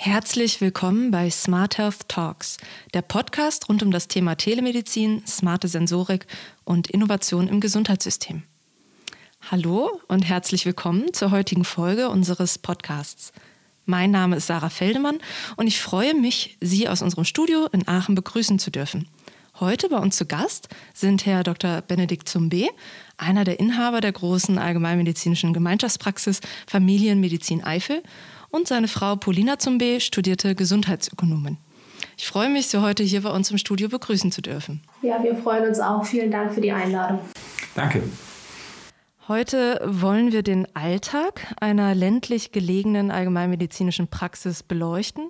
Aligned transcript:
Herzlich 0.00 0.60
willkommen 0.60 1.10
bei 1.10 1.28
Smart 1.28 1.76
Health 1.76 2.08
Talks, 2.08 2.58
der 2.94 3.02
Podcast 3.02 3.68
rund 3.68 3.82
um 3.82 3.90
das 3.90 4.06
Thema 4.06 4.36
Telemedizin, 4.36 5.26
smarte 5.26 5.66
Sensorik 5.66 6.28
und 6.62 6.88
Innovation 6.88 7.48
im 7.48 7.58
Gesundheitssystem. 7.60 8.44
Hallo 9.50 10.00
und 10.06 10.22
herzlich 10.22 10.64
willkommen 10.66 11.12
zur 11.14 11.32
heutigen 11.32 11.64
Folge 11.64 12.10
unseres 12.10 12.58
Podcasts. 12.58 13.32
Mein 13.86 14.12
Name 14.12 14.36
ist 14.36 14.46
Sarah 14.46 14.70
Feldemann 14.70 15.18
und 15.56 15.66
ich 15.66 15.80
freue 15.80 16.14
mich, 16.14 16.56
Sie 16.60 16.88
aus 16.88 17.02
unserem 17.02 17.24
Studio 17.24 17.66
in 17.72 17.88
Aachen 17.88 18.14
begrüßen 18.14 18.60
zu 18.60 18.70
dürfen. 18.70 19.08
Heute 19.58 19.88
bei 19.88 19.98
uns 19.98 20.16
zu 20.16 20.26
Gast 20.26 20.68
sind 20.94 21.26
Herr 21.26 21.42
Dr. 21.42 21.82
Benedikt 21.82 22.28
Zumbe, 22.28 22.68
einer 23.16 23.42
der 23.42 23.58
Inhaber 23.58 24.00
der 24.00 24.12
großen 24.12 24.58
allgemeinmedizinischen 24.58 25.52
Gemeinschaftspraxis 25.52 26.40
Familienmedizin 26.68 27.64
Eifel 27.64 28.04
und 28.50 28.68
seine 28.68 28.88
Frau 28.88 29.16
Paulina 29.16 29.58
Zumbe 29.58 30.00
studierte 30.00 30.54
Gesundheitsökonomin. 30.54 31.58
Ich 32.16 32.26
freue 32.26 32.48
mich, 32.48 32.68
Sie 32.68 32.80
heute 32.80 33.02
hier 33.02 33.22
bei 33.22 33.30
uns 33.30 33.50
im 33.50 33.58
Studio 33.58 33.88
begrüßen 33.88 34.32
zu 34.32 34.42
dürfen. 34.42 34.82
Ja, 35.02 35.22
wir 35.22 35.36
freuen 35.36 35.68
uns 35.68 35.80
auch. 35.80 36.04
Vielen 36.04 36.30
Dank 36.30 36.52
für 36.52 36.60
die 36.60 36.72
Einladung. 36.72 37.20
Danke. 37.74 38.02
Heute 39.28 39.80
wollen 39.84 40.32
wir 40.32 40.42
den 40.42 40.66
Alltag 40.74 41.54
einer 41.60 41.94
ländlich 41.94 42.50
gelegenen 42.50 43.10
allgemeinmedizinischen 43.10 44.08
Praxis 44.08 44.62
beleuchten 44.62 45.28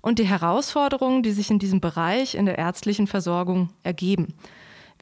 und 0.00 0.18
die 0.18 0.24
Herausforderungen, 0.24 1.22
die 1.22 1.32
sich 1.32 1.50
in 1.50 1.58
diesem 1.58 1.80
Bereich 1.80 2.34
in 2.34 2.46
der 2.46 2.58
ärztlichen 2.58 3.06
Versorgung 3.06 3.70
ergeben. 3.82 4.34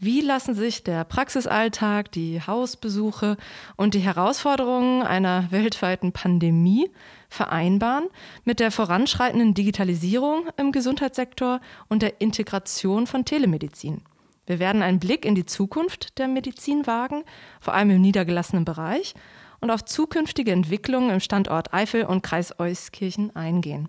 Wie 0.00 0.20
lassen 0.20 0.54
sich 0.54 0.82
der 0.82 1.04
Praxisalltag, 1.04 2.10
die 2.10 2.40
Hausbesuche 2.44 3.36
und 3.76 3.94
die 3.94 4.00
Herausforderungen 4.00 5.02
einer 5.02 5.50
weltweiten 5.52 6.12
Pandemie 6.12 6.90
vereinbaren 7.34 8.08
mit 8.44 8.60
der 8.60 8.70
voranschreitenden 8.70 9.52
Digitalisierung 9.52 10.48
im 10.56 10.72
Gesundheitssektor 10.72 11.60
und 11.88 12.02
der 12.02 12.20
Integration 12.20 13.06
von 13.06 13.24
Telemedizin? 13.24 14.02
Wir 14.46 14.58
werden 14.58 14.82
einen 14.82 15.00
Blick 15.00 15.24
in 15.24 15.34
die 15.34 15.46
Zukunft 15.46 16.18
der 16.18 16.28
Medizin 16.28 16.86
wagen, 16.86 17.24
vor 17.60 17.74
allem 17.74 17.90
im 17.90 18.00
niedergelassenen 18.00 18.64
Bereich, 18.64 19.14
und 19.60 19.70
auf 19.70 19.84
zukünftige 19.84 20.52
Entwicklungen 20.52 21.10
im 21.10 21.20
Standort 21.20 21.72
Eifel 21.72 22.04
und 22.04 22.22
Kreis 22.22 22.58
Euskirchen 22.58 23.34
eingehen. 23.34 23.88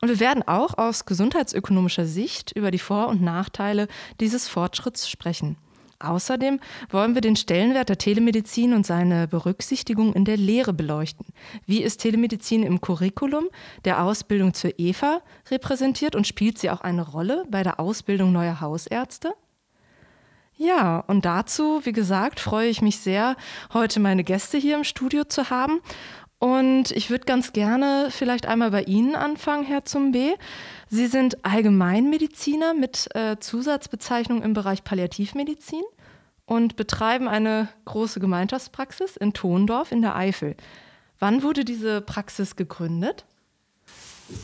Und 0.00 0.08
wir 0.08 0.20
werden 0.20 0.42
auch 0.46 0.78
aus 0.78 1.04
gesundheitsökonomischer 1.04 2.06
Sicht 2.06 2.52
über 2.52 2.70
die 2.70 2.78
Vor- 2.78 3.08
und 3.08 3.22
Nachteile 3.22 3.88
dieses 4.20 4.48
Fortschritts 4.48 5.08
sprechen. 5.08 5.56
Außerdem 6.04 6.60
wollen 6.90 7.14
wir 7.14 7.20
den 7.20 7.36
Stellenwert 7.36 7.88
der 7.88 7.98
Telemedizin 7.98 8.74
und 8.74 8.86
seine 8.86 9.28
Berücksichtigung 9.28 10.12
in 10.14 10.24
der 10.24 10.36
Lehre 10.36 10.72
beleuchten. 10.72 11.26
Wie 11.66 11.82
ist 11.82 11.98
Telemedizin 11.98 12.62
im 12.62 12.80
Curriculum 12.80 13.48
der 13.84 14.02
Ausbildung 14.02 14.54
zur 14.54 14.78
EVA 14.78 15.20
repräsentiert 15.50 16.14
und 16.14 16.26
spielt 16.26 16.58
sie 16.58 16.70
auch 16.70 16.82
eine 16.82 17.06
Rolle 17.06 17.44
bei 17.50 17.62
der 17.62 17.80
Ausbildung 17.80 18.32
neuer 18.32 18.60
Hausärzte? 18.60 19.34
Ja, 20.56 21.00
und 21.00 21.24
dazu, 21.24 21.80
wie 21.84 21.92
gesagt, 21.92 22.38
freue 22.38 22.68
ich 22.68 22.80
mich 22.80 22.98
sehr, 22.98 23.36
heute 23.72 23.98
meine 23.98 24.22
Gäste 24.22 24.56
hier 24.56 24.76
im 24.76 24.84
Studio 24.84 25.24
zu 25.24 25.50
haben. 25.50 25.80
Und 26.38 26.90
ich 26.90 27.10
würde 27.10 27.24
ganz 27.24 27.52
gerne 27.52 28.08
vielleicht 28.10 28.46
einmal 28.46 28.70
bei 28.70 28.82
Ihnen 28.82 29.16
anfangen, 29.16 29.64
Herr 29.64 29.84
Zumbe. 29.84 30.34
Sie 30.90 31.06
sind 31.06 31.44
Allgemeinmediziner 31.44 32.74
mit 32.74 33.08
äh, 33.14 33.38
Zusatzbezeichnung 33.40 34.42
im 34.42 34.52
Bereich 34.52 34.84
Palliativmedizin 34.84 35.82
und 36.46 36.76
betreiben 36.76 37.28
eine 37.28 37.68
große 37.84 38.20
Gemeinschaftspraxis 38.20 39.16
in 39.16 39.32
Tondorf 39.32 39.92
in 39.92 40.02
der 40.02 40.16
Eifel. 40.16 40.56
Wann 41.18 41.42
wurde 41.42 41.64
diese 41.64 42.00
Praxis 42.00 42.56
gegründet? 42.56 43.24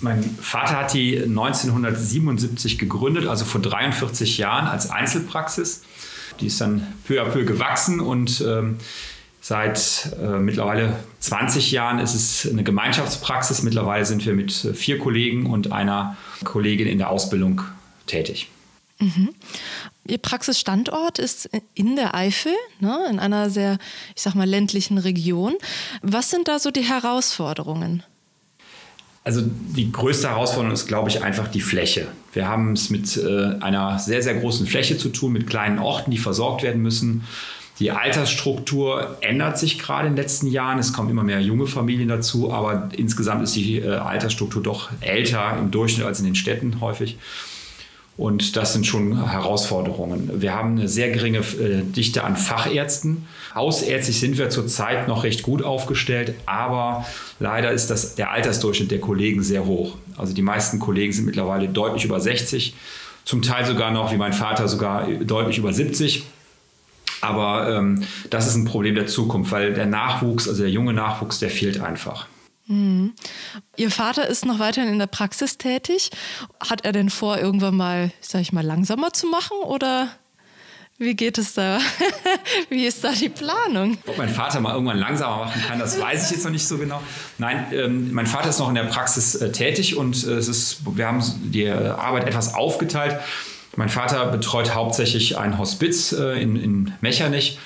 Mein 0.01 0.23
Vater 0.23 0.79
hat 0.79 0.93
die 0.93 1.17
1977 1.19 2.79
gegründet, 2.79 3.27
also 3.27 3.45
vor 3.45 3.61
43 3.61 4.39
Jahren 4.39 4.67
als 4.67 4.91
Einzelpraxis. 4.91 5.83
Die 6.41 6.47
ist 6.47 6.61
dann 6.61 6.87
peu 7.07 7.21
à 7.23 7.25
peu 7.25 7.45
gewachsen 7.45 8.01
und 8.01 8.41
ähm, 8.47 8.79
Seit 9.43 10.15
äh, 10.23 10.39
mittlerweile 10.39 11.03
20 11.21 11.73
Jahren 11.73 11.99
ist 11.99 12.15
es 12.15 12.51
eine 12.51 12.63
Gemeinschaftspraxis. 12.63 13.63
Mittlerweile 13.63 14.05
sind 14.05 14.25
wir 14.27 14.35
mit 14.35 14.53
vier 14.53 14.99
Kollegen 14.99 15.47
und 15.47 15.73
einer 15.73 16.17
Kollegin 16.45 16.87
in 16.87 16.99
der 16.99 17.09
Ausbildung 17.09 17.63
tätig. 18.07 18.51
Mhm. 18.99 19.31
Ihr 20.07 20.19
Praxisstandort 20.19 21.19
ist 21.19 21.51
in 21.75 21.97
der 21.97 22.15
Eifel, 22.15 22.53
ne, 22.81 23.07
in 23.11 23.19
einer 23.19 23.51
sehr, 23.51 23.79
ich 24.17 24.23
sag 24.23 24.35
mal, 24.35 24.49
ländlichen 24.49 24.99
Region. 24.99 25.55
Was 26.03 26.31
sind 26.31 26.49
da 26.49 26.59
so 26.59 26.71
die 26.71 26.83
Herausforderungen? 26.83 28.03
Also 29.23 29.43
die 29.45 29.93
größte 29.93 30.31
Herausforderung 30.31 30.73
ist, 30.73 30.87
glaube 30.87 31.11
ich, 31.11 31.23
einfach 31.23 31.49
die 31.49 31.61
Fläche. 31.61 32.09
Wir 32.33 32.49
haben 32.49 32.73
es 32.73 32.89
mit 32.89 33.19
äh, 33.19 33.57
einer 33.61 33.99
sehr, 33.99 34.23
sehr 34.23 34.35
großen 34.35 34.67
Fläche 34.67 34.97
zu 34.97 35.11
tun, 35.11 35.33
mit 35.33 35.47
kleinen 35.47 35.79
Orten, 35.79 36.11
die 36.11 36.19
versorgt 36.19 36.63
werden 36.63 36.81
müssen. 36.81 37.25
Die 37.81 37.91
Altersstruktur 37.91 39.19
ändert 39.21 39.59
sich 39.59 39.79
gerade 39.79 40.07
in 40.07 40.15
den 40.15 40.23
letzten 40.23 40.47
Jahren. 40.47 40.79
Es 40.79 40.93
kommen 40.93 41.11
immer 41.11 41.23
mehr 41.23 41.41
junge 41.41 41.67
Familien 41.67 42.09
dazu, 42.09 42.53
aber 42.53 42.91
insgesamt 42.97 43.43
ist 43.43 43.57
die 43.57 43.79
äh, 43.79 43.89
Altersstruktur 43.97 44.63
doch 44.63 44.91
älter 45.01 45.57
im 45.59 45.71
Durchschnitt 45.71 46.07
als 46.07 46.19
in 46.21 46.27
den 46.27 46.35
Städten 46.35 46.81
häufig. 46.81 47.19
Und 48.17 48.57
das 48.57 48.75
sind 48.75 48.87
schon 48.87 49.31
Herausforderungen. 49.31 50.43
Wir 50.43 50.55
haben 50.55 50.73
eine 50.73 50.89
sehr 50.89 51.11
geringe 51.11 51.39
äh, 51.39 51.83
Dichte 51.83 52.23
an 52.23 52.37
Fachärzten. 52.37 53.27
Hausärztlich 53.55 54.21
sind 54.21 54.37
wir 54.37 54.51
zurzeit 54.51 55.09
noch 55.09 55.25
recht 55.25 55.43
gut 55.43 55.63
aufgestellt, 55.63 56.35
aber 56.45 57.07
leider 57.39 57.73
ist 57.73 57.89
das, 57.89 58.17
der 58.17 58.31
Altersdurchschnitt 58.31 58.91
der 58.91 59.01
Kollegen 59.01 59.43
sehr 59.43 59.65
hoch. 59.65 59.97
Also 60.19 60.35
die 60.35 60.43
meisten 60.43 60.79
Kollegen 60.79 61.15
sind 61.15 61.25
mittlerweile 61.25 61.69
deutlich 61.69 62.05
über 62.05 62.21
60, 62.21 62.75
zum 63.25 63.43
Teil 63.43 63.65
sogar 63.65 63.91
noch, 63.91 64.13
wie 64.13 64.17
mein 64.17 64.33
Vater, 64.33 64.69
sogar 64.69 65.07
deutlich 65.07 65.57
über 65.57 65.73
70. 65.73 66.25
Aber 67.21 67.75
ähm, 67.75 68.03
das 68.29 68.47
ist 68.47 68.55
ein 68.55 68.65
Problem 68.65 68.95
der 68.95 69.07
Zukunft, 69.07 69.53
weil 69.53 69.73
der 69.73 69.87
Nachwuchs, 69.87 70.49
also 70.49 70.63
der 70.63 70.71
junge 70.71 70.93
Nachwuchs, 70.93 71.39
der 71.39 71.51
fehlt 71.51 71.81
einfach. 71.81 72.27
Mhm. 72.71 73.15
Ihr 73.77 73.91
Vater 73.91 74.29
ist 74.29 74.47
noch 74.47 74.61
weiterhin 74.61 74.93
in 74.93 74.99
der 75.01 75.09
Praxis 75.09 75.59
tätig. 75.59 76.11
Hat 76.61 76.85
er 76.85 76.93
denn 76.93 77.11
vor, 77.11 77.39
irgendwann 77.39 77.77
mal, 77.77 78.13
sag 78.21 78.43
ich 78.43 78.53
mal, 78.53 78.65
langsamer 78.65 79.13
zu 79.13 79.27
machen 79.27 79.57
oder 79.65 80.09
wie 80.99 81.17
geht 81.17 81.39
es 81.39 81.55
da? 81.55 81.79
Wie 82.69 82.85
ist 82.85 83.03
da 83.03 83.13
die 83.13 83.31
Planung? 83.31 83.97
Ob 84.07 84.19
mein 84.19 84.29
Vater 84.29 84.61
mal 84.61 84.75
irgendwann 84.75 84.99
langsamer 84.99 85.47
machen 85.47 85.63
kann, 85.67 85.79
das 85.79 85.99
weiß 85.99 86.27
ich 86.27 86.37
jetzt 86.37 86.45
noch 86.45 86.51
nicht 86.51 86.69
so 86.69 86.77
genau. 86.77 87.03
Nein, 87.39 87.69
ähm, 87.73 88.13
mein 88.13 88.27
Vater 88.27 88.51
ist 88.51 88.59
noch 88.59 88.69
in 88.69 88.75
der 88.75 88.85
Praxis 88.85 89.35
äh, 89.37 89.51
tätig 89.51 89.97
und 89.97 90.27
äh, 90.27 90.33
es 90.33 90.47
ist, 90.47 90.83
wir 90.95 91.07
haben 91.07 91.23
die 91.53 91.71
Arbeit 91.71 92.29
etwas 92.29 92.53
aufgeteilt. 92.53 93.19
Mein 93.77 93.89
Vater 93.89 94.27
betreut 94.27 94.75
hauptsächlich 94.75 95.39
ein 95.39 95.57
Hospiz 95.57 96.13
äh, 96.13 96.41
in, 96.41 96.57
in 96.57 96.93
Mechernich 97.01 97.59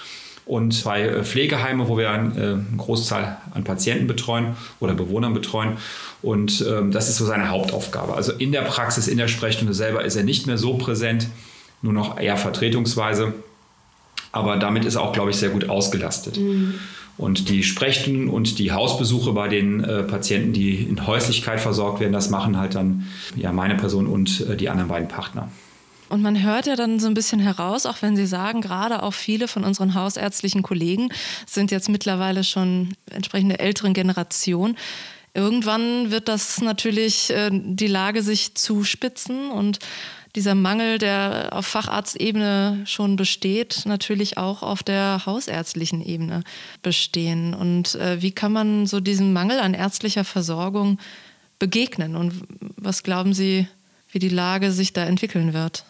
und 0.47 0.73
zwei 0.73 1.03
äh, 1.03 1.25
Pflegeheime, 1.25 1.89
wo 1.89 1.97
wir 1.97 2.11
ein, 2.11 2.37
äh, 2.37 2.41
eine 2.41 2.65
Großzahl 2.77 3.39
an 3.53 3.65
Patienten 3.65 4.07
betreuen 4.07 4.57
oder 4.81 4.95
Bewohnern 4.95 5.33
betreuen. 5.33 5.79
Und 6.23 6.65
ähm, 6.69 6.91
das 6.91 7.09
ist 7.09 7.17
so 7.17 7.27
seine 7.27 7.49
Hauptaufgabe. 7.49 8.15
Also 8.15 8.33
in 8.33 8.53
der 8.53 8.63
Praxis, 8.63 9.09
in 9.09 9.19
der 9.19 9.29
Sprechstunde 9.29 9.75
selber 9.75 10.05
ist 10.05 10.17
er 10.17 10.25
nicht 10.25 10.47
mehr 10.47 10.59
so 10.59 10.75
präsent, 10.75 11.29
nur 11.83 11.93
noch 11.93 12.19
eher 12.19 12.37
vertretungsweise. 12.37 13.35
Aber 14.33 14.57
damit 14.57 14.85
ist 14.85 14.97
er 14.97 15.03
auch, 15.03 15.13
glaube 15.13 15.31
ich, 15.31 15.37
sehr 15.37 15.51
gut 15.51 15.69
ausgelastet. 15.69 16.39
Mhm. 16.39 16.75
Und 17.17 17.49
die 17.49 17.63
Sprechstunden 17.63 18.29
und 18.29 18.59
die 18.59 18.73
Hausbesuche 18.73 19.33
bei 19.33 19.47
den 19.47 19.85
äh, 19.85 20.03
Patienten, 20.03 20.53
die 20.53 20.83
in 20.83 21.07
Häuslichkeit 21.07 21.61
versorgt 21.61 22.01
werden, 22.01 22.13
das 22.13 22.29
machen 22.29 22.59
halt 22.59 22.75
dann 22.75 23.07
ja, 23.37 23.53
meine 23.53 23.77
Person 23.77 24.09
und 24.09 24.45
äh, 24.49 24.57
die 24.57 24.69
anderen 24.69 24.89
beiden 24.89 25.09
Partner. 25.09 25.49
Und 26.15 26.23
man 26.23 26.41
hört 26.45 26.67
ja 26.67 26.77
dann 26.77 27.01
so 27.01 27.09
ein 27.09 27.15
bisschen 27.15 27.41
heraus, 27.41 27.87
auch 27.87 28.01
wenn 28.01 28.15
Sie 28.15 28.27
sagen, 28.27 28.61
gerade 28.61 29.03
auch 29.03 29.13
viele 29.13 29.49
von 29.49 29.65
unseren 29.65 29.95
hausärztlichen 29.95 30.63
Kollegen 30.63 31.09
sind 31.45 31.73
jetzt 31.73 31.89
mittlerweile 31.89 32.45
schon 32.45 32.95
entsprechend 33.11 33.51
der 33.51 33.61
älteren 33.61 33.95
Generation. 33.95 34.77
Irgendwann 35.35 36.13
wird 36.13 36.29
das 36.29 36.61
natürlich 36.61 37.31
äh, 37.31 37.51
die 37.53 37.89
Lage 37.89 38.23
sich 38.23 38.55
zuspitzen 38.55 39.51
und 39.51 39.81
dieser 40.37 40.55
Mangel, 40.55 40.99
der 40.99 41.49
auf 41.51 41.67
Facharztebene 41.67 42.83
schon 42.87 43.17
besteht, 43.17 43.83
natürlich 43.85 44.39
auch 44.39 44.63
auf 44.63 44.85
der 44.85 45.27
hausärztlichen 45.27 46.01
Ebene 46.01 46.45
bestehen. 46.83 47.55
Und 47.55 47.97
äh, 47.97 48.23
wie 48.23 48.31
kann 48.31 48.53
man 48.53 48.87
so 48.87 49.01
diesem 49.01 49.33
Mangel 49.33 49.59
an 49.59 49.75
ärztlicher 49.75 50.23
Versorgung 50.23 51.01
begegnen? 51.59 52.15
Und 52.15 52.45
was 52.77 53.03
glauben 53.03 53.35
Sie, 53.35 53.67
wie 54.13 54.21
die 54.21 54.29
Lage 54.29 54.71
sich 54.71 54.93
da 54.93 55.05
entwickeln 55.05 55.55
wird? 55.55 55.85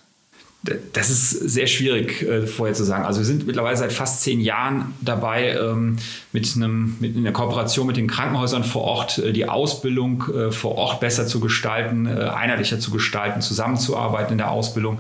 Das 0.93 1.11
ist 1.11 1.31
sehr 1.31 1.67
schwierig 1.67 2.23
äh, 2.23 2.47
vorher 2.47 2.75
zu 2.75 2.85
sagen. 2.85 3.05
Also 3.05 3.21
wir 3.21 3.27
sind 3.27 3.47
mittlerweile 3.47 3.77
seit 3.77 3.93
fast 3.93 4.23
zehn 4.23 4.41
Jahren 4.41 4.95
dabei, 5.03 5.59
ähm, 5.59 5.97
mit, 6.33 6.51
einem, 6.57 6.97
mit 7.01 7.15
einer 7.17 7.33
Kooperation 7.33 7.87
mit 7.87 7.99
den 7.99 8.07
Krankenhäusern 8.07 8.65
vor 8.65 8.83
Ort 8.83 9.19
äh, 9.19 9.33
die 9.35 9.47
Ausbildung 9.47 10.25
äh, 10.35 10.51
vor 10.51 10.77
Ort 10.77 11.01
besser 11.01 11.27
zu 11.27 11.39
gestalten, 11.39 12.07
äh, 12.07 12.11
einheitlicher 12.11 12.81
zu 12.81 12.91
gestalten, 12.91 13.43
zusammenzuarbeiten 13.43 14.33
in 14.33 14.39
der 14.39 14.51
Ausbildung, 14.51 14.99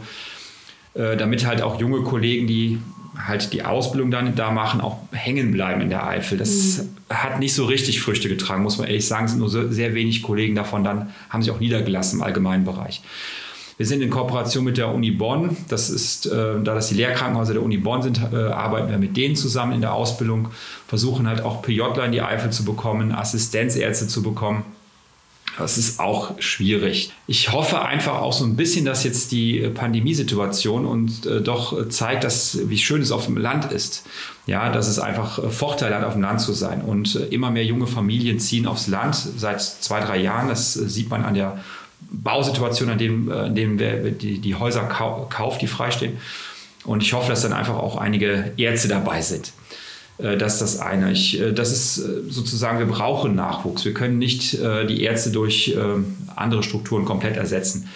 äh, 0.92 1.16
damit 1.16 1.46
halt 1.46 1.62
auch 1.62 1.80
junge 1.80 2.02
Kollegen, 2.02 2.46
die 2.46 2.78
halt 3.26 3.52
die 3.54 3.62
Ausbildung 3.62 4.10
dann 4.10 4.34
da 4.34 4.50
machen, 4.50 4.82
auch 4.82 4.98
hängen 5.12 5.50
bleiben 5.50 5.80
in 5.80 5.88
der 5.88 6.06
Eifel. 6.06 6.36
Das 6.36 6.78
mhm. 6.78 7.14
hat 7.14 7.38
nicht 7.38 7.54
so 7.54 7.64
richtig 7.64 8.02
Früchte 8.02 8.28
getragen, 8.28 8.62
muss 8.62 8.76
man 8.76 8.86
ehrlich 8.86 9.06
sagen. 9.06 9.24
Es 9.24 9.30
sind 9.30 9.40
nur 9.40 9.48
so, 9.48 9.70
sehr 9.70 9.94
wenig 9.94 10.22
Kollegen 10.22 10.54
davon 10.54 10.84
dann, 10.84 11.10
haben 11.30 11.42
sich 11.42 11.50
auch 11.50 11.60
niedergelassen 11.60 12.18
im 12.18 12.22
allgemeinen 12.22 12.64
Bereich. 12.64 13.00
Wir 13.76 13.86
sind 13.86 14.02
in 14.02 14.10
Kooperation 14.10 14.64
mit 14.64 14.76
der 14.76 14.94
Uni 14.94 15.10
Bonn. 15.10 15.56
Das 15.68 15.90
ist, 15.90 16.26
äh, 16.26 16.30
da 16.62 16.74
das 16.74 16.88
die 16.88 16.94
Lehrkrankenhäuser 16.94 17.54
der 17.54 17.62
Uni 17.62 17.78
Bonn 17.78 18.02
sind, 18.02 18.20
äh, 18.32 18.36
arbeiten 18.36 18.88
wir 18.88 18.98
mit 18.98 19.16
denen 19.16 19.34
zusammen 19.34 19.72
in 19.72 19.80
der 19.80 19.94
Ausbildung, 19.94 20.48
versuchen 20.86 21.26
halt 21.26 21.40
auch 21.42 21.62
PJler 21.62 22.04
in 22.04 22.12
die 22.12 22.22
Eifel 22.22 22.50
zu 22.50 22.64
bekommen, 22.64 23.12
Assistenzärzte 23.12 24.06
zu 24.06 24.22
bekommen. 24.22 24.64
Das 25.58 25.78
ist 25.78 26.00
auch 26.00 26.40
schwierig. 26.40 27.12
Ich 27.28 27.52
hoffe 27.52 27.82
einfach 27.82 28.20
auch 28.20 28.32
so 28.32 28.44
ein 28.44 28.56
bisschen, 28.56 28.84
dass 28.84 29.04
jetzt 29.04 29.30
die 29.30 29.60
Pandemiesituation 29.72 30.84
uns 30.84 31.24
äh, 31.26 31.40
doch 31.40 31.88
zeigt, 31.88 32.24
dass, 32.24 32.68
wie 32.68 32.78
schön 32.78 33.00
es 33.00 33.12
auf 33.12 33.26
dem 33.26 33.36
Land 33.36 33.70
ist. 33.70 34.04
Ja, 34.46 34.70
dass 34.70 34.88
es 34.88 34.98
einfach 34.98 35.38
äh, 35.38 35.50
Vorteile 35.50 35.94
hat, 35.96 36.04
auf 36.04 36.14
dem 36.14 36.22
Land 36.22 36.40
zu 36.40 36.52
sein. 36.52 36.82
Und 36.82 37.14
äh, 37.14 37.26
immer 37.26 37.50
mehr 37.50 37.64
junge 37.64 37.86
Familien 37.86 38.40
ziehen 38.40 38.66
aufs 38.66 38.88
Land 38.88 39.14
seit 39.14 39.62
zwei, 39.62 40.00
drei 40.00 40.18
Jahren. 40.18 40.48
Das 40.48 40.76
äh, 40.76 40.88
sieht 40.88 41.08
man 41.08 41.24
an 41.24 41.34
der 41.34 41.58
Bausituation, 42.00 42.90
an 42.90 42.98
dem, 42.98 43.30
äh, 43.30 43.46
in 43.46 43.54
dem 43.54 43.78
wir 43.78 44.10
die, 44.10 44.38
die 44.38 44.54
Häuser 44.54 44.82
kau 44.82 45.26
kauft, 45.30 45.62
die 45.62 45.66
freistehen. 45.66 46.18
Und 46.84 47.02
ich 47.02 47.12
hoffe, 47.12 47.30
dass 47.30 47.42
dann 47.42 47.52
einfach 47.52 47.76
auch 47.76 47.96
einige 47.96 48.52
Ärzte 48.56 48.88
dabei 48.88 49.22
sind. 49.22 49.52
Äh, 50.18 50.36
das 50.36 50.54
ist 50.54 50.62
das 50.62 50.80
eine. 50.80 51.12
Ich, 51.12 51.40
äh, 51.40 51.52
das 51.52 51.72
ist 51.72 51.94
sozusagen, 51.94 52.78
wir 52.78 52.86
brauchen 52.86 53.34
Nachwuchs. 53.34 53.84
Wir 53.84 53.94
können 53.94 54.18
nicht 54.18 54.54
die 54.54 55.02
Ärzte 55.02 55.30
durch 55.30 55.76
andere 56.36 56.62
Strukturen 56.62 57.04
komplett 57.04 57.36
ersetzen. 57.36 57.88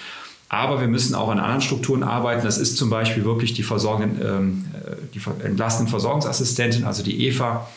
Aber 0.48 0.80
wir 0.80 0.88
müssen 0.88 1.14
auch 1.14 1.28
an 1.28 1.38
anderen 1.38 1.60
Strukturen 1.60 2.02
arbeiten. 2.02 2.42
Das 2.42 2.56
ist 2.56 2.78
zum 2.78 2.88
Beispiel 2.88 3.24
wirklich 3.24 3.52
die, 3.52 3.62
Versorgen, 3.62 4.18
ähm, 4.24 4.64
die 5.12 5.20
entlastende 5.44 5.90
Versorgungsassistentin, 5.90 6.84
also 6.84 7.02
die 7.02 7.26
EVA 7.28 7.68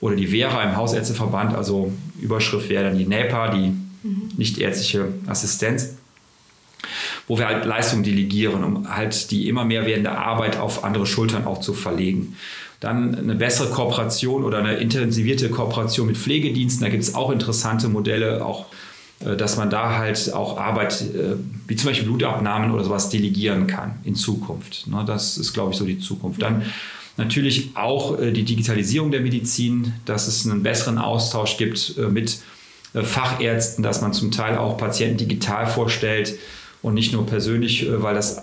oder 0.00 0.14
die 0.14 0.28
Vera 0.28 0.62
im 0.62 0.76
Hausärzteverband. 0.76 1.54
Also 1.54 1.92
Überschrift 2.20 2.68
wäre 2.68 2.84
dann 2.84 2.96
die 2.96 3.06
NEPA, 3.06 3.48
die 3.48 3.72
mhm. 4.02 4.30
nichtärztliche 4.36 5.08
Assistenz, 5.26 5.94
wo 7.28 7.38
wir 7.38 7.46
halt 7.46 7.64
Leistungen 7.64 8.02
delegieren, 8.02 8.64
um 8.64 8.94
halt 8.94 9.30
die 9.30 9.48
immer 9.48 9.64
mehr 9.64 9.86
werdende 9.86 10.12
Arbeit 10.12 10.58
auf 10.58 10.84
andere 10.84 11.06
Schultern 11.06 11.46
auch 11.46 11.60
zu 11.60 11.74
verlegen. 11.74 12.36
Dann 12.80 13.14
eine 13.14 13.36
bessere 13.36 13.70
Kooperation 13.70 14.42
oder 14.42 14.58
eine 14.58 14.74
intensivierte 14.74 15.48
Kooperation 15.50 16.08
mit 16.08 16.16
Pflegediensten. 16.16 16.84
Da 16.84 16.90
gibt 16.90 17.04
es 17.04 17.14
auch 17.14 17.30
interessante 17.30 17.88
Modelle, 17.88 18.44
auch 18.44 18.66
äh, 19.24 19.36
dass 19.36 19.56
man 19.56 19.70
da 19.70 19.96
halt 19.96 20.32
auch 20.32 20.58
Arbeit, 20.58 21.00
äh, 21.00 21.36
wie 21.66 21.76
zum 21.76 21.90
Beispiel 21.90 22.08
Blutabnahmen 22.08 22.70
oder 22.70 22.84
sowas, 22.84 23.08
delegieren 23.08 23.66
kann 23.66 23.98
in 24.04 24.14
Zukunft. 24.14 24.86
Ne, 24.88 25.04
das 25.06 25.38
ist, 25.38 25.52
glaube 25.52 25.72
ich, 25.72 25.78
so 25.78 25.84
die 25.84 25.98
Zukunft. 25.98 26.42
Dann 26.42 26.62
natürlich 27.16 27.70
auch 27.74 28.18
äh, 28.18 28.32
die 28.32 28.44
Digitalisierung 28.44 29.10
der 29.10 29.20
Medizin, 29.20 29.92
dass 30.04 30.26
es 30.26 30.46
einen 30.46 30.62
besseren 30.62 30.98
Austausch 30.98 31.56
gibt 31.56 31.96
mit 32.10 32.40
Fachärzten, 32.94 33.82
dass 33.82 34.00
man 34.00 34.12
zum 34.12 34.30
Teil 34.30 34.58
auch 34.58 34.76
Patienten 34.76 35.18
digital 35.18 35.66
vorstellt 35.66 36.38
und 36.82 36.94
nicht 36.94 37.12
nur 37.12 37.26
persönlich, 37.26 37.86
äh, 37.86 38.02
weil 38.02 38.14
das 38.14 38.42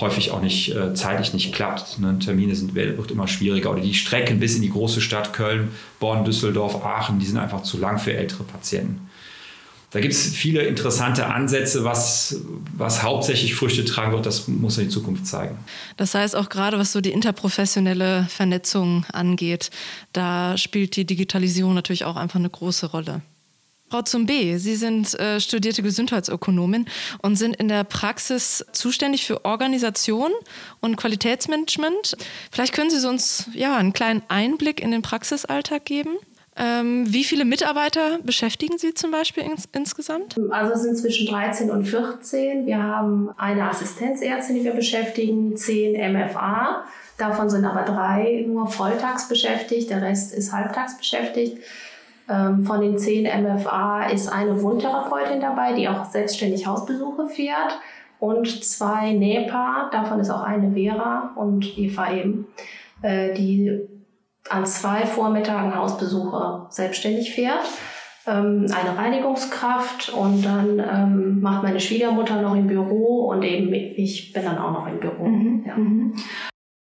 häufig 0.00 0.30
auch 0.30 0.40
nicht 0.40 0.74
äh, 0.74 0.94
zeitlich 0.94 1.34
nicht 1.34 1.54
klappt. 1.54 1.98
Ne? 1.98 2.18
Termine 2.18 2.54
sind, 2.54 2.74
wird 2.74 3.10
immer 3.10 3.28
schwieriger. 3.28 3.70
Oder 3.70 3.80
die 3.80 3.94
Strecken 3.94 4.40
bis 4.40 4.56
in 4.56 4.62
die 4.62 4.70
große 4.70 5.00
Stadt 5.00 5.32
Köln, 5.32 5.70
Bonn, 6.00 6.24
Düsseldorf, 6.24 6.84
Aachen, 6.84 7.18
die 7.18 7.26
sind 7.26 7.38
einfach 7.38 7.62
zu 7.62 7.78
lang 7.78 7.98
für 7.98 8.14
ältere 8.14 8.44
Patienten. 8.44 9.08
Da 9.90 10.00
gibt 10.00 10.12
es 10.12 10.26
viele 10.34 10.62
interessante 10.62 11.26
Ansätze, 11.26 11.82
was, 11.82 12.42
was 12.76 13.02
hauptsächlich 13.02 13.54
Früchte 13.54 13.86
tragen 13.86 14.12
wird. 14.12 14.26
Das 14.26 14.46
muss 14.46 14.76
in 14.76 14.84
die 14.84 14.90
Zukunft 14.90 15.26
zeigen. 15.26 15.56
Das 15.96 16.14
heißt 16.14 16.36
auch 16.36 16.50
gerade, 16.50 16.78
was 16.78 16.92
so 16.92 17.00
die 17.00 17.12
interprofessionelle 17.12 18.26
Vernetzung 18.28 19.06
angeht, 19.12 19.70
da 20.12 20.58
spielt 20.58 20.96
die 20.96 21.06
Digitalisierung 21.06 21.72
natürlich 21.72 22.04
auch 22.04 22.16
einfach 22.16 22.38
eine 22.38 22.50
große 22.50 22.90
Rolle. 22.90 23.22
Frau 23.90 24.02
Zumbe, 24.02 24.58
Sie 24.58 24.76
sind 24.76 25.18
äh, 25.18 25.40
studierte 25.40 25.82
Gesundheitsökonomin 25.82 26.86
und 27.22 27.36
sind 27.36 27.56
in 27.56 27.68
der 27.68 27.84
Praxis 27.84 28.64
zuständig 28.72 29.26
für 29.26 29.44
Organisation 29.44 30.30
und 30.80 30.96
Qualitätsmanagement. 30.96 32.16
Vielleicht 32.52 32.74
können 32.74 32.90
Sie 32.90 33.08
uns 33.08 33.48
ja 33.54 33.76
einen 33.76 33.94
kleinen 33.94 34.22
Einblick 34.28 34.80
in 34.80 34.90
den 34.90 35.02
Praxisalltag 35.02 35.86
geben. 35.86 36.16
Ähm, 36.60 37.04
wie 37.12 37.24
viele 37.24 37.44
Mitarbeiter 37.44 38.18
beschäftigen 38.24 38.78
Sie 38.78 38.92
zum 38.92 39.12
Beispiel 39.12 39.44
ins, 39.44 39.68
insgesamt? 39.72 40.36
Also 40.50 40.74
es 40.74 40.82
sind 40.82 40.98
zwischen 40.98 41.28
13 41.28 41.70
und 41.70 41.84
14. 41.84 42.66
Wir 42.66 42.82
haben 42.82 43.30
eine 43.38 43.70
Assistenzärztin, 43.70 44.56
die 44.56 44.64
wir 44.64 44.74
beschäftigen, 44.74 45.56
zehn 45.56 45.92
MFA. 46.12 46.84
Davon 47.16 47.48
sind 47.48 47.64
aber 47.64 47.82
drei 47.82 48.44
nur 48.46 48.66
volltags 48.66 49.28
beschäftigt, 49.28 49.90
der 49.90 50.02
Rest 50.02 50.34
ist 50.34 50.52
halbtags 50.52 50.98
beschäftigt. 50.98 51.58
Ähm, 52.28 52.64
von 52.64 52.80
den 52.80 52.98
zehn 52.98 53.24
MFA 53.24 54.08
ist 54.08 54.28
eine 54.28 54.62
Wundtherapeutin 54.62 55.40
dabei, 55.40 55.72
die 55.72 55.88
auch 55.88 56.04
selbstständig 56.04 56.66
Hausbesuche 56.66 57.26
fährt. 57.26 57.78
Und 58.20 58.64
zwei 58.64 59.12
NEPA, 59.12 59.90
davon 59.92 60.20
ist 60.20 60.30
auch 60.30 60.42
eine 60.42 60.72
Vera 60.72 61.32
und 61.36 61.78
Eva 61.78 62.12
eben, 62.12 62.46
äh, 63.02 63.32
die 63.32 63.80
an 64.50 64.66
zwei 64.66 65.06
Vormittagen 65.06 65.74
Hausbesuche 65.74 66.66
selbstständig 66.70 67.32
fährt. 67.32 67.64
Ähm, 68.26 68.66
eine 68.74 68.98
Reinigungskraft 68.98 70.10
und 70.10 70.44
dann 70.44 70.80
ähm, 70.80 71.40
macht 71.40 71.62
meine 71.62 71.80
Schwiegermutter 71.80 72.42
noch 72.42 72.54
im 72.54 72.66
Büro 72.66 73.28
und 73.28 73.42
eben 73.42 73.72
ich 73.72 74.32
bin 74.32 74.44
dann 74.44 74.58
auch 74.58 74.72
noch 74.72 74.86
im 74.86 75.00
Büro. 75.00 75.24
Mhm. 75.24 75.64
Ja. 75.66 75.76
Mhm. 75.76 76.14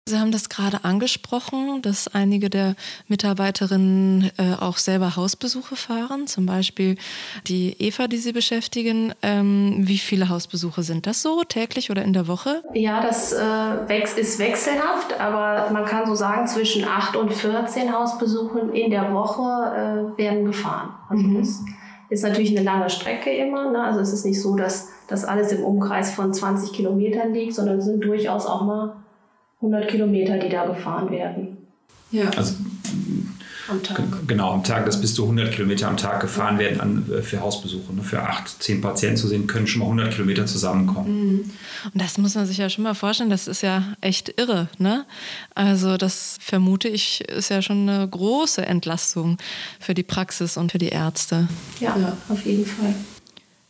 Sie 0.06 0.20
haben 0.20 0.34
das 0.34 0.50
gerade 0.50 0.84
angesprochen, 0.84 1.82
dass 1.82 2.14
einige 2.14 2.50
der 2.50 2.76
Mitarbeiterinnen 3.08 4.32
äh, 4.38 4.56
auch 4.60 4.76
selber 4.76 5.16
Hausbesuche 5.16 5.78
fahren, 5.78 6.28
zum 6.28 6.46
Beispiel 6.46 6.98
die 7.48 7.78
Eva, 7.80 8.10
die 8.10 8.18
Sie 8.18 8.34
beschäftigen. 8.34 9.14
Ähm, 9.22 9.76
wie 9.78 9.98
viele 9.98 10.28
Hausbesuche 10.28 10.84
sind 10.84 11.08
das 11.08 11.22
so, 11.22 11.44
täglich 11.46 11.90
oder 11.90 12.04
in 12.04 12.12
der 12.12 12.28
Woche? 12.28 12.64
Ja, 12.74 13.02
das 13.02 13.32
äh, 13.32 14.20
ist 14.20 14.40
wechselhaft, 14.40 15.18
aber 15.22 15.72
man 15.72 15.86
kann 15.86 16.06
so 16.06 16.16
sagen, 16.16 16.48
zwischen 16.48 16.84
8 16.84 17.16
und 17.16 17.32
14 17.32 17.94
Hausbesuchen 17.94 18.74
in 18.74 18.92
der 18.92 19.14
Woche 19.14 19.42
äh, 19.42 20.18
werden 20.18 20.44
gefahren. 20.44 20.90
Also 21.08 21.24
mhm. 21.24 21.40
das 21.40 21.64
ist 22.10 22.24
natürlich 22.24 22.52
eine 22.52 22.66
lange 22.66 22.90
Strecke 22.90 23.30
immer. 23.30 23.72
Ne? 23.72 23.82
Also 23.82 24.02
es 24.02 24.12
ist 24.12 24.26
nicht 24.26 24.42
so, 24.42 24.58
dass 24.58 24.90
das 25.08 25.24
alles 25.24 25.54
im 25.54 25.64
Umkreis 25.64 26.12
von 26.12 26.34
20 26.34 26.74
Kilometern 26.74 27.34
liegt, 27.34 27.54
sondern 27.54 27.78
es 27.78 27.86
sind 27.86 28.04
durchaus 28.04 28.46
auch 28.46 28.64
mal 28.64 29.03
100 29.64 29.88
Kilometer, 29.88 30.38
die 30.38 30.50
da 30.50 30.66
gefahren 30.66 31.10
werden. 31.10 31.58
Ja. 32.12 32.30
Also, 32.36 32.56
am 33.70 33.82
Tag. 33.82 34.02
Genau, 34.28 34.52
am 34.52 34.64
Tag, 34.64 34.86
dass 34.86 35.00
bis 35.00 35.16
zu 35.16 35.24
100 35.24 35.54
Kilometer 35.54 35.88
am 35.88 35.96
Tag 35.96 36.20
gefahren 36.20 36.60
werden 36.60 36.82
an, 36.82 37.10
äh, 37.12 37.22
für 37.22 37.40
Hausbesuche. 37.40 37.94
Ne? 37.94 38.04
Für 38.04 38.22
acht, 38.22 38.62
zehn 38.62 38.82
Patienten 38.82 39.18
zu 39.18 39.28
sehen, 39.28 39.48
können 39.48 39.68
schon 39.68 39.80
mal 39.80 39.86
100 39.86 40.14
Kilometer 40.14 40.46
zusammenkommen. 40.46 41.32
Mhm. 41.32 41.52
Und 41.94 42.02
das 42.02 42.18
muss 42.18 42.36
man 42.36 42.46
sich 42.46 42.58
ja 42.58 42.70
schon 42.70 42.84
mal 42.84 42.94
vorstellen, 42.94 43.30
das 43.30 43.48
ist 43.48 43.62
ja 43.62 43.96
echt 44.02 44.38
irre. 44.38 44.68
Ne? 44.80 45.06
Also 45.56 45.96
das 45.96 46.38
vermute 46.42 46.90
ich, 46.90 47.22
ist 47.30 47.50
ja 47.50 47.62
schon 47.62 47.88
eine 47.88 48.08
große 48.08 48.66
Entlastung 48.66 49.38
für 49.80 49.94
die 49.94 50.04
Praxis 50.04 50.58
und 50.58 50.74
für 50.74 50.78
die 50.78 50.90
Ärzte. 50.90 51.48
Ja, 51.80 51.96
ja. 51.98 52.18
auf 52.28 52.46
jeden 52.46 52.66
Fall. 52.66 52.94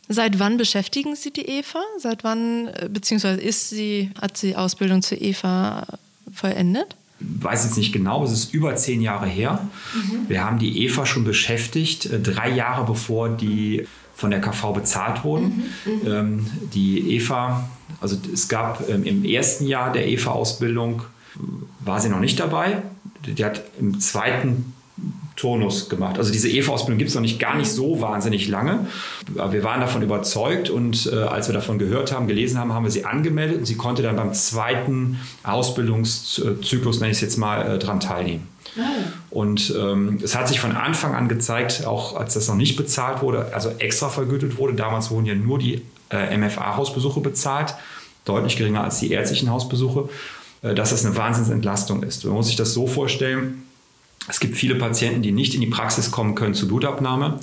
Seit 0.08 0.38
wann 0.38 0.56
beschäftigen 0.56 1.16
Sie 1.16 1.32
die 1.32 1.46
Eva? 1.46 1.80
Seit 1.98 2.24
wann, 2.24 2.68
äh, 2.68 2.88
beziehungsweise 2.90 3.40
ist 3.40 3.70
sie, 3.70 4.10
hat 4.20 4.36
sie 4.36 4.54
Ausbildung 4.54 5.02
zur 5.02 5.20
Eva 5.20 5.86
vollendet? 6.32 6.96
Ich 7.20 7.44
weiß 7.44 7.64
jetzt 7.64 7.78
nicht 7.78 7.92
genau, 7.92 8.24
es 8.24 8.32
ist 8.32 8.52
über 8.52 8.76
zehn 8.76 9.00
Jahre 9.00 9.26
her. 9.26 9.66
Mhm. 9.94 10.28
Wir 10.28 10.44
haben 10.44 10.58
die 10.58 10.84
Eva 10.84 11.06
schon 11.06 11.24
beschäftigt, 11.24 12.06
äh, 12.06 12.20
drei 12.20 12.50
Jahre 12.50 12.84
bevor 12.84 13.30
die 13.30 13.86
von 14.14 14.30
der 14.30 14.40
KV 14.40 14.72
bezahlt 14.72 15.24
wurden. 15.24 15.64
Mhm. 15.84 15.92
Mhm. 15.92 16.00
Ähm, 16.06 16.46
die 16.74 17.16
Eva, 17.16 17.68
also 18.00 18.16
es 18.32 18.48
gab 18.48 18.88
ähm, 18.88 19.04
im 19.04 19.24
ersten 19.24 19.66
Jahr 19.66 19.92
der 19.92 20.06
Eva-Ausbildung, 20.06 21.02
war 21.80 22.00
sie 22.00 22.08
noch 22.08 22.20
nicht 22.20 22.38
dabei. 22.38 22.82
Die 23.26 23.44
hat 23.44 23.62
im 23.80 24.00
zweiten 24.00 24.73
Turnus 25.36 25.88
gemacht. 25.88 26.18
Also 26.18 26.32
diese 26.32 26.48
EVA-Ausbildung 26.48 26.98
gibt 26.98 27.08
es 27.08 27.14
noch 27.14 27.22
nicht 27.22 27.40
gar 27.40 27.56
nicht 27.56 27.70
so 27.70 28.00
wahnsinnig 28.00 28.48
lange. 28.48 28.86
Aber 29.36 29.52
wir 29.52 29.64
waren 29.64 29.80
davon 29.80 30.02
überzeugt 30.02 30.70
und 30.70 31.10
äh, 31.12 31.16
als 31.16 31.48
wir 31.48 31.54
davon 31.54 31.78
gehört 31.78 32.12
haben, 32.12 32.28
gelesen 32.28 32.58
haben, 32.58 32.72
haben 32.72 32.84
wir 32.84 32.90
sie 32.90 33.04
angemeldet 33.04 33.58
und 33.58 33.64
sie 33.66 33.76
konnte 33.76 34.02
dann 34.02 34.16
beim 34.16 34.32
zweiten 34.32 35.18
Ausbildungszyklus, 35.42 37.00
nenne 37.00 37.10
ich 37.10 37.18
es 37.18 37.20
jetzt 37.20 37.36
mal, 37.36 37.74
äh, 37.74 37.78
dran 37.78 37.98
teilnehmen. 37.98 38.48
Ah. 38.78 38.82
Und 39.30 39.74
ähm, 39.76 40.18
es 40.22 40.36
hat 40.36 40.48
sich 40.48 40.60
von 40.60 40.72
Anfang 40.72 41.14
an 41.14 41.28
gezeigt, 41.28 41.84
auch 41.84 42.16
als 42.16 42.34
das 42.34 42.46
noch 42.48 42.56
nicht 42.56 42.76
bezahlt 42.76 43.20
wurde, 43.20 43.52
also 43.54 43.70
extra 43.78 44.08
vergütet 44.08 44.58
wurde, 44.58 44.74
damals 44.74 45.10
wurden 45.10 45.26
ja 45.26 45.34
nur 45.34 45.58
die 45.58 45.82
äh, 46.10 46.36
MFA-Hausbesuche 46.36 47.20
bezahlt, 47.20 47.74
deutlich 48.24 48.56
geringer 48.56 48.84
als 48.84 49.00
die 49.00 49.10
ärztlichen 49.10 49.50
Hausbesuche, 49.50 50.08
äh, 50.62 50.74
dass 50.74 50.90
das 50.90 51.04
eine 51.04 51.16
Wahnsinnsentlastung 51.16 52.04
ist. 52.04 52.24
Man 52.24 52.34
muss 52.34 52.46
sich 52.46 52.56
das 52.56 52.72
so 52.72 52.86
vorstellen, 52.86 53.63
es 54.28 54.40
gibt 54.40 54.56
viele 54.56 54.74
Patienten, 54.76 55.22
die 55.22 55.32
nicht 55.32 55.54
in 55.54 55.60
die 55.60 55.66
Praxis 55.66 56.10
kommen 56.10 56.34
können 56.34 56.54
zur 56.54 56.68
Blutabnahme. 56.68 57.38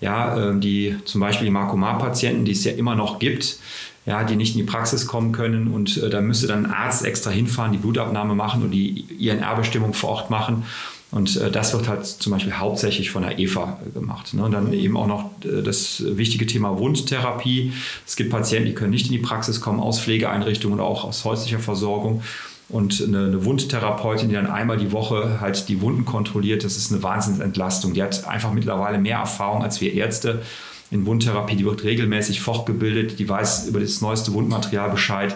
Ja, 0.00 0.48
ähm, 0.48 0.60
die 0.60 0.96
zum 1.04 1.20
Beispiel 1.20 1.44
die 1.44 1.50
Markomar-Patienten, 1.50 2.44
die 2.44 2.52
es 2.52 2.64
ja 2.64 2.72
immer 2.72 2.94
noch 2.94 3.18
gibt, 3.18 3.58
ja, 4.06 4.24
die 4.24 4.36
nicht 4.36 4.56
in 4.56 4.64
die 4.64 4.70
Praxis 4.70 5.06
kommen 5.06 5.32
können 5.32 5.68
und 5.68 5.98
äh, 5.98 6.08
da 6.08 6.22
müsste 6.22 6.46
dann 6.46 6.66
ein 6.66 6.72
Arzt 6.72 7.04
extra 7.04 7.30
hinfahren, 7.30 7.72
die 7.72 7.78
Blutabnahme 7.78 8.34
machen 8.34 8.62
und 8.62 8.70
die 8.70 9.04
INR-Bestimmung 9.18 9.92
vor 9.92 10.10
Ort 10.10 10.30
machen. 10.30 10.64
Und 11.10 11.36
äh, 11.36 11.50
das 11.50 11.72
wird 11.72 11.88
halt 11.88 12.06
zum 12.06 12.32
Beispiel 12.32 12.54
hauptsächlich 12.54 13.10
von 13.10 13.22
der 13.22 13.38
EVA 13.38 13.78
gemacht. 13.92 14.32
Ne? 14.32 14.44
Und 14.44 14.52
dann 14.52 14.72
eben 14.72 14.96
auch 14.96 15.06
noch 15.06 15.30
äh, 15.44 15.62
das 15.62 16.02
wichtige 16.06 16.46
Thema 16.46 16.78
Wundtherapie. 16.78 17.72
Es 18.06 18.16
gibt 18.16 18.30
Patienten, 18.30 18.66
die 18.66 18.74
können 18.74 18.90
nicht 18.90 19.06
in 19.06 19.12
die 19.12 19.18
Praxis 19.18 19.60
kommen 19.60 19.80
aus 19.80 20.00
Pflegeeinrichtungen 20.00 20.78
oder 20.78 20.88
auch 20.88 21.04
aus 21.04 21.24
häuslicher 21.24 21.58
Versorgung. 21.58 22.22
Und 22.70 23.02
eine, 23.02 23.26
eine 23.26 23.44
Wundtherapeutin, 23.44 24.28
die 24.28 24.36
dann 24.36 24.46
einmal 24.46 24.76
die 24.76 24.92
Woche 24.92 25.40
halt 25.40 25.68
die 25.68 25.80
Wunden 25.80 26.04
kontrolliert, 26.04 26.62
das 26.62 26.76
ist 26.76 26.92
eine 26.92 27.02
Wahnsinnsentlastung. 27.02 27.94
Die 27.94 28.02
hat 28.02 28.26
einfach 28.26 28.52
mittlerweile 28.52 28.98
mehr 28.98 29.18
Erfahrung 29.18 29.62
als 29.62 29.80
wir 29.80 29.92
Ärzte 29.92 30.42
in 30.90 31.04
Wundtherapie. 31.04 31.56
Die 31.56 31.64
wird 31.64 31.82
regelmäßig 31.82 32.40
fortgebildet, 32.40 33.18
die 33.18 33.28
weiß 33.28 33.66
über 33.66 33.80
das 33.80 34.00
neueste 34.00 34.32
Wundmaterial 34.32 34.90
Bescheid. 34.90 35.34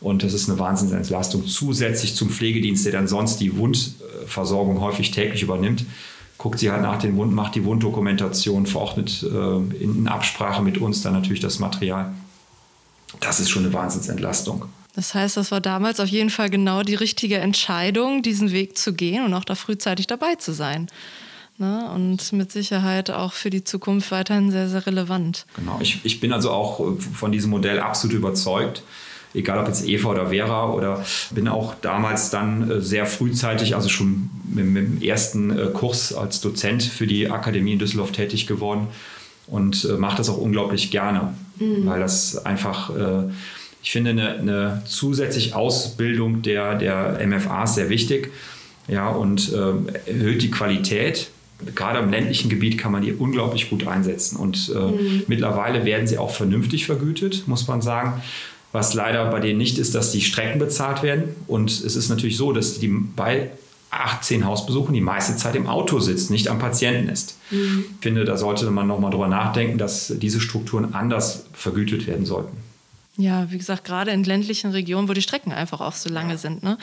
Und 0.00 0.24
das 0.24 0.32
ist 0.32 0.48
eine 0.48 0.58
Wahnsinnsentlastung 0.58 1.46
zusätzlich 1.46 2.16
zum 2.16 2.30
Pflegedienst, 2.30 2.84
der 2.86 2.92
dann 2.92 3.06
sonst 3.06 3.38
die 3.38 3.56
Wundversorgung 3.56 4.80
häufig 4.80 5.10
täglich 5.10 5.42
übernimmt. 5.42 5.84
Guckt 6.38 6.58
sie 6.58 6.72
halt 6.72 6.82
nach 6.82 6.98
den 6.98 7.16
Wunden, 7.16 7.34
macht 7.34 7.54
die 7.54 7.64
Wunddokumentation, 7.64 8.66
verordnet 8.66 9.22
äh, 9.22 9.84
in 9.84 10.08
Absprache 10.08 10.60
mit 10.62 10.78
uns 10.78 11.02
dann 11.02 11.12
natürlich 11.12 11.40
das 11.40 11.60
Material. 11.60 12.12
Das 13.20 13.40
ist 13.40 13.50
schon 13.50 13.64
eine 13.64 13.72
Wahnsinnsentlastung. 13.72 14.66
Das 14.94 15.14
heißt, 15.14 15.36
das 15.36 15.50
war 15.50 15.60
damals 15.60 16.00
auf 16.00 16.08
jeden 16.08 16.30
Fall 16.30 16.50
genau 16.50 16.82
die 16.82 16.94
richtige 16.94 17.38
Entscheidung, 17.38 18.22
diesen 18.22 18.52
Weg 18.52 18.76
zu 18.76 18.92
gehen 18.92 19.24
und 19.24 19.32
auch 19.32 19.44
da 19.44 19.54
frühzeitig 19.54 20.06
dabei 20.06 20.34
zu 20.34 20.52
sein. 20.52 20.88
Ne? 21.56 21.90
Und 21.94 22.32
mit 22.32 22.52
Sicherheit 22.52 23.10
auch 23.10 23.32
für 23.32 23.50
die 23.50 23.64
Zukunft 23.64 24.10
weiterhin 24.10 24.50
sehr, 24.50 24.68
sehr 24.68 24.86
relevant. 24.86 25.46
Genau, 25.56 25.78
ich, 25.80 26.00
ich 26.04 26.20
bin 26.20 26.32
also 26.32 26.50
auch 26.50 26.98
von 26.98 27.32
diesem 27.32 27.50
Modell 27.50 27.80
absolut 27.80 28.16
überzeugt 28.16 28.82
egal 29.34 29.58
ob 29.58 29.68
jetzt 29.68 29.86
Eva 29.86 30.10
oder 30.10 30.26
Vera 30.28 30.70
oder 30.70 31.04
bin 31.30 31.48
auch 31.48 31.74
damals 31.80 32.30
dann 32.30 32.70
äh, 32.70 32.80
sehr 32.80 33.06
frühzeitig, 33.06 33.74
also 33.74 33.88
schon 33.88 34.30
mit, 34.44 34.66
mit 34.66 34.84
dem 34.84 35.02
ersten 35.02 35.56
äh, 35.56 35.66
Kurs 35.72 36.12
als 36.12 36.40
Dozent 36.40 36.82
für 36.82 37.06
die 37.06 37.30
Akademie 37.30 37.74
in 37.74 37.78
Düsseldorf 37.78 38.12
tätig 38.12 38.46
geworden 38.46 38.88
und 39.46 39.84
äh, 39.84 39.94
mache 39.94 40.16
das 40.16 40.28
auch 40.28 40.38
unglaublich 40.38 40.90
gerne, 40.90 41.34
mhm. 41.62 41.86
weil 41.86 42.00
das 42.00 42.44
einfach, 42.44 42.90
ich 43.82 43.90
finde, 43.90 44.10
eine, 44.10 44.34
eine 44.34 44.82
zusätzliche 44.86 45.56
Ausbildung 45.56 46.42
der, 46.42 46.76
der 46.76 47.20
MFAs 47.26 47.74
sehr 47.76 47.88
wichtig 47.88 48.30
ja, 48.88 49.08
und 49.08 49.52
erhöht 49.52 50.42
die 50.42 50.50
Qualität 50.50 51.28
gerade 51.74 51.98
im 52.00 52.10
ländlichen 52.10 52.48
Gebiet 52.48 52.78
kann 52.78 52.92
man 52.92 53.02
die 53.02 53.12
unglaublich 53.12 53.70
gut 53.70 53.86
einsetzen. 53.86 54.36
Und 54.36 54.72
äh, 54.74 54.78
mhm. 54.78 55.22
mittlerweile 55.26 55.84
werden 55.84 56.06
sie 56.06 56.18
auch 56.18 56.30
vernünftig 56.30 56.86
vergütet, 56.86 57.46
muss 57.46 57.66
man 57.68 57.82
sagen. 57.82 58.22
Was 58.72 58.94
leider 58.94 59.30
bei 59.30 59.40
denen 59.40 59.58
nicht 59.58 59.78
ist, 59.78 59.94
dass 59.94 60.12
die 60.12 60.22
Strecken 60.22 60.58
bezahlt 60.58 61.02
werden. 61.02 61.24
Und 61.46 61.70
es 61.70 61.94
ist 61.94 62.08
natürlich 62.08 62.36
so, 62.36 62.52
dass 62.52 62.78
die 62.78 62.88
bei 62.88 63.50
18 63.92 64.44
Hausbesuchen 64.46 64.94
die 64.94 65.00
meiste 65.00 65.36
Zeit 65.36 65.54
im 65.54 65.66
Auto 65.66 66.00
sitzt, 66.00 66.30
nicht 66.30 66.48
am 66.48 66.58
Patienten 66.58 67.08
ist. 67.10 67.36
Mhm. 67.50 67.84
Ich 67.90 68.02
finde, 68.02 68.24
da 68.24 68.36
sollte 68.36 68.70
man 68.70 68.86
nochmal 68.86 69.10
drüber 69.10 69.28
nachdenken, 69.28 69.78
dass 69.78 70.12
diese 70.16 70.40
Strukturen 70.40 70.94
anders 70.94 71.44
vergütet 71.52 72.06
werden 72.06 72.24
sollten. 72.24 72.56
Ja, 73.18 73.50
wie 73.50 73.58
gesagt, 73.58 73.84
gerade 73.84 74.10
in 74.10 74.24
ländlichen 74.24 74.70
Regionen, 74.70 75.06
wo 75.06 75.12
die 75.12 75.20
Strecken 75.20 75.52
einfach 75.52 75.82
auch 75.82 75.92
so 75.92 76.08
lange 76.08 76.38
sind. 76.38 76.62
Ne? 76.62 76.78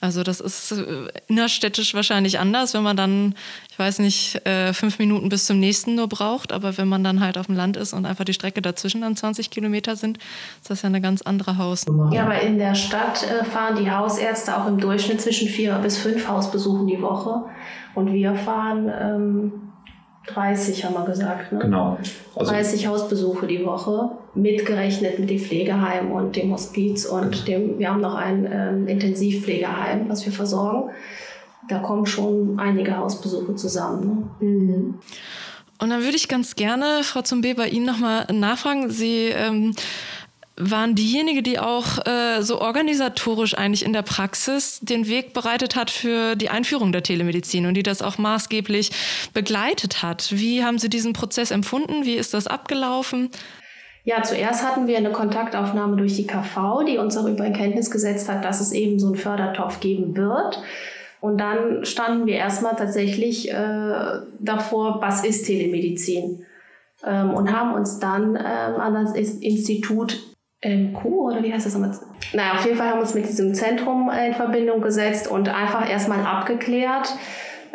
Also 0.00 0.22
das 0.22 0.38
ist 0.40 0.70
äh, 0.70 1.08
innerstädtisch 1.26 1.94
wahrscheinlich 1.94 2.38
anders, 2.38 2.74
wenn 2.74 2.84
man 2.84 2.96
dann, 2.96 3.34
ich 3.68 3.76
weiß 3.76 3.98
nicht, 3.98 4.46
äh, 4.46 4.72
fünf 4.72 5.00
Minuten 5.00 5.28
bis 5.28 5.46
zum 5.46 5.58
nächsten 5.58 5.96
nur 5.96 6.08
braucht. 6.08 6.52
Aber 6.52 6.78
wenn 6.78 6.86
man 6.86 7.02
dann 7.02 7.18
halt 7.18 7.36
auf 7.38 7.46
dem 7.46 7.56
Land 7.56 7.76
ist 7.76 7.92
und 7.92 8.06
einfach 8.06 8.24
die 8.24 8.34
Strecke 8.34 8.62
dazwischen 8.62 9.00
dann 9.00 9.16
20 9.16 9.50
Kilometer 9.50 9.96
sind, 9.96 10.18
ist 10.60 10.70
das 10.70 10.82
ja 10.82 10.86
eine 10.86 11.00
ganz 11.00 11.22
andere 11.22 11.58
Haus. 11.58 11.86
Ja, 12.12 12.22
aber 12.22 12.40
in 12.40 12.58
der 12.58 12.76
Stadt 12.76 13.24
äh, 13.24 13.44
fahren 13.44 13.76
die 13.76 13.90
Hausärzte 13.90 14.56
auch 14.56 14.68
im 14.68 14.78
Durchschnitt 14.78 15.20
zwischen 15.20 15.48
vier 15.48 15.74
bis 15.78 15.98
fünf 15.98 16.28
Hausbesuchen 16.28 16.86
die 16.86 17.02
Woche. 17.02 17.46
Und 17.96 18.12
wir 18.12 18.36
fahren... 18.36 18.88
Ähm 18.88 19.52
30 20.26 20.86
haben 20.86 20.94
wir 20.94 21.04
gesagt, 21.04 21.52
ne? 21.52 21.58
Genau. 21.58 21.98
Also 22.34 22.50
30 22.50 22.86
Hausbesuche 22.86 23.46
die 23.46 23.64
Woche, 23.66 24.12
mitgerechnet 24.34 25.18
mit 25.18 25.30
dem 25.30 25.38
Pflegeheim 25.38 26.10
und 26.10 26.36
dem 26.36 26.52
Hospiz 26.52 27.04
und 27.04 27.30
genau. 27.30 27.44
dem, 27.44 27.78
wir 27.78 27.90
haben 27.90 28.00
noch 28.00 28.14
ein 28.14 28.48
ähm, 28.50 28.88
Intensivpflegeheim, 28.88 30.08
was 30.08 30.24
wir 30.24 30.32
versorgen. 30.32 30.90
Da 31.68 31.78
kommen 31.78 32.06
schon 32.06 32.58
einige 32.58 32.96
Hausbesuche 32.96 33.54
zusammen. 33.54 34.30
Ne? 34.40 34.46
Mhm. 34.46 34.94
Und 35.80 35.90
dann 35.90 36.02
würde 36.02 36.16
ich 36.16 36.28
ganz 36.28 36.56
gerne, 36.56 37.00
Frau 37.02 37.22
Zumbe, 37.22 37.54
bei 37.54 37.68
Ihnen 37.68 37.86
nochmal 37.86 38.26
nachfragen. 38.32 38.90
Sie 38.90 39.26
ähm, 39.26 39.74
waren 40.56 40.94
diejenigen, 40.94 41.42
die 41.42 41.58
auch 41.58 42.06
äh, 42.06 42.42
so 42.42 42.60
organisatorisch 42.60 43.54
eigentlich 43.54 43.84
in 43.84 43.92
der 43.92 44.02
Praxis 44.02 44.78
den 44.80 45.08
Weg 45.08 45.32
bereitet 45.32 45.74
hat 45.74 45.90
für 45.90 46.36
die 46.36 46.48
Einführung 46.48 46.92
der 46.92 47.02
Telemedizin 47.02 47.66
und 47.66 47.74
die 47.74 47.82
das 47.82 48.02
auch 48.02 48.18
maßgeblich 48.18 48.92
begleitet 49.32 50.02
hat. 50.02 50.28
Wie 50.30 50.64
haben 50.64 50.78
Sie 50.78 50.88
diesen 50.88 51.12
Prozess 51.12 51.50
empfunden? 51.50 52.04
Wie 52.04 52.14
ist 52.14 52.34
das 52.34 52.46
abgelaufen? 52.46 53.30
Ja, 54.06 54.22
zuerst 54.22 54.62
hatten 54.62 54.86
wir 54.86 54.98
eine 54.98 55.12
Kontaktaufnahme 55.12 55.96
durch 55.96 56.14
die 56.14 56.26
KV, 56.26 56.84
die 56.86 56.98
uns 56.98 57.14
darüber 57.14 57.46
in 57.46 57.54
Kenntnis 57.54 57.90
gesetzt 57.90 58.28
hat, 58.28 58.44
dass 58.44 58.60
es 58.60 58.72
eben 58.72 58.98
so 58.98 59.06
einen 59.06 59.16
Fördertopf 59.16 59.80
geben 59.80 60.14
wird. 60.14 60.62
Und 61.20 61.38
dann 61.38 61.86
standen 61.86 62.26
wir 62.26 62.34
erstmal 62.34 62.76
tatsächlich 62.76 63.50
äh, 63.50 64.20
davor, 64.38 65.00
was 65.00 65.24
ist 65.24 65.46
Telemedizin? 65.46 66.44
Ähm, 67.02 67.30
und 67.30 67.50
haben 67.50 67.72
uns 67.72 67.98
dann 67.98 68.36
ähm, 68.36 68.78
an 68.78 68.92
das 68.92 69.14
Institut 69.14 70.20
MQ 70.62 71.04
oder 71.06 71.42
wie 71.42 71.50
heißt 71.50 71.64
das 71.64 71.72
nochmal? 71.72 71.98
Naja, 72.34 72.52
auf 72.54 72.64
jeden 72.66 72.76
Fall 72.76 72.88
haben 72.88 72.98
wir 72.98 73.02
uns 73.02 73.14
mit 73.14 73.26
diesem 73.26 73.54
Zentrum 73.54 74.10
in 74.10 74.34
Verbindung 74.34 74.82
gesetzt 74.82 75.30
und 75.30 75.48
einfach 75.48 75.88
erstmal 75.88 76.20
abgeklärt, 76.20 77.08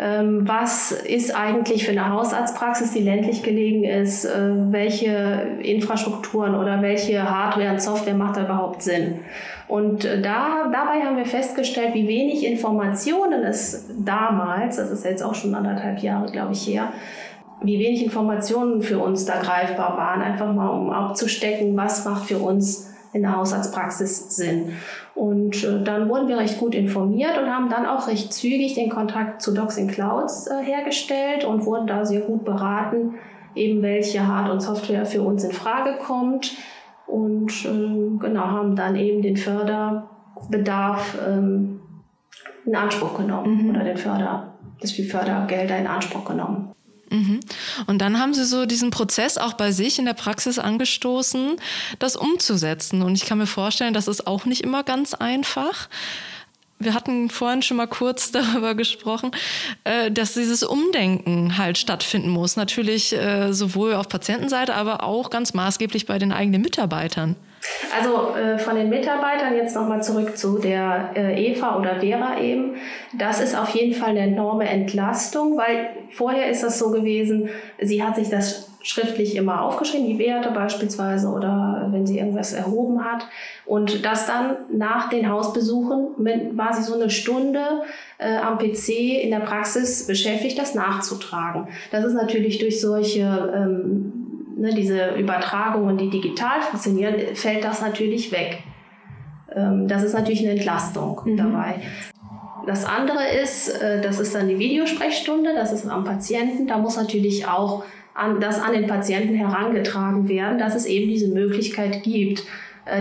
was 0.02 0.92
ist 0.92 1.36
eigentlich 1.36 1.86
für 1.86 1.92
eine 1.92 2.10
Hausarztpraxis, 2.10 2.94
die 2.94 3.02
ländlich 3.02 3.44
gelegen 3.44 3.84
ist, 3.84 4.24
äh, 4.24 4.52
welche 4.72 5.58
Infrastrukturen 5.62 6.56
oder 6.56 6.82
welche 6.82 7.30
Hardware 7.30 7.72
und 7.72 7.82
Software 7.82 8.14
macht 8.14 8.38
da 8.38 8.46
überhaupt 8.46 8.82
Sinn. 8.82 9.20
Und 9.68 10.06
äh, 10.06 10.22
da, 10.22 10.70
dabei 10.72 11.02
haben 11.06 11.18
wir 11.18 11.26
festgestellt, 11.26 11.94
wie 11.94 12.08
wenig 12.08 12.46
Informationen 12.46 13.44
es 13.44 13.88
damals, 14.00 14.78
das 14.78 14.90
ist 14.90 15.04
jetzt 15.04 15.22
auch 15.22 15.36
schon 15.36 15.54
anderthalb 15.54 16.00
Jahre, 16.00 16.32
glaube 16.32 16.54
ich, 16.54 16.66
her, 16.66 16.94
wie 17.62 17.78
wenig 17.78 18.04
Informationen 18.04 18.82
für 18.82 19.00
uns 19.00 19.26
da 19.26 19.42
greifbar 19.42 19.98
waren, 19.98 20.22
einfach 20.22 20.54
mal 20.54 20.70
um 20.70 20.92
abzustecken, 20.92 21.76
was 21.76 22.06
macht 22.06 22.26
für 22.26 22.38
uns 22.38 22.89
in 23.14 23.22
der 23.22 23.36
Hausarztpraxis 23.36 24.36
Sinn. 24.36 24.74
Und 25.16 25.64
äh, 25.64 25.84
dann 25.84 26.10
wurden 26.10 26.28
wir 26.28 26.38
recht 26.38 26.60
gut 26.60 26.76
informiert 26.76 27.38
und 27.38 27.50
haben 27.50 27.70
dann 27.70 27.86
auch 27.86 28.08
recht 28.08 28.32
zügig 28.34 28.76
den 28.76 28.90
Kontakt 28.90 29.42
zu 29.42 29.54
Docs 29.54 29.78
in 29.78 29.88
Clouds 29.88 30.48
äh, 30.48 30.64
hergestellt 30.64 31.44
und 31.46 31.66
wurden 31.66 31.88
da 31.88 32.06
sehr 32.06 32.22
gut 32.22 32.46
beraten, 32.46 33.16
eben 33.56 33.82
welche 33.82 34.28
Hard- 34.28 34.52
und 34.52 34.62
Software 34.62 35.06
für 35.06 35.22
uns 35.22 35.44
in 35.44 35.52
Frage 35.52 35.98
kommt. 35.98 36.54
Und 37.08 37.66
äh, 37.66 38.18
genau, 38.20 38.46
haben 38.46 38.76
dann 38.76 38.96
eben 38.96 39.22
den 39.22 39.38
Förderbedarf 39.38 41.18
ähm, 41.28 41.82
in 42.66 42.76
Anspruch 42.76 43.18
genommen 43.18 43.64
mhm. 43.64 43.70
oder 43.72 43.84
den 43.84 43.98
Förder, 43.98 44.54
das 44.80 44.96
wie 44.98 45.04
Fördergelder 45.04 45.78
in 45.78 45.88
Anspruch 45.88 46.26
genommen. 46.26 46.72
Mhm. 47.10 47.40
Und 47.88 48.00
dann 48.00 48.20
haben 48.20 48.34
Sie 48.34 48.46
so 48.46 48.66
diesen 48.66 48.92
Prozess 48.92 49.38
auch 49.38 49.54
bei 49.54 49.72
sich 49.72 50.00
in 50.00 50.06
der 50.06 50.14
Praxis 50.14 50.60
angestoßen, 50.60 51.58
das 51.98 52.16
umzusetzen. 52.16 53.02
Und 53.02 53.16
ich 53.16 53.26
kann 53.26 53.38
mir 53.38 53.48
vorstellen, 53.48 53.94
das 53.94 54.08
ist 54.08 54.28
auch 54.28 54.46
nicht 54.46 54.62
immer 54.62 54.84
ganz 54.84 55.14
einfach. 55.14 55.90
Wir 56.78 56.94
hatten 56.94 57.30
vorhin 57.30 57.62
schon 57.62 57.78
mal 57.78 57.88
kurz 57.88 58.32
darüber 58.32 58.76
gesprochen, 58.76 59.32
äh, 59.84 60.12
dass 60.12 60.34
dieses 60.34 60.64
Umdenken 60.64 61.58
halt 61.58 61.78
stattfinden 61.78 62.30
muss. 62.30 62.56
Natürlich 62.56 63.14
äh, 63.14 63.54
sowohl 63.54 63.96
auf 63.96 64.08
Patientenseite, 64.08 64.76
aber 64.76 65.04
auch 65.04 65.30
ganz 65.30 65.54
maßgeblich 65.54 66.06
bei 66.06 66.20
den 66.20 66.32
eigenen 66.32 66.62
Mitarbeitern. 66.62 67.36
Also 67.96 68.36
äh, 68.36 68.58
von 68.58 68.76
den 68.76 68.90
Mitarbeitern 68.90 69.56
jetzt 69.56 69.76
nochmal 69.76 70.04
zurück 70.04 70.38
zu 70.38 70.60
der 70.60 71.12
äh, 71.16 71.52
Eva 71.52 71.78
oder 71.78 72.00
Vera 72.00 72.40
eben. 72.40 72.76
Das 73.18 73.42
ist 73.42 73.58
auf 73.58 73.70
jeden 73.70 73.94
Fall 73.94 74.10
eine 74.10 74.22
enorme 74.22 74.68
Entlastung, 74.70 75.58
weil 75.58 75.90
vorher 76.12 76.50
ist 76.50 76.64
das 76.64 76.80
so 76.80 76.92
gewesen, 76.92 77.50
sie 77.80 78.04
hat 78.04 78.16
sich 78.16 78.30
das 78.30 78.70
schriftlich 78.82 79.36
immer 79.36 79.62
aufgeschrieben, 79.64 80.08
die 80.08 80.20
Werte 80.20 80.52
beispielsweise 80.52 81.28
oder 81.28 81.90
wenn 81.92 82.08
sie 82.08 82.18
irgendwas 82.18 82.54
erhoben 82.54 83.04
hat. 83.04 83.28
Und 83.66 84.06
das 84.06 84.26
dann 84.26 84.56
nach 84.72 85.10
den 85.10 85.30
Hausbesuchen 85.30 86.10
mit, 86.18 86.58
war 86.58 86.74
sie 86.74 86.84
so 86.84 86.94
eine 86.94 87.10
Stunde 87.10 87.82
äh, 88.18 88.38
am 88.38 88.58
PC 88.58 88.90
in 89.22 89.32
der 89.32 89.42
Praxis 89.42 90.08
beschäftigt, 90.08 90.58
das 90.58 90.76
nachzutragen. 90.76 91.68
Das 91.92 92.06
ist 92.06 92.14
natürlich 92.14 92.60
durch 92.60 92.80
solche 92.80 93.54
ähm, 93.54 94.19
ne, 94.60 94.74
diese 94.74 95.16
Übertragungen, 95.16 95.98
die 95.98 96.10
digital 96.10 96.62
funktionieren, 96.62 97.16
fällt 97.36 97.64
das 97.64 97.82
natürlich 97.82 98.32
weg. 98.32 98.64
Ähm, 99.56 99.88
das 99.88 100.04
ist 100.04 100.14
natürlich 100.14 100.42
eine 100.42 100.52
Entlastung 100.52 101.22
mhm. 101.26 101.38
dabei. 101.38 101.76
Das 102.68 102.86
andere 102.86 103.28
ist, 103.42 103.70
äh, 103.82 104.02
das 104.02 104.20
ist 104.20 104.36
dann 104.36 104.48
die 104.48 104.60
Videosprechstunde, 104.60 105.54
das 105.56 105.72
ist 105.72 105.88
am 105.88 106.04
Patienten. 106.04 106.68
Da 106.68 106.78
muss 106.78 106.98
natürlich 106.98 107.48
auch 107.48 107.84
an, 108.14 108.40
das 108.40 108.62
an 108.62 108.74
den 108.74 108.88
Patienten 108.88 109.34
herangetragen 109.34 110.28
werden, 110.28 110.60
dass 110.60 110.76
es 110.76 110.86
eben 110.86 111.10
diese 111.10 111.30
Möglichkeit 111.30 112.04
gibt, 112.04 112.44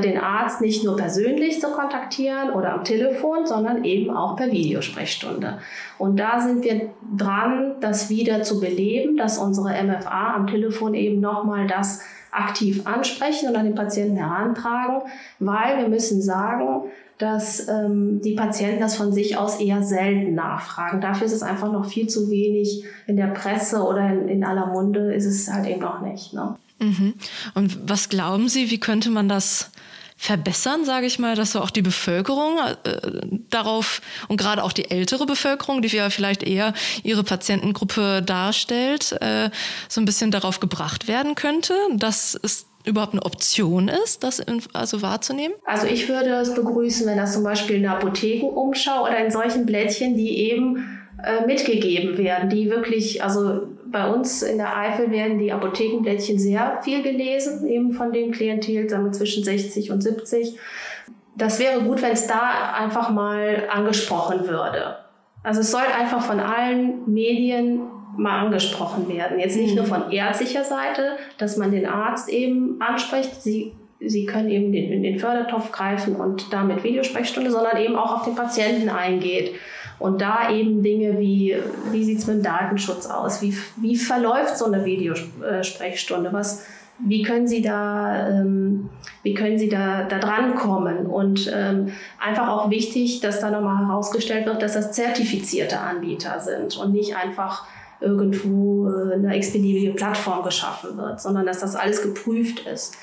den 0.03 0.19
Arzt 0.19 0.61
nicht 0.61 0.85
nur 0.85 0.97
persönlich 0.97 1.61
zu 1.61 1.69
kontaktieren 1.69 2.51
oder 2.51 2.75
am 2.75 2.85
Telefon, 2.85 3.47
sondern 3.47 3.85
eben 3.85 4.11
auch 4.11 4.37
per 4.37 4.51
Videosprechstunde. 4.51 5.59
Und 5.99 6.19
da 6.19 6.41
sind 6.41 6.65
wir 6.65 6.91
dran, 7.17 7.77
das 7.81 8.11
wieder 8.11 8.43
zu 8.43 8.61
beleben, 8.61 9.17
dass 9.17 9.39
unsere 9.39 9.71
MFA 9.83 10.35
am 10.35 10.47
Telefon 10.47 10.95
eben 10.95 11.21
nochmal 11.21 11.67
das 11.67 12.03
aktiv 12.31 12.87
ansprechen 12.87 13.49
und 13.49 13.57
an 13.57 13.65
den 13.65 13.75
Patienten 13.75 14.17
herantragen, 14.17 15.03
weil 15.39 15.79
wir 15.79 15.89
müssen 15.89 16.21
sagen, 16.21 16.85
dass 17.19 17.69
ähm, 17.69 18.21
die 18.23 18.35
Patienten 18.35 18.81
das 18.81 18.97
von 18.97 19.13
sich 19.13 19.37
aus 19.37 19.61
eher 19.61 19.83
selten 19.83 20.35
nachfragen. 20.35 21.01
Dafür 21.01 21.27
ist 21.27 21.33
es 21.33 21.43
einfach 21.43 21.73
noch 21.73 21.87
viel 21.87 22.09
zu 22.09 22.31
wenig 22.31 22.85
in 23.07 23.17
der 23.17 23.27
Presse 23.29 23.83
oder 23.83 24.09
in, 24.09 24.29
in 24.29 24.45
aller 24.45 24.67
Munde 24.67 25.13
ist 25.13 25.27
es 25.27 25.53
halt 25.53 25.67
eben 25.67 25.81
noch 25.81 26.01
nicht. 26.01 26.33
Ne? 26.33 26.57
Mhm. 26.79 27.15
Und 27.55 27.79
was 27.89 28.09
glauben 28.09 28.49
Sie, 28.49 28.71
wie 28.71 28.81
könnte 28.81 29.11
man 29.11 29.29
das 29.29 29.71
verbessern, 30.21 30.85
sage 30.85 31.07
ich 31.07 31.21
mal, 31.21 31.37
dass 31.37 31.53
so 31.53 31.61
auch 31.61 31.71
die 31.71 31.81
Bevölkerung 31.81 32.59
äh, 32.59 32.99
darauf 33.51 34.03
und 34.27 34.37
gerade 34.37 34.65
auch 34.65 34.73
die 34.73 34.91
ältere 34.91 35.27
Bevölkerung, 35.27 35.81
die 35.81 35.89
ja 35.89 36.11
vielleicht 36.11 36.43
eher 36.43 36.75
ihre 37.05 37.23
Patientengruppe 37.23 38.21
darstellt, 38.23 39.13
äh, 39.21 39.51
so 39.89 40.01
ein 40.01 40.05
bisschen 40.05 40.33
darauf 40.33 40.59
gebracht 40.59 41.07
werden 41.07 41.37
könnte, 41.37 41.73
dass 41.95 42.39
es 42.43 42.67
überhaupt 42.85 43.13
eine 43.13 43.25
Option 43.25 43.87
ist, 43.87 44.25
das 44.25 44.41
in, 44.41 44.61
also 44.73 45.03
wahrzunehmen? 45.03 45.55
Also 45.65 45.87
ich 45.87 46.09
würde 46.09 46.31
es 46.31 46.53
begrüßen, 46.53 47.07
wenn 47.07 47.19
das 47.19 47.35
zum 47.35 47.45
Beispiel 47.45 47.77
in 47.77 47.83
der 47.83 47.93
Apothekenumschau 47.93 49.05
oder 49.05 49.25
in 49.25 49.31
solchen 49.31 49.67
Blättchen, 49.67 50.17
die 50.17 50.51
eben 50.51 50.99
äh, 51.23 51.47
mitgegeben 51.47 52.19
werden, 52.19 52.51
die 52.51 52.71
wirklich, 52.71 53.23
also 53.23 53.69
bei 53.91 54.11
uns 54.11 54.43
in 54.43 54.59
der 54.59 54.77
Eifel 54.77 55.11
werden 55.11 55.39
die 55.39 55.53
Apothekenblättchen 55.53 56.39
sehr 56.39 56.81
viel 56.83 57.03
gelesen, 57.03 57.67
eben 57.67 57.93
von 57.93 58.13
dem 58.13 58.33
Klientel, 58.33 58.89
sagen 58.89 59.05
wir 59.05 59.13
zwischen 59.13 59.45
60 59.45 59.91
und 59.91 60.03
70. 60.03 60.59
Das 61.37 61.59
wäre 61.59 61.83
gut, 61.83 62.03
wenn 62.03 62.13
es 62.13 62.27
da 62.27 62.73
einfach 62.75 63.11
mal 63.11 63.69
angesprochen 63.71 64.49
würde. 64.49 64.97
Also 65.43 65.61
es 65.61 65.71
soll 65.71 65.85
einfach 65.99 66.23
von 66.23 66.41
allen 66.41 67.13
Medien 67.13 67.83
mal 68.17 68.41
angesprochen 68.41 69.09
werden. 69.09 69.39
Jetzt 69.39 69.57
nicht 69.57 69.77
nur 69.77 69.85
mhm. 69.85 69.89
von 69.89 70.11
ärztlicher 70.11 70.65
Seite, 70.65 71.17
dass 71.39 71.57
man 71.57 71.71
den 71.71 71.87
Arzt 71.87 72.29
eben 72.29 72.81
anspricht. 72.81 73.43
Sie, 73.43 73.73
Sie 74.01 74.27
können 74.27 74.51
eben 74.51 74.73
den, 74.73 74.93
in 74.93 75.03
den 75.03 75.19
Fördertopf 75.19 75.73
greifen 75.73 76.17
und 76.17 76.53
damit 76.53 76.85
Videosprechstunde, 76.85 77.51
sondern 77.51 77.77
eben 77.79 77.97
auch 77.97 78.15
auf 78.15 78.25
den 78.25 78.35
Patienten 78.35 78.89
eingeht. 78.89 79.55
Und 79.99 80.21
da 80.21 80.51
eben 80.51 80.83
Dinge 80.83 81.19
wie, 81.19 81.57
wie 81.91 82.05
sieht 82.05 82.19
es 82.19 82.27
mit 82.27 82.37
dem 82.37 82.43
Datenschutz 82.43 83.07
aus? 83.07 83.43
Wie, 83.43 83.57
wie 83.77 83.97
verläuft 83.97 84.57
so 84.57 84.67
eine 84.67 84.85
Videosprechstunde? 84.85 86.33
Was, 86.33 86.65
wie 86.99 87.23
können 87.23 87.49
Sie 87.49 87.63
da, 87.63 88.29
ähm, 88.29 88.91
wie 89.23 89.35
können 89.35 89.59
Sie 89.59 89.69
da, 89.69 90.05
da 90.05 90.19
drankommen? 90.19 91.07
Und 91.07 91.51
ähm, 91.53 91.93
einfach 92.21 92.49
auch 92.49 92.71
wichtig, 92.71 93.21
dass 93.21 93.41
da 93.41 93.51
nochmal 93.51 93.87
herausgestellt 93.87 94.47
wird, 94.47 94.63
dass 94.63 94.75
das 94.75 94.93
zertifizierte 94.93 95.81
Anbieter 95.81 96.39
sind 96.41 96.77
und 96.77 96.93
nicht 96.93 97.17
einfach 97.17 97.67
irgendwo 98.01 98.89
äh, 98.89 99.15
eine 99.15 99.37
x-beliebige 99.37 99.95
Plattform 99.95 100.45
geschaffen 100.45 100.97
wird, 100.97 101.21
sondern 101.21 101.47
dass 101.47 101.61
das 101.61 101.75
alles 101.75 102.03
geprüft 102.03 102.67
ist. 102.67 102.97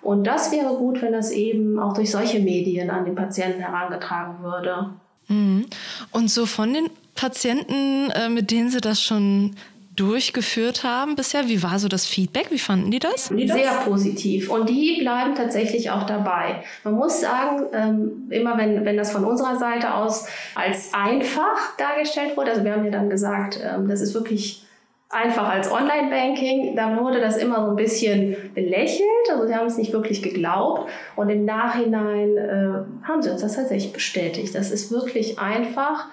Und 0.00 0.26
das 0.26 0.52
wäre 0.52 0.76
gut, 0.76 1.02
wenn 1.02 1.12
das 1.12 1.30
eben 1.30 1.78
auch 1.78 1.92
durch 1.92 2.10
solche 2.10 2.40
Medien 2.40 2.88
an 2.88 3.04
den 3.04 3.14
Patienten 3.14 3.60
herangetragen 3.60 4.42
würde. 4.42 4.90
Mhm. 5.28 5.66
Und 6.10 6.30
so 6.30 6.46
von 6.46 6.74
den 6.74 6.90
Patienten, 7.14 8.10
äh, 8.10 8.28
mit 8.28 8.50
denen 8.50 8.70
Sie 8.70 8.80
das 8.80 9.02
schon 9.02 9.56
durchgeführt 9.98 10.84
haben 10.84 11.16
bisher, 11.16 11.48
wie 11.48 11.62
war 11.62 11.78
so 11.80 11.88
das 11.88 12.06
Feedback? 12.06 12.50
Wie 12.50 12.58
fanden 12.58 12.92
die 12.92 13.00
das? 13.00 13.26
Sehr 13.26 13.72
positiv. 13.84 14.48
Und 14.48 14.68
die 14.68 14.98
bleiben 15.00 15.34
tatsächlich 15.34 15.90
auch 15.90 16.04
dabei. 16.04 16.62
Man 16.84 16.94
muss 16.94 17.20
sagen, 17.20 17.64
ähm, 17.72 18.28
immer 18.30 18.56
wenn, 18.56 18.84
wenn 18.84 18.96
das 18.96 19.10
von 19.10 19.24
unserer 19.24 19.58
Seite 19.58 19.94
aus 19.94 20.26
als 20.54 20.94
einfach 20.94 21.76
dargestellt 21.76 22.36
wurde, 22.36 22.52
also 22.52 22.64
wir 22.64 22.72
haben 22.72 22.84
ja 22.84 22.92
dann 22.92 23.10
gesagt, 23.10 23.58
ähm, 23.60 23.88
das 23.88 24.00
ist 24.00 24.14
wirklich 24.14 24.62
einfach 25.10 25.48
als 25.48 25.70
Online-Banking, 25.70 26.76
da 26.76 26.98
wurde 26.98 27.20
das 27.20 27.36
immer 27.36 27.64
so 27.64 27.70
ein 27.70 27.76
bisschen 27.76 28.36
belächelt, 28.54 29.08
also 29.30 29.46
sie 29.46 29.54
haben 29.54 29.66
es 29.66 29.78
nicht 29.78 29.92
wirklich 29.92 30.22
geglaubt 30.22 30.90
und 31.16 31.30
im 31.30 31.44
Nachhinein 31.44 32.36
äh, 32.36 33.06
haben 33.06 33.22
sie 33.22 33.30
uns 33.30 33.40
das 33.40 33.56
tatsächlich 33.56 33.92
bestätigt. 33.92 34.54
Das 34.54 34.70
ist 34.70 34.90
wirklich 34.90 35.38
einfach 35.38 36.06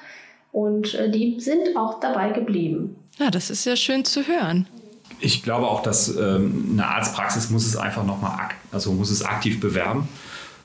und 0.51 0.93
äh, 0.93 1.11
die 1.11 1.39
sind 1.39 1.75
auch 1.75 1.99
dabei 1.99 2.29
geblieben. 2.29 2.95
Ja, 3.19 3.29
das 3.31 3.49
ist 3.49 3.65
ja 3.65 3.75
schön 3.75 4.05
zu 4.05 4.27
hören. 4.27 4.67
Ich 5.19 5.43
glaube 5.43 5.67
auch, 5.67 5.81
dass 5.81 6.15
ähm, 6.15 6.69
eine 6.73 6.87
Arztpraxis 6.87 7.49
muss 7.49 7.65
es 7.65 7.75
einfach 7.75 8.05
nochmal, 8.05 8.49
also 8.71 8.91
muss 8.91 9.11
es 9.11 9.23
aktiv 9.23 9.59
bewerben. 9.59 10.07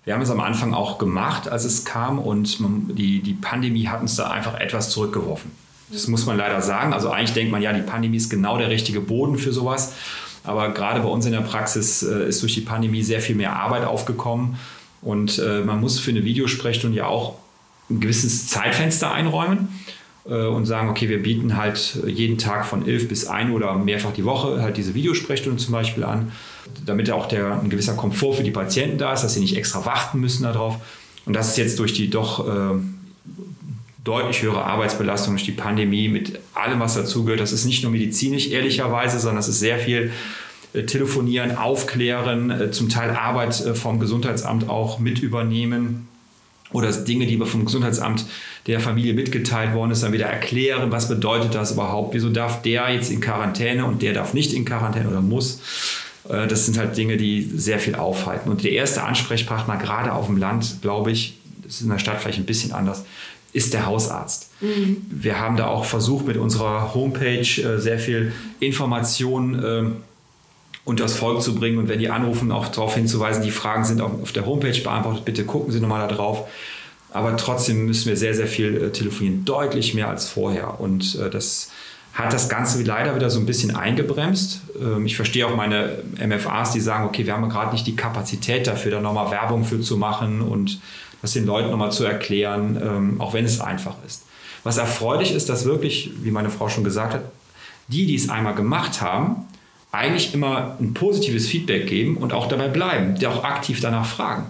Wir 0.04 0.14
haben 0.14 0.22
es 0.22 0.30
am 0.30 0.40
Anfang 0.40 0.72
auch 0.72 0.98
gemacht, 0.98 1.48
als 1.48 1.64
es 1.64 1.84
kam 1.84 2.18
und 2.18 2.58
man, 2.60 2.94
die, 2.94 3.20
die 3.20 3.34
Pandemie 3.34 3.86
hat 3.88 4.00
uns 4.00 4.16
da 4.16 4.30
einfach 4.30 4.58
etwas 4.58 4.90
zurückgeworfen. 4.90 5.50
Das 5.92 6.06
muss 6.06 6.26
man 6.26 6.36
leider 6.36 6.60
sagen. 6.60 6.92
Also 6.92 7.10
eigentlich 7.10 7.32
denkt 7.32 7.50
man 7.52 7.62
ja, 7.62 7.72
die 7.72 7.82
Pandemie 7.82 8.16
ist 8.16 8.30
genau 8.30 8.58
der 8.58 8.70
richtige 8.70 9.00
Boden 9.00 9.38
für 9.38 9.52
sowas. 9.52 9.94
Aber 10.44 10.70
gerade 10.70 11.00
bei 11.00 11.08
uns 11.08 11.26
in 11.26 11.32
der 11.32 11.40
Praxis 11.40 12.02
äh, 12.02 12.28
ist 12.28 12.42
durch 12.42 12.54
die 12.54 12.60
Pandemie 12.62 13.02
sehr 13.02 13.20
viel 13.20 13.36
mehr 13.36 13.56
Arbeit 13.56 13.84
aufgekommen. 13.84 14.58
Und 15.02 15.38
äh, 15.38 15.60
man 15.60 15.80
muss 15.80 15.98
für 15.98 16.10
eine 16.10 16.24
Videosprechstunde 16.24 16.96
ja 16.96 17.06
auch 17.06 17.34
ein 17.90 18.00
gewisses 18.00 18.48
Zeitfenster 18.48 19.12
einräumen 19.12 19.68
äh, 20.26 20.46
und 20.46 20.66
sagen, 20.66 20.88
okay, 20.88 21.08
wir 21.08 21.22
bieten 21.22 21.56
halt 21.56 21.98
jeden 22.06 22.38
Tag 22.38 22.66
von 22.66 22.86
11 22.86 23.08
bis 23.08 23.26
1 23.26 23.50
oder 23.52 23.74
mehrfach 23.74 24.12
die 24.12 24.24
Woche 24.24 24.62
halt 24.62 24.76
diese 24.76 24.94
Videosprechstunde 24.94 25.58
zum 25.58 25.72
Beispiel 25.72 26.04
an, 26.04 26.32
damit 26.86 27.10
auch 27.10 27.26
der, 27.26 27.60
ein 27.60 27.70
gewisser 27.70 27.94
Komfort 27.94 28.34
für 28.34 28.42
die 28.42 28.50
Patienten 28.50 28.98
da 28.98 29.12
ist, 29.12 29.22
dass 29.22 29.34
sie 29.34 29.40
nicht 29.40 29.56
extra 29.56 29.84
warten 29.84 30.20
müssen 30.20 30.44
darauf. 30.44 30.76
Und 31.26 31.34
das 31.34 31.48
ist 31.48 31.58
jetzt 31.58 31.78
durch 31.78 31.92
die 31.92 32.10
doch 32.10 32.46
äh, 32.46 32.78
deutlich 34.04 34.42
höhere 34.42 34.64
Arbeitsbelastung 34.64 35.34
durch 35.34 35.44
die 35.44 35.52
Pandemie 35.52 36.08
mit 36.08 36.38
allem, 36.54 36.80
was 36.80 36.94
dazugehört. 36.94 37.40
Das 37.40 37.52
ist 37.52 37.64
nicht 37.64 37.82
nur 37.82 37.92
medizinisch, 37.92 38.50
ehrlicherweise, 38.50 39.18
sondern 39.18 39.38
es 39.38 39.48
ist 39.48 39.60
sehr 39.60 39.78
viel 39.78 40.10
äh, 40.72 40.84
telefonieren, 40.84 41.56
aufklären, 41.56 42.50
äh, 42.50 42.70
zum 42.70 42.88
Teil 42.88 43.10
Arbeit 43.10 43.60
äh, 43.60 43.74
vom 43.74 43.98
Gesundheitsamt 43.98 44.68
auch 44.68 44.98
mit 45.00 45.18
übernehmen 45.18 46.06
oder 46.72 46.92
Dinge, 46.92 47.26
die 47.26 47.36
vom 47.38 47.64
Gesundheitsamt 47.64 48.24
der 48.68 48.78
Familie 48.78 49.12
mitgeteilt 49.12 49.74
worden 49.74 49.90
ist, 49.90 50.04
dann 50.04 50.12
wieder 50.12 50.26
erklären, 50.26 50.92
was 50.92 51.08
bedeutet 51.08 51.54
das 51.56 51.72
überhaupt, 51.72 52.14
wieso 52.14 52.30
darf 52.30 52.62
der 52.62 52.88
jetzt 52.90 53.10
in 53.10 53.20
Quarantäne 53.20 53.84
und 53.84 54.02
der 54.02 54.12
darf 54.12 54.34
nicht 54.34 54.52
in 54.52 54.64
Quarantäne 54.64 55.08
oder 55.08 55.20
muss. 55.20 55.60
Das 56.28 56.66
sind 56.66 56.78
halt 56.78 56.96
Dinge, 56.96 57.16
die 57.16 57.42
sehr 57.42 57.80
viel 57.80 57.96
aufhalten. 57.96 58.50
Und 58.50 58.62
der 58.62 58.70
erste 58.70 59.02
Ansprechpartner, 59.02 59.78
gerade 59.78 60.12
auf 60.12 60.26
dem 60.26 60.36
Land, 60.36 60.76
glaube 60.80 61.10
ich, 61.10 61.34
das 61.64 61.76
ist 61.76 61.80
in 61.80 61.88
der 61.88 61.98
Stadt 61.98 62.20
vielleicht 62.20 62.38
ein 62.38 62.46
bisschen 62.46 62.70
anders, 62.70 63.04
ist 63.52 63.72
der 63.72 63.86
Hausarzt. 63.86 64.50
Mhm. 64.60 65.04
Wir 65.10 65.40
haben 65.40 65.56
da 65.56 65.66
auch 65.66 65.84
versucht, 65.84 66.26
mit 66.26 66.36
unserer 66.36 66.94
Homepage 66.94 67.40
äh, 67.40 67.78
sehr 67.78 67.98
viel 67.98 68.32
Informationen 68.60 69.64
äh, 69.64 69.90
unter 70.84 71.04
das 71.04 71.16
Volk 71.16 71.42
zu 71.42 71.54
bringen 71.54 71.78
und 71.78 71.88
wenn 71.88 71.98
die 71.98 72.08
anrufen, 72.08 72.52
auch 72.52 72.68
darauf 72.68 72.94
hinzuweisen, 72.94 73.42
die 73.42 73.50
Fragen 73.50 73.84
sind 73.84 74.00
auch 74.00 74.22
auf 74.22 74.32
der 74.32 74.46
Homepage 74.46 74.80
beantwortet, 74.80 75.24
bitte 75.24 75.44
gucken 75.44 75.72
Sie 75.72 75.80
nochmal 75.80 76.08
da 76.08 76.14
drauf. 76.14 76.48
Aber 77.12 77.36
trotzdem 77.36 77.86
müssen 77.86 78.08
wir 78.08 78.16
sehr, 78.16 78.34
sehr 78.34 78.46
viel 78.46 78.76
äh, 78.76 78.90
telefonieren, 78.90 79.44
deutlich 79.44 79.94
mehr 79.94 80.08
als 80.08 80.28
vorher. 80.28 80.80
Und 80.80 81.16
äh, 81.16 81.28
das 81.28 81.70
hat 82.12 82.32
das 82.32 82.48
Ganze 82.48 82.82
leider 82.82 83.14
wieder 83.14 83.30
so 83.30 83.38
ein 83.38 83.46
bisschen 83.46 83.74
eingebremst. 83.74 84.62
Ähm, 84.80 85.06
ich 85.06 85.16
verstehe 85.16 85.46
auch 85.46 85.54
meine 85.54 85.98
MFAs, 86.24 86.72
die 86.72 86.80
sagen, 86.80 87.04
okay, 87.04 87.26
wir 87.26 87.34
haben 87.34 87.48
gerade 87.48 87.72
nicht 87.72 87.86
die 87.86 87.96
Kapazität 87.96 88.66
dafür, 88.66 88.92
da 88.92 89.00
nochmal 89.00 89.30
Werbung 89.30 89.64
für 89.64 89.80
zu 89.80 89.96
machen 89.96 90.40
und 90.40 90.80
das 91.22 91.32
den 91.32 91.46
Leuten 91.46 91.70
nochmal 91.70 91.92
zu 91.92 92.04
erklären, 92.04 92.78
ähm, 92.82 93.20
auch 93.20 93.34
wenn 93.34 93.44
es 93.44 93.60
einfach 93.60 93.94
ist. 94.06 94.24
Was 94.64 94.76
erfreulich 94.76 95.32
ist, 95.32 95.48
dass 95.48 95.64
wirklich, 95.64 96.10
wie 96.22 96.30
meine 96.30 96.50
Frau 96.50 96.68
schon 96.68 96.84
gesagt 96.84 97.14
hat, 97.14 97.22
die, 97.88 98.06
die 98.06 98.14
es 98.14 98.28
einmal 98.28 98.54
gemacht 98.54 99.00
haben, 99.00 99.46
eigentlich 99.92 100.34
immer 100.34 100.76
ein 100.80 100.94
positives 100.94 101.46
Feedback 101.48 101.86
geben 101.86 102.16
und 102.16 102.32
auch 102.32 102.46
dabei 102.46 102.68
bleiben, 102.68 103.16
die 103.16 103.26
auch 103.26 103.42
aktiv 103.42 103.80
danach 103.80 104.06
fragen. 104.06 104.46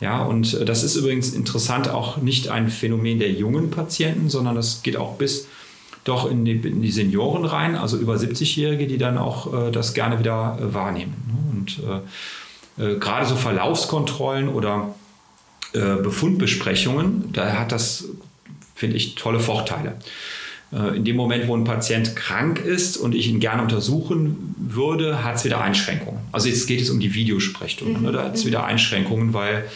Ja, 0.00 0.22
und 0.22 0.54
äh, 0.54 0.64
das 0.64 0.82
ist 0.82 0.96
übrigens 0.96 1.32
interessant 1.32 1.88
auch 1.88 2.18
nicht 2.18 2.48
ein 2.48 2.68
Phänomen 2.68 3.18
der 3.18 3.30
jungen 3.30 3.70
Patienten, 3.70 4.28
sondern 4.30 4.54
das 4.54 4.82
geht 4.82 4.96
auch 4.96 5.16
bis 5.16 5.46
doch 6.04 6.30
in 6.30 6.44
die, 6.44 6.52
in 6.52 6.82
die 6.82 6.90
Senioren 6.90 7.44
rein, 7.44 7.76
also 7.76 7.96
über 7.96 8.14
70-Jährige, 8.14 8.86
die 8.86 8.98
dann 8.98 9.18
auch 9.18 9.68
äh, 9.68 9.70
das 9.70 9.94
gerne 9.94 10.18
wieder 10.18 10.58
äh, 10.60 10.74
wahrnehmen. 10.74 11.14
Ne? 11.26 11.58
Und 11.58 11.80
äh, 12.78 12.92
äh, 12.94 12.98
gerade 12.98 13.26
so 13.26 13.36
Verlaufskontrollen 13.36 14.48
oder 14.48 14.94
äh, 15.72 15.96
Befundbesprechungen, 15.96 17.32
da 17.32 17.54
hat 17.54 17.72
das, 17.72 18.04
finde 18.74 18.96
ich, 18.96 19.14
tolle 19.16 19.40
Vorteile. 19.40 19.96
In 20.96 21.04
dem 21.04 21.14
Moment, 21.14 21.46
wo 21.46 21.56
ein 21.56 21.62
Patient 21.62 22.16
krank 22.16 22.58
ist 22.58 22.96
und 22.96 23.14
ich 23.14 23.28
ihn 23.28 23.38
gerne 23.38 23.62
untersuchen 23.62 24.56
würde, 24.58 25.22
hat 25.22 25.36
es 25.36 25.44
wieder 25.44 25.60
Einschränkungen. 25.60 26.18
Also 26.32 26.48
jetzt 26.48 26.66
geht 26.66 26.80
es 26.80 26.90
um 26.90 26.98
die 26.98 27.14
Videosprechstunde. 27.14 28.00
Mhm. 28.00 28.06
Ne? 28.06 28.10
Da 28.10 28.24
hat 28.24 28.34
es 28.34 28.44
wieder 28.44 28.64
Einschränkungen, 28.64 29.34
weil 29.34 29.66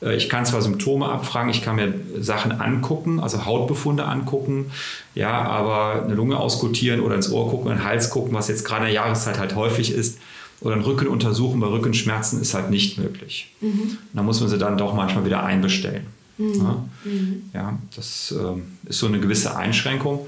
ich 0.00 0.28
kann 0.28 0.44
zwar 0.44 0.60
Symptome 0.60 1.08
abfragen, 1.08 1.50
ich 1.50 1.62
kann 1.62 1.76
mir 1.76 1.94
Sachen 2.20 2.52
angucken, 2.52 3.20
also 3.20 3.44
Hautbefunde 3.44 4.04
angucken, 4.04 4.70
ja, 5.14 5.42
aber 5.42 6.04
eine 6.04 6.14
Lunge 6.14 6.38
auskultieren 6.38 7.00
oder 7.00 7.14
ins 7.14 7.30
Ohr 7.30 7.50
gucken, 7.50 7.70
in 7.70 7.78
den 7.78 7.84
Hals 7.84 8.10
gucken, 8.10 8.34
was 8.34 8.48
jetzt 8.48 8.64
gerade 8.64 8.82
in 8.82 8.86
der 8.86 8.94
Jahreszeit 8.94 9.38
halt 9.38 9.54
häufig 9.54 9.92
ist, 9.92 10.18
oder 10.60 10.74
einen 10.74 10.84
Rücken 10.84 11.08
untersuchen 11.08 11.60
bei 11.60 11.66
Rückenschmerzen 11.66 12.40
ist 12.40 12.54
halt 12.54 12.70
nicht 12.70 12.98
möglich. 12.98 13.52
Mhm. 13.60 13.98
Da 14.12 14.22
muss 14.22 14.40
man 14.40 14.48
sie 14.48 14.58
dann 14.58 14.78
doch 14.78 14.94
manchmal 14.94 15.24
wieder 15.24 15.44
einbestellen. 15.44 16.06
Mhm. 16.38 16.54
Ja? 16.54 16.84
Mhm. 17.04 17.42
ja, 17.52 17.78
das 17.94 18.34
äh, 18.36 18.88
ist 18.88 18.98
so 18.98 19.06
eine 19.06 19.20
gewisse 19.20 19.56
Einschränkung. 19.56 20.26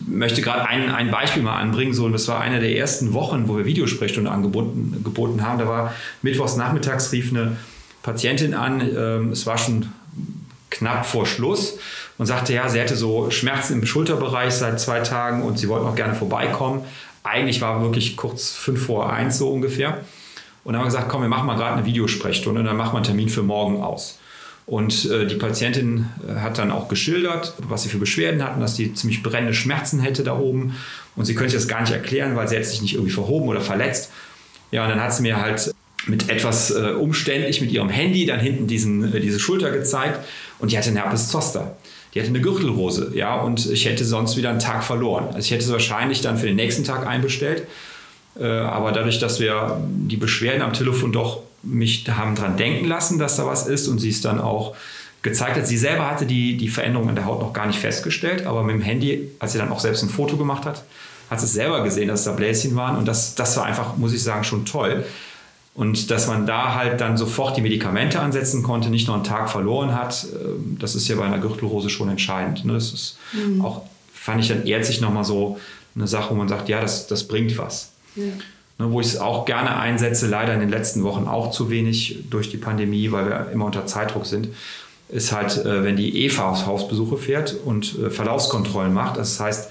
Ich 0.00 0.08
möchte 0.08 0.42
gerade 0.42 0.66
ein, 0.66 0.90
ein 0.90 1.10
Beispiel 1.10 1.42
mal 1.42 1.58
anbringen. 1.58 1.94
So, 1.94 2.08
das 2.08 2.28
war 2.28 2.40
eine 2.40 2.60
der 2.60 2.76
ersten 2.76 3.12
Wochen, 3.12 3.48
wo 3.48 3.56
wir 3.56 3.64
Videosprechstunde 3.64 4.30
angeboten 4.30 5.00
geboten 5.04 5.42
haben. 5.42 5.58
Da 5.58 5.66
war 5.66 5.94
mittwochs 6.22 6.56
nachmittags 6.56 7.12
rief 7.12 7.30
eine 7.30 7.56
Patientin 8.02 8.54
an. 8.54 8.80
Ähm, 8.80 9.32
es 9.32 9.46
war 9.46 9.58
schon 9.58 9.92
knapp 10.70 11.04
vor 11.04 11.26
Schluss 11.26 11.78
und 12.18 12.26
sagte, 12.26 12.52
ja, 12.54 12.68
sie 12.68 12.78
hätte 12.78 12.96
so 12.96 13.30
Schmerzen 13.30 13.74
im 13.74 13.86
Schulterbereich 13.86 14.52
seit 14.54 14.80
zwei 14.80 15.00
Tagen 15.00 15.42
und 15.42 15.58
sie 15.58 15.68
wollten 15.68 15.86
auch 15.86 15.96
gerne 15.96 16.14
vorbeikommen. 16.14 16.82
Eigentlich 17.22 17.60
war 17.60 17.82
wirklich 17.82 18.16
kurz 18.16 18.50
fünf 18.50 18.86
vor 18.86 19.12
eins 19.12 19.38
so 19.38 19.50
ungefähr. 19.50 19.98
Und 20.62 20.72
dann 20.72 20.80
haben 20.80 20.86
wir 20.86 20.92
gesagt, 20.92 21.08
komm, 21.08 21.22
wir 21.22 21.28
machen 21.28 21.46
mal 21.46 21.56
gerade 21.56 21.76
eine 21.76 21.86
Videosprechstunde 21.86 22.60
und 22.60 22.66
dann 22.66 22.76
machen 22.76 22.92
wir 22.92 22.98
einen 22.98 23.06
Termin 23.06 23.28
für 23.28 23.42
morgen 23.42 23.82
aus. 23.82 24.18
Und 24.66 25.10
äh, 25.10 25.26
die 25.26 25.34
Patientin 25.34 26.06
äh, 26.28 26.40
hat 26.40 26.58
dann 26.58 26.70
auch 26.70 26.88
geschildert, 26.88 27.54
was 27.58 27.82
sie 27.82 27.88
für 27.88 27.98
Beschwerden 27.98 28.44
hatten, 28.44 28.60
dass 28.60 28.76
sie 28.76 28.94
ziemlich 28.94 29.22
brennende 29.22 29.52
Schmerzen 29.52 29.98
hätte 30.00 30.22
da 30.22 30.38
oben. 30.38 30.76
Und 31.16 31.24
sie 31.24 31.34
könnte 31.34 31.54
das 31.54 31.66
gar 31.66 31.80
nicht 31.80 31.92
erklären, 31.92 32.36
weil 32.36 32.46
sie 32.46 32.54
hätte 32.54 32.68
sich 32.68 32.80
nicht 32.80 32.94
irgendwie 32.94 33.12
verhoben 33.12 33.48
oder 33.48 33.60
verletzt. 33.60 34.12
Ja, 34.70 34.84
und 34.84 34.90
dann 34.90 35.02
hat 35.02 35.12
sie 35.12 35.22
mir 35.22 35.40
halt 35.40 35.74
mit 36.06 36.30
etwas 36.30 36.70
äh, 36.70 36.92
umständlich 36.92 37.60
mit 37.60 37.72
ihrem 37.72 37.88
Handy 37.88 38.26
dann 38.26 38.40
hinten 38.40 38.66
diesen, 38.66 39.14
äh, 39.14 39.20
diese 39.20 39.38
Schulter 39.38 39.70
gezeigt 39.70 40.20
und 40.58 40.72
die 40.72 40.78
hatte 40.78 40.88
einen 40.88 40.96
Herpes 40.96 41.28
Zoster. 41.28 41.76
Die 42.14 42.20
hatte 42.20 42.30
eine 42.30 42.40
Gürtelrose, 42.40 43.12
ja, 43.14 43.40
und 43.40 43.70
ich 43.70 43.84
hätte 43.84 44.04
sonst 44.04 44.36
wieder 44.36 44.50
einen 44.50 44.58
Tag 44.58 44.82
verloren. 44.82 45.26
Also 45.28 45.38
ich 45.38 45.50
hätte 45.52 45.64
sie 45.64 45.72
wahrscheinlich 45.72 46.22
dann 46.22 46.38
für 46.38 46.46
den 46.46 46.56
nächsten 46.56 46.82
Tag 46.82 47.06
einbestellt. 47.06 47.64
Äh, 48.38 48.46
aber 48.46 48.92
dadurch, 48.92 49.18
dass 49.18 49.38
wir 49.40 49.80
die 49.86 50.16
Beschwerden 50.16 50.62
am 50.62 50.72
Telefon 50.72 51.12
doch 51.12 51.42
mich 51.62 52.06
haben 52.08 52.34
dran 52.34 52.56
denken 52.56 52.86
lassen, 52.86 53.18
dass 53.18 53.36
da 53.36 53.46
was 53.46 53.66
ist 53.66 53.86
und 53.86 53.98
sie 53.98 54.08
es 54.08 54.22
dann 54.22 54.40
auch 54.40 54.74
gezeigt 55.22 55.56
hat. 55.56 55.66
Sie 55.66 55.76
selber 55.76 56.10
hatte 56.10 56.26
die, 56.26 56.56
die 56.56 56.68
Veränderung 56.68 57.08
an 57.08 57.14
der 57.14 57.26
Haut 57.26 57.40
noch 57.40 57.52
gar 57.52 57.66
nicht 57.66 57.78
festgestellt, 57.78 58.46
aber 58.46 58.62
mit 58.62 58.74
dem 58.74 58.80
Handy, 58.80 59.30
als 59.38 59.52
sie 59.52 59.58
dann 59.58 59.70
auch 59.70 59.80
selbst 59.80 60.02
ein 60.02 60.08
Foto 60.08 60.36
gemacht 60.36 60.64
hat, 60.64 60.84
hat 61.28 61.40
sie 61.40 61.46
es 61.46 61.52
selber 61.52 61.82
gesehen, 61.84 62.08
dass 62.08 62.24
da 62.24 62.32
Bläschen 62.32 62.74
waren 62.76 62.96
und 62.96 63.06
das, 63.06 63.34
das 63.34 63.56
war 63.56 63.64
einfach, 63.64 63.96
muss 63.96 64.12
ich 64.12 64.22
sagen, 64.22 64.42
schon 64.44 64.64
toll. 64.64 65.04
Und 65.72 66.10
dass 66.10 66.26
man 66.26 66.46
da 66.46 66.74
halt 66.74 67.00
dann 67.00 67.16
sofort 67.16 67.56
die 67.56 67.62
Medikamente 67.62 68.20
ansetzen 68.20 68.62
konnte, 68.62 68.90
nicht 68.90 69.06
nur 69.06 69.14
einen 69.14 69.24
Tag 69.24 69.48
verloren 69.50 69.94
hat, 69.94 70.26
ähm, 70.34 70.76
das 70.80 70.94
ist 70.94 71.08
ja 71.08 71.16
bei 71.16 71.24
einer 71.24 71.38
Gürtelrose 71.38 71.90
schon 71.90 72.08
entscheidend. 72.08 72.64
Ne? 72.64 72.74
Das 72.74 72.92
ist 72.92 73.18
mhm. 73.32 73.64
auch, 73.64 73.82
fand 74.12 74.40
ich 74.40 74.48
dann 74.48 74.66
ärztlich 74.66 75.00
nochmal 75.00 75.24
so 75.24 75.58
eine 75.94 76.06
Sache, 76.06 76.30
wo 76.30 76.34
man 76.34 76.48
sagt, 76.48 76.68
ja, 76.68 76.80
das, 76.80 77.06
das 77.06 77.26
bringt 77.26 77.56
was. 77.56 77.92
Ja. 78.16 78.24
Ne, 78.78 78.90
wo 78.90 79.00
ich 79.00 79.08
es 79.08 79.18
auch 79.18 79.44
gerne 79.44 79.76
einsetze, 79.76 80.26
leider 80.26 80.54
in 80.54 80.60
den 80.60 80.70
letzten 80.70 81.02
Wochen 81.02 81.28
auch 81.28 81.50
zu 81.50 81.70
wenig 81.70 82.24
durch 82.30 82.48
die 82.48 82.56
Pandemie, 82.56 83.12
weil 83.12 83.26
wir 83.26 83.50
immer 83.52 83.66
unter 83.66 83.86
Zeitdruck 83.86 84.24
sind, 84.24 84.48
ist 85.10 85.32
halt, 85.32 85.58
äh, 85.58 85.84
wenn 85.84 85.96
die 85.96 86.24
Eva 86.24 86.50
aus 86.50 86.66
Hausbesuche 86.66 87.16
fährt 87.16 87.56
und 87.64 87.98
äh, 87.98 88.10
Verlaufskontrollen 88.10 88.94
macht. 88.94 89.18
Das 89.18 89.38
heißt, 89.38 89.70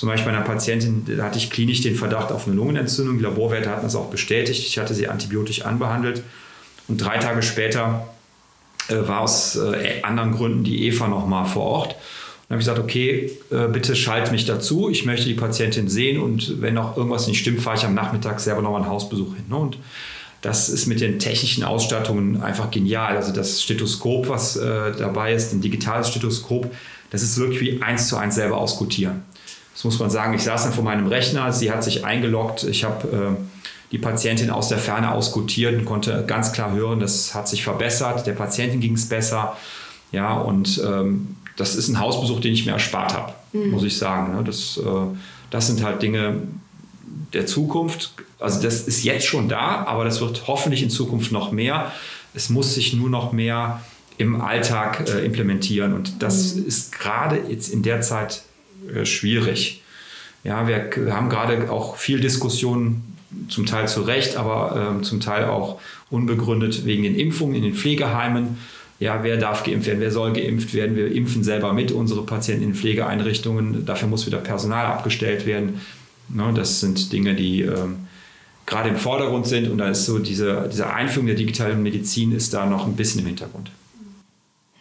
zum 0.00 0.08
Beispiel 0.08 0.32
bei 0.32 0.38
einer 0.38 0.46
Patientin, 0.46 1.04
hatte 1.20 1.36
ich 1.36 1.50
klinisch 1.50 1.82
den 1.82 1.94
Verdacht 1.94 2.32
auf 2.32 2.46
eine 2.46 2.56
Lungenentzündung. 2.56 3.18
Die 3.18 3.22
Laborwerte 3.22 3.68
hatten 3.68 3.82
das 3.82 3.94
auch 3.94 4.08
bestätigt. 4.08 4.66
Ich 4.66 4.78
hatte 4.78 4.94
sie 4.94 5.08
antibiotisch 5.08 5.66
anbehandelt. 5.66 6.22
Und 6.88 7.02
drei 7.02 7.18
Tage 7.18 7.42
später 7.42 8.08
äh, 8.88 8.94
war 9.06 9.20
aus 9.20 9.56
äh, 9.56 10.00
anderen 10.02 10.32
Gründen 10.32 10.64
die 10.64 10.86
Eva 10.86 11.06
nochmal 11.06 11.44
vor 11.44 11.64
Ort. 11.64 11.96
Dann 12.48 12.56
habe 12.56 12.62
ich 12.62 12.66
gesagt, 12.66 12.78
okay, 12.78 13.30
äh, 13.50 13.68
bitte 13.68 13.94
schalt 13.94 14.32
mich 14.32 14.46
dazu. 14.46 14.88
Ich 14.88 15.04
möchte 15.04 15.26
die 15.26 15.34
Patientin 15.34 15.90
sehen 15.90 16.18
und 16.18 16.62
wenn 16.62 16.72
noch 16.72 16.96
irgendwas 16.96 17.26
nicht 17.26 17.38
stimmt, 17.38 17.60
fahre 17.60 17.76
ich 17.76 17.84
am 17.84 17.92
Nachmittag 17.92 18.40
selber 18.40 18.62
nochmal 18.62 18.80
einen 18.80 18.90
Hausbesuch 18.90 19.34
hin. 19.34 19.44
Ne? 19.50 19.56
Und 19.56 19.76
das 20.40 20.70
ist 20.70 20.86
mit 20.86 21.02
den 21.02 21.18
technischen 21.18 21.62
Ausstattungen 21.62 22.42
einfach 22.42 22.70
genial. 22.70 23.18
Also 23.18 23.34
das 23.34 23.62
Stethoskop, 23.62 24.30
was 24.30 24.56
äh, 24.56 24.92
dabei 24.96 25.34
ist, 25.34 25.52
ein 25.52 25.60
digitales 25.60 26.08
Stethoskop, 26.08 26.74
das 27.10 27.22
ist 27.22 27.36
wirklich 27.38 27.60
wie 27.60 27.82
eins 27.82 28.08
zu 28.08 28.16
eins 28.16 28.36
selber 28.36 28.56
ausgutieren. 28.56 29.24
Das 29.74 29.84
muss 29.84 29.98
man 29.98 30.10
sagen. 30.10 30.34
Ich 30.34 30.42
saß 30.42 30.64
dann 30.64 30.72
vor 30.72 30.84
meinem 30.84 31.06
Rechner, 31.06 31.52
sie 31.52 31.70
hat 31.70 31.84
sich 31.84 32.04
eingeloggt. 32.04 32.64
Ich 32.64 32.84
habe 32.84 33.36
äh, 33.38 33.92
die 33.92 33.98
Patientin 33.98 34.50
aus 34.50 34.68
der 34.68 34.78
Ferne 34.78 35.12
ausgutiert 35.12 35.74
und 35.74 35.84
konnte 35.84 36.24
ganz 36.26 36.52
klar 36.52 36.72
hören, 36.72 37.00
das 37.00 37.34
hat 37.34 37.48
sich 37.48 37.64
verbessert. 37.64 38.26
Der 38.26 38.32
Patientin 38.32 38.80
ging 38.80 38.94
es 38.94 39.08
besser. 39.08 39.56
Ja, 40.12 40.34
und 40.34 40.80
ähm, 40.84 41.36
das 41.56 41.76
ist 41.76 41.88
ein 41.88 41.98
Hausbesuch, 41.98 42.40
den 42.40 42.52
ich 42.52 42.66
mir 42.66 42.72
erspart 42.72 43.14
habe, 43.14 43.32
mhm. 43.52 43.70
muss 43.70 43.84
ich 43.84 43.96
sagen. 43.96 44.34
Ne? 44.34 44.44
Das, 44.44 44.78
äh, 44.78 45.16
das 45.50 45.66
sind 45.66 45.84
halt 45.84 46.02
Dinge 46.02 46.42
der 47.32 47.46
Zukunft. 47.46 48.14
Also 48.38 48.62
das 48.62 48.82
ist 48.82 49.04
jetzt 49.04 49.26
schon 49.26 49.48
da, 49.48 49.84
aber 49.84 50.04
das 50.04 50.20
wird 50.20 50.46
hoffentlich 50.46 50.82
in 50.82 50.90
Zukunft 50.90 51.32
noch 51.32 51.52
mehr. 51.52 51.92
Es 52.34 52.48
muss 52.48 52.74
sich 52.74 52.94
nur 52.94 53.10
noch 53.10 53.32
mehr 53.32 53.80
im 54.18 54.40
Alltag 54.40 55.08
äh, 55.08 55.24
implementieren. 55.24 55.94
Und 55.94 56.22
das 56.22 56.54
mhm. 56.54 56.66
ist 56.66 56.92
gerade 56.92 57.40
jetzt 57.48 57.68
in 57.68 57.82
der 57.82 58.00
Zeit 58.00 58.42
äh, 58.94 59.04
schwierig. 59.04 59.82
Ja, 60.42 60.66
wir, 60.66 60.90
haben 61.14 61.28
gerade 61.28 61.70
auch 61.70 61.96
viel 61.96 62.20
Diskussion, 62.20 63.02
zum 63.48 63.66
Teil 63.66 63.86
zu 63.86 64.02
Recht, 64.02 64.36
aber 64.36 64.98
äh, 64.98 65.02
zum 65.02 65.20
Teil 65.20 65.44
auch 65.44 65.80
unbegründet 66.10 66.84
wegen 66.84 67.04
den 67.04 67.14
Impfungen 67.14 67.54
in 67.54 67.62
den 67.62 67.74
Pflegeheimen. 67.74 68.58
Ja, 68.98 69.22
wer 69.22 69.36
darf 69.36 69.62
geimpft 69.62 69.86
werden, 69.86 70.00
wer 70.00 70.10
soll 70.10 70.32
geimpft 70.32 70.74
werden? 70.74 70.96
Wir 70.96 71.12
impfen 71.12 71.44
selber 71.44 71.72
mit 71.72 71.92
unsere 71.92 72.22
Patienten 72.26 72.64
in 72.64 72.74
Pflegeeinrichtungen. 72.74 73.86
Dafür 73.86 74.08
muss 74.08 74.26
wieder 74.26 74.38
Personal 74.38 74.86
abgestellt 74.86 75.46
werden. 75.46 75.80
Ne, 76.28 76.52
das 76.54 76.80
sind 76.80 77.12
Dinge, 77.12 77.34
die 77.34 77.62
ähm, 77.62 78.08
gerade 78.66 78.88
im 78.88 78.96
Vordergrund 78.96 79.46
sind. 79.46 79.68
Und 79.68 79.78
da 79.78 79.88
ist 79.88 80.04
so 80.04 80.18
diese, 80.18 80.68
diese 80.70 80.92
Einführung 80.92 81.26
der 81.26 81.36
digitalen 81.36 81.82
Medizin 81.82 82.32
ist 82.32 82.52
da 82.52 82.66
noch 82.66 82.86
ein 82.86 82.96
bisschen 82.96 83.20
im 83.20 83.26
Hintergrund. 83.26 83.70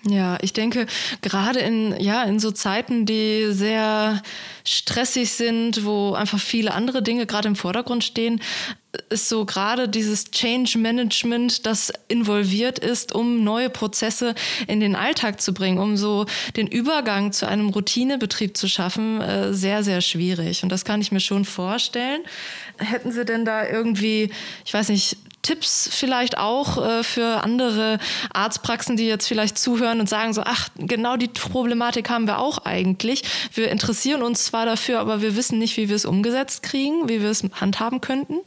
Ja, 0.07 0.37
ich 0.41 0.53
denke, 0.53 0.87
gerade 1.21 1.59
in, 1.59 1.99
ja, 1.99 2.23
in 2.23 2.39
so 2.39 2.51
Zeiten, 2.51 3.05
die 3.05 3.47
sehr 3.51 4.21
stressig 4.63 5.31
sind, 5.31 5.83
wo 5.83 6.13
einfach 6.13 6.39
viele 6.39 6.73
andere 6.73 7.03
Dinge 7.03 7.25
gerade 7.25 7.49
im 7.49 7.55
Vordergrund 7.57 8.05
stehen, 8.05 8.41
ist 9.09 9.27
so 9.27 9.45
gerade 9.45 9.89
dieses 9.89 10.31
Change 10.31 10.77
Management, 10.77 11.65
das 11.65 11.91
involviert 12.07 12.79
ist, 12.79 13.13
um 13.13 13.43
neue 13.43 13.69
Prozesse 13.69 14.35
in 14.67 14.79
den 14.79 14.95
Alltag 14.95 15.41
zu 15.41 15.53
bringen, 15.53 15.77
um 15.77 15.97
so 15.97 16.25
den 16.55 16.67
Übergang 16.67 17.31
zu 17.31 17.47
einem 17.47 17.69
Routinebetrieb 17.69 18.55
zu 18.55 18.67
schaffen, 18.67 19.21
äh, 19.21 19.53
sehr, 19.53 19.83
sehr 19.83 20.01
schwierig. 20.01 20.63
Und 20.63 20.69
das 20.69 20.85
kann 20.85 21.01
ich 21.01 21.11
mir 21.11 21.19
schon 21.19 21.45
vorstellen. 21.45 22.21
Hätten 22.77 23.11
Sie 23.11 23.25
denn 23.25 23.43
da 23.43 23.67
irgendwie, 23.67 24.31
ich 24.65 24.73
weiß 24.73 24.89
nicht, 24.89 25.17
Tipps 25.41 25.89
vielleicht 25.91 26.37
auch 26.37 26.83
äh, 26.83 27.03
für 27.03 27.43
andere 27.43 27.97
Arztpraxen, 28.33 28.97
die 28.97 29.07
jetzt 29.07 29.27
vielleicht 29.27 29.57
zuhören 29.57 29.99
und 29.99 30.09
sagen 30.09 30.33
so, 30.33 30.41
ach, 30.45 30.69
genau 30.77 31.17
die 31.17 31.27
Problematik 31.27 32.09
haben 32.09 32.27
wir 32.27 32.39
auch 32.39 32.59
eigentlich. 32.65 33.23
Wir 33.53 33.69
interessieren 33.71 34.21
uns 34.21 34.45
zwar 34.45 34.65
dafür, 34.65 34.99
aber 34.99 35.21
wir 35.21 35.35
wissen 35.35 35.59
nicht, 35.59 35.77
wie 35.77 35.89
wir 35.89 35.95
es 35.95 36.05
umgesetzt 36.05 36.63
kriegen, 36.63 37.09
wie 37.09 37.21
wir 37.21 37.29
es 37.29 37.43
handhaben 37.59 38.01
könnten? 38.01 38.39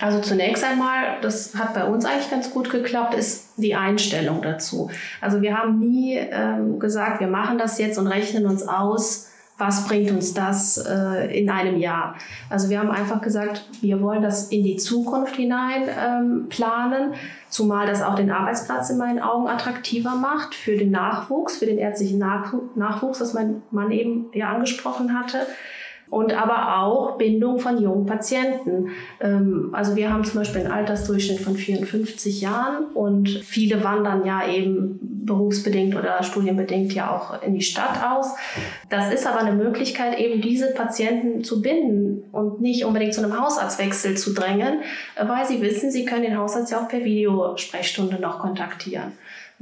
Also 0.00 0.20
zunächst 0.20 0.64
einmal, 0.64 1.20
das 1.20 1.54
hat 1.54 1.74
bei 1.74 1.84
uns 1.84 2.04
eigentlich 2.04 2.30
ganz 2.30 2.50
gut 2.50 2.70
geklappt, 2.70 3.14
ist 3.14 3.50
die 3.58 3.74
Einstellung 3.74 4.40
dazu. 4.40 4.90
Also 5.20 5.42
wir 5.42 5.56
haben 5.56 5.78
nie 5.78 6.16
ähm, 6.16 6.78
gesagt, 6.78 7.20
wir 7.20 7.26
machen 7.26 7.58
das 7.58 7.78
jetzt 7.78 7.98
und 7.98 8.06
rechnen 8.06 8.46
uns 8.46 8.66
aus, 8.66 9.28
was 9.56 9.86
bringt 9.86 10.10
uns 10.10 10.34
das 10.34 10.78
äh, 10.78 11.38
in 11.38 11.48
einem 11.48 11.78
Jahr. 11.78 12.16
Also 12.50 12.70
wir 12.70 12.80
haben 12.80 12.90
einfach 12.90 13.20
gesagt, 13.20 13.68
wir 13.80 14.00
wollen 14.02 14.22
das 14.22 14.48
in 14.48 14.64
die 14.64 14.76
Zukunft 14.76 15.36
hinein 15.36 15.84
ähm, 15.96 16.46
planen, 16.48 17.14
zumal 17.48 17.86
das 17.86 18.02
auch 18.02 18.16
den 18.16 18.32
Arbeitsplatz 18.32 18.90
in 18.90 18.98
meinen 18.98 19.20
Augen 19.20 19.46
attraktiver 19.46 20.16
macht 20.16 20.54
für 20.56 20.76
den 20.76 20.90
Nachwuchs, 20.90 21.58
für 21.58 21.66
den 21.66 21.78
ärztlichen 21.78 22.18
Nachwuchs, 22.18 23.20
was 23.20 23.32
mein 23.32 23.62
Mann 23.70 23.92
eben 23.92 24.26
ja 24.32 24.48
angesprochen 24.48 25.16
hatte 25.16 25.46
und 26.10 26.32
aber 26.32 26.78
auch 26.78 27.18
Bindung 27.18 27.58
von 27.58 27.80
jungen 27.80 28.06
Patienten. 28.06 28.90
Ähm, 29.20 29.70
also 29.72 29.96
wir 29.96 30.12
haben 30.12 30.24
zum 30.24 30.40
Beispiel 30.40 30.62
einen 30.62 30.72
Altersdurchschnitt 30.72 31.40
von 31.40 31.56
54 31.56 32.40
Jahren 32.40 32.86
und 32.94 33.28
viele 33.28 33.82
wandern 33.82 34.24
ja 34.24 34.46
eben 34.46 34.98
berufsbedingt 35.24 35.96
oder 35.96 36.22
studienbedingt 36.22 36.92
ja 36.94 37.10
auch 37.10 37.42
in 37.42 37.54
die 37.54 37.62
Stadt 37.62 38.04
aus. 38.04 38.34
Das 38.90 39.12
ist 39.12 39.26
aber 39.26 39.40
eine 39.40 39.52
Möglichkeit, 39.52 40.18
eben 40.18 40.40
diese 40.40 40.72
Patienten 40.72 41.42
zu 41.44 41.62
binden 41.62 42.24
und 42.32 42.60
nicht 42.60 42.84
unbedingt 42.84 43.14
zu 43.14 43.22
einem 43.22 43.40
Hausarztwechsel 43.40 44.16
zu 44.16 44.34
drängen, 44.34 44.80
weil 45.20 45.46
sie 45.46 45.62
wissen, 45.62 45.90
sie 45.90 46.04
können 46.04 46.22
den 46.22 46.38
Hausarzt 46.38 46.72
ja 46.72 46.82
auch 46.82 46.88
per 46.88 47.04
Videosprechstunde 47.04 48.20
noch 48.20 48.38
kontaktieren. 48.38 49.12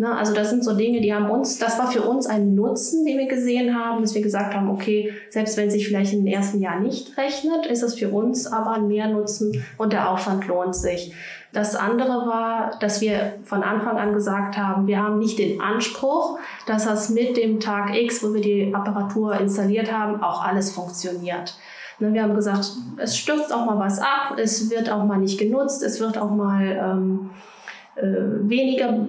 Ne? 0.03 0.13
Also 0.17 0.35
das 0.35 0.51
sind 0.51 0.65
so 0.65 0.75
Dinge, 0.75 1.01
die 1.01 1.15
haben 1.15 1.31
uns, 1.31 1.61
das 1.61 1.79
war 1.79 1.89
für 1.89 2.03
uns 2.03 2.27
ein 2.27 2.57
Nutzen, 2.57 3.07
den 3.07 3.19
wir 3.19 3.29
gesehen 3.29 3.79
haben, 3.79 4.03
dass 4.03 4.17
wir 4.17 4.21
gesagt 4.21 4.53
haben, 4.53 4.69
okay, 4.69 5.13
selbst 5.31 5.57
wenn 5.57 5.71
sich 5.71 5.87
vielleicht 5.87 6.13
im 6.13 6.27
ersten 6.27 6.61
Jahr 6.61 6.81
nicht 6.81 7.17
rechnet, 7.17 7.67
ist 7.67 7.85
es 7.85 7.95
für 7.95 8.09
uns 8.09 8.49
aber 8.49 8.73
ein 8.73 8.89
Mehrnutzen 8.89 9.65
und 9.79 9.93
der 9.93 10.11
Aufwand 10.11 10.49
lohnt 10.49 10.75
sich. 10.75 11.15
Das 11.53 11.77
andere 11.77 12.27
war, 12.27 12.79
dass 12.81 13.01
wir 13.01 13.35
von 13.45 13.63
Anfang 13.63 13.97
an 13.97 14.13
gesagt 14.13 14.57
haben, 14.57 14.89
wir 14.89 15.01
haben 15.01 15.21
nicht 15.21 15.39
den 15.39 15.61
Anspruch, 15.61 16.41
dass 16.67 16.85
das 16.85 17.09
mit 17.09 17.37
dem 17.37 17.61
Tag 17.61 17.97
X, 17.97 18.25
wo 18.25 18.35
wir 18.35 18.41
die 18.41 18.75
Apparatur 18.75 19.39
installiert 19.39 19.93
haben, 19.93 20.21
auch 20.21 20.43
alles 20.45 20.73
funktioniert. 20.73 21.55
Ne, 22.01 22.13
wir 22.13 22.25
haben 22.25 22.35
gesagt, 22.35 22.73
es 22.97 23.17
stürzt 23.17 23.55
auch 23.55 23.67
mal 23.67 23.79
was 23.79 24.01
ab, 24.01 24.37
es 24.37 24.69
wird 24.69 24.91
auch 24.91 25.05
mal 25.05 25.19
nicht 25.19 25.39
genutzt, 25.39 25.85
es 25.85 26.01
wird 26.01 26.19
auch 26.19 26.31
mal 26.31 26.65
ähm, 26.65 27.31
äh, 27.95 28.03
weniger, 28.49 29.07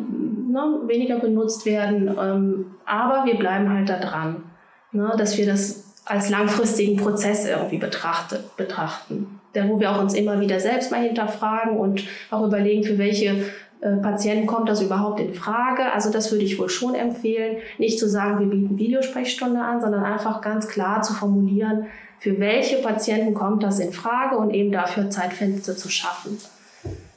ne, 0.54 0.80
weniger 0.86 1.20
benutzt 1.20 1.66
werden. 1.66 2.16
Ähm, 2.20 2.66
aber 2.86 3.26
wir 3.26 3.36
bleiben 3.36 3.70
halt 3.70 3.90
da 3.90 4.00
dran, 4.00 4.44
ne, 4.92 5.14
dass 5.18 5.38
wir 5.38 5.46
das 5.46 5.84
als 6.06 6.30
langfristigen 6.30 6.98
Prozess 6.98 7.48
irgendwie 7.48 7.78
betrachtet, 7.78 8.56
betrachten. 8.56 9.40
Der, 9.56 9.70
wo 9.70 9.80
wir 9.80 9.92
auch 9.92 10.02
uns 10.02 10.14
immer 10.14 10.40
wieder 10.40 10.60
selbst 10.60 10.92
mal 10.92 11.02
hinterfragen 11.02 11.78
und 11.78 12.04
auch 12.32 12.46
überlegen, 12.46 12.84
für 12.84 12.98
welche 12.98 13.46
äh, 13.82 13.98
Patienten 14.02 14.48
kommt 14.48 14.68
das 14.68 14.82
überhaupt 14.82 15.20
in 15.20 15.34
Frage. 15.34 15.92
Also 15.94 16.12
das 16.12 16.32
würde 16.32 16.44
ich 16.44 16.58
wohl 16.58 16.70
schon 16.70 16.96
empfehlen, 16.96 17.58
nicht 17.78 18.00
zu 18.00 18.10
sagen, 18.10 18.40
wir 18.40 18.48
bieten 18.48 18.78
Videosprechstunde 18.78 19.62
an, 19.62 19.82
sondern 19.82 20.04
einfach 20.04 20.42
ganz 20.42 20.68
klar 20.68 21.02
zu 21.02 21.14
formulieren, 21.14 21.86
für 22.20 22.40
welche 22.40 22.78
Patienten 22.78 23.34
kommt 23.34 23.64
das 23.64 23.80
in 23.80 23.92
Frage 23.92 24.38
und 24.38 24.52
eben 24.52 24.72
dafür 24.72 25.10
Zeitfenster 25.10 25.76
zu 25.76 25.90
schaffen. 25.90 26.38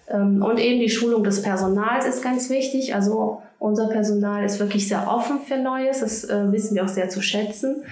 Ähm, 0.09 0.43
und 0.43 0.59
eben 0.59 0.81
die 0.81 0.89
Schulung 0.89 1.25
des 1.25 1.43
Personals 1.43 2.07
ist 2.07 2.23
ganz 2.23 2.51
wichtig. 2.51 2.95
Also 2.95 3.43
unser 3.59 3.89
Personal 3.89 4.45
ist 4.45 4.61
wirklich 4.61 4.89
sehr 4.89 5.09
offen 5.09 5.41
für 5.41 5.59
Neues. 5.59 6.01
Das 6.01 6.25
äh, 6.25 6.53
wissen 6.53 6.75
wir 6.75 6.85
auch 6.85 6.89
sehr 6.89 7.09
zu 7.09 7.23
schätzen. 7.23 7.83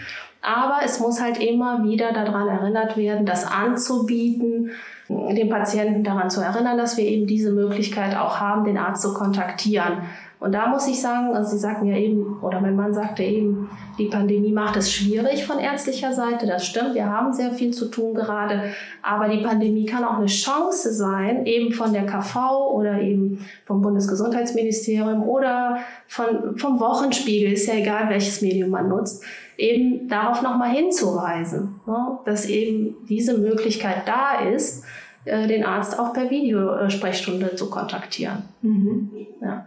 Aber 0.43 0.81
es 0.85 1.01
muss 1.01 1.23
halt 1.23 1.39
immer 1.39 1.85
wieder 1.85 2.13
daran 2.13 2.49
erinnert 2.49 2.99
werden, 2.99 3.25
das 3.25 3.47
anzubieten, 3.47 4.71
den 5.09 5.49
Patienten 5.49 6.05
daran 6.05 6.29
zu 6.29 6.43
erinnern, 6.43 6.77
dass 6.77 6.99
wir 6.99 7.05
eben 7.05 7.27
diese 7.27 7.51
Möglichkeit 7.51 8.15
auch 8.15 8.41
haben, 8.41 8.65
den 8.65 8.77
Arzt 8.77 9.03
zu 9.03 9.15
kontaktieren. 9.15 10.03
Und 10.41 10.53
da 10.53 10.69
muss 10.69 10.87
ich 10.87 11.01
sagen, 11.01 11.35
also 11.35 11.53
Sie 11.53 11.59
sagten 11.59 11.87
ja 11.87 11.97
eben, 11.97 12.39
oder 12.43 12.61
mein 12.61 12.77
Mann 12.77 12.93
sagte 12.93 13.23
eben, 13.23 13.71
die 13.99 14.07
Pandemie 14.07 14.53
macht 14.53 14.77
es 14.77 14.93
schwierig 14.93 15.47
von 15.47 15.59
ärztlicher 15.59 16.13
Seite. 16.13 16.47
Das 16.47 16.67
stimmt, 16.67 16.95
wir 16.95 17.07
haben 17.09 17.33
sehr 17.33 17.53
viel 17.53 17.73
zu 17.73 17.87
tun 17.87 18.15
gerade. 18.15 18.65
Aber 19.03 19.29
die 19.29 19.43
Pandemie 19.43 19.87
kann 19.87 20.05
auch 20.05 20.19
eine 20.19 20.27
Chance 20.27 20.93
sein, 20.93 21.47
eben 21.47 21.73
von 21.73 21.93
der 21.93 22.05
KV 22.05 22.73
oder 22.73 23.01
eben 23.01 23.45
vom 23.65 23.81
Bundesgesundheitsministerium 23.81 25.23
oder 25.23 25.79
von, 26.07 26.59
vom 26.59 26.81
Wochenspiegel, 26.81 27.53
ist 27.53 27.67
ja 27.67 27.75
egal, 27.75 28.09
welches 28.09 28.43
Medium 28.43 28.71
man 28.71 28.89
nutzt, 28.89 29.25
eben 29.57 30.09
darauf 30.09 30.43
nochmal 30.43 30.71
hinzuweisen, 30.71 31.81
ne? 31.87 32.19
dass 32.25 32.47
eben 32.47 32.97
diese 33.09 33.39
Möglichkeit 33.39 34.03
da 34.07 34.41
ist, 34.41 34.85
äh, 35.25 35.47
den 35.47 35.65
Arzt 35.65 35.99
auch 35.99 36.13
per 36.13 36.31
Videosprechstunde 36.31 37.55
zu 37.55 37.71
kontaktieren. 37.71 38.43
Mhm. 38.63 39.11
Ja. 39.41 39.67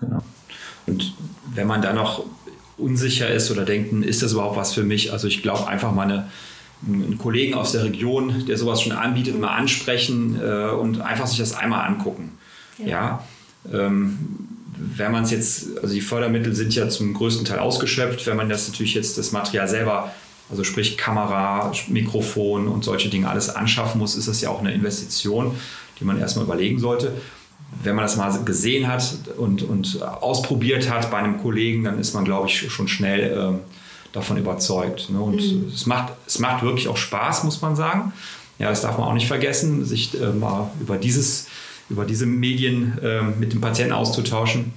Genau. 0.00 0.22
Und 0.86 1.14
wenn 1.54 1.66
man 1.66 1.82
da 1.82 1.92
noch 1.92 2.24
unsicher 2.78 3.28
ist 3.28 3.50
oder 3.50 3.64
denkt, 3.64 3.90
hm, 3.90 4.02
ist 4.02 4.22
das 4.22 4.32
überhaupt 4.32 4.56
was 4.56 4.74
für 4.74 4.82
mich? 4.82 5.12
Also 5.12 5.28
ich 5.28 5.42
glaube 5.42 5.66
einfach 5.66 5.92
mal 5.92 6.02
eine, 6.02 6.30
einen 6.86 7.18
Kollegen 7.18 7.54
aus 7.54 7.72
der 7.72 7.84
Region, 7.84 8.46
der 8.46 8.58
sowas 8.58 8.82
schon 8.82 8.92
anbietet, 8.92 9.38
mal 9.38 9.54
ansprechen 9.54 10.38
äh, 10.40 10.68
und 10.68 11.00
einfach 11.00 11.26
sich 11.26 11.38
das 11.38 11.54
einmal 11.54 11.86
angucken. 11.86 12.32
Ja. 12.78 12.86
ja 12.86 13.24
ähm, 13.72 14.18
wenn 14.78 15.10
man 15.10 15.24
es 15.24 15.30
jetzt, 15.30 15.78
also 15.78 15.94
die 15.94 16.02
Fördermittel 16.02 16.54
sind 16.54 16.74
ja 16.74 16.88
zum 16.90 17.14
größten 17.14 17.46
Teil 17.46 17.60
ausgeschöpft, 17.60 18.26
wenn 18.26 18.36
man 18.36 18.50
das 18.50 18.68
natürlich 18.68 18.94
jetzt 18.94 19.16
das 19.16 19.32
Material 19.32 19.66
selber, 19.68 20.12
also 20.50 20.64
sprich 20.64 20.98
Kamera, 20.98 21.72
Mikrofon 21.88 22.68
und 22.68 22.84
solche 22.84 23.08
Dinge 23.08 23.28
alles 23.28 23.48
anschaffen 23.48 23.98
muss, 23.98 24.16
ist 24.16 24.28
das 24.28 24.42
ja 24.42 24.50
auch 24.50 24.60
eine 24.60 24.74
Investition, 24.74 25.56
die 25.98 26.04
man 26.04 26.20
erstmal 26.20 26.44
überlegen 26.44 26.78
sollte 26.78 27.14
wenn 27.82 27.94
man 27.94 28.04
das 28.04 28.16
mal 28.16 28.32
gesehen 28.44 28.88
hat 28.88 29.14
und, 29.36 29.62
und 29.62 30.02
ausprobiert 30.02 30.90
hat 30.90 31.10
bei 31.10 31.18
einem 31.18 31.40
Kollegen, 31.40 31.84
dann 31.84 31.98
ist 31.98 32.14
man, 32.14 32.24
glaube 32.24 32.48
ich, 32.48 32.70
schon 32.70 32.88
schnell 32.88 33.32
äh, 33.32 34.12
davon 34.12 34.36
überzeugt. 34.36 35.10
Ne? 35.10 35.20
Und 35.20 35.36
mhm. 35.36 35.70
es, 35.72 35.86
macht, 35.86 36.12
es 36.26 36.38
macht 36.38 36.62
wirklich 36.62 36.88
auch 36.88 36.96
Spaß, 36.96 37.44
muss 37.44 37.60
man 37.62 37.76
sagen. 37.76 38.12
Ja, 38.58 38.70
das 38.70 38.80
darf 38.80 38.98
man 38.98 39.08
auch 39.08 39.14
nicht 39.14 39.26
vergessen, 39.28 39.84
sich 39.84 40.18
äh, 40.20 40.30
mal 40.32 40.70
über, 40.80 40.96
dieses, 40.96 41.46
über 41.90 42.04
diese 42.04 42.26
Medien 42.26 42.98
äh, 43.02 43.22
mit 43.22 43.52
dem 43.52 43.60
Patienten 43.60 43.92
auszutauschen. 43.92 44.72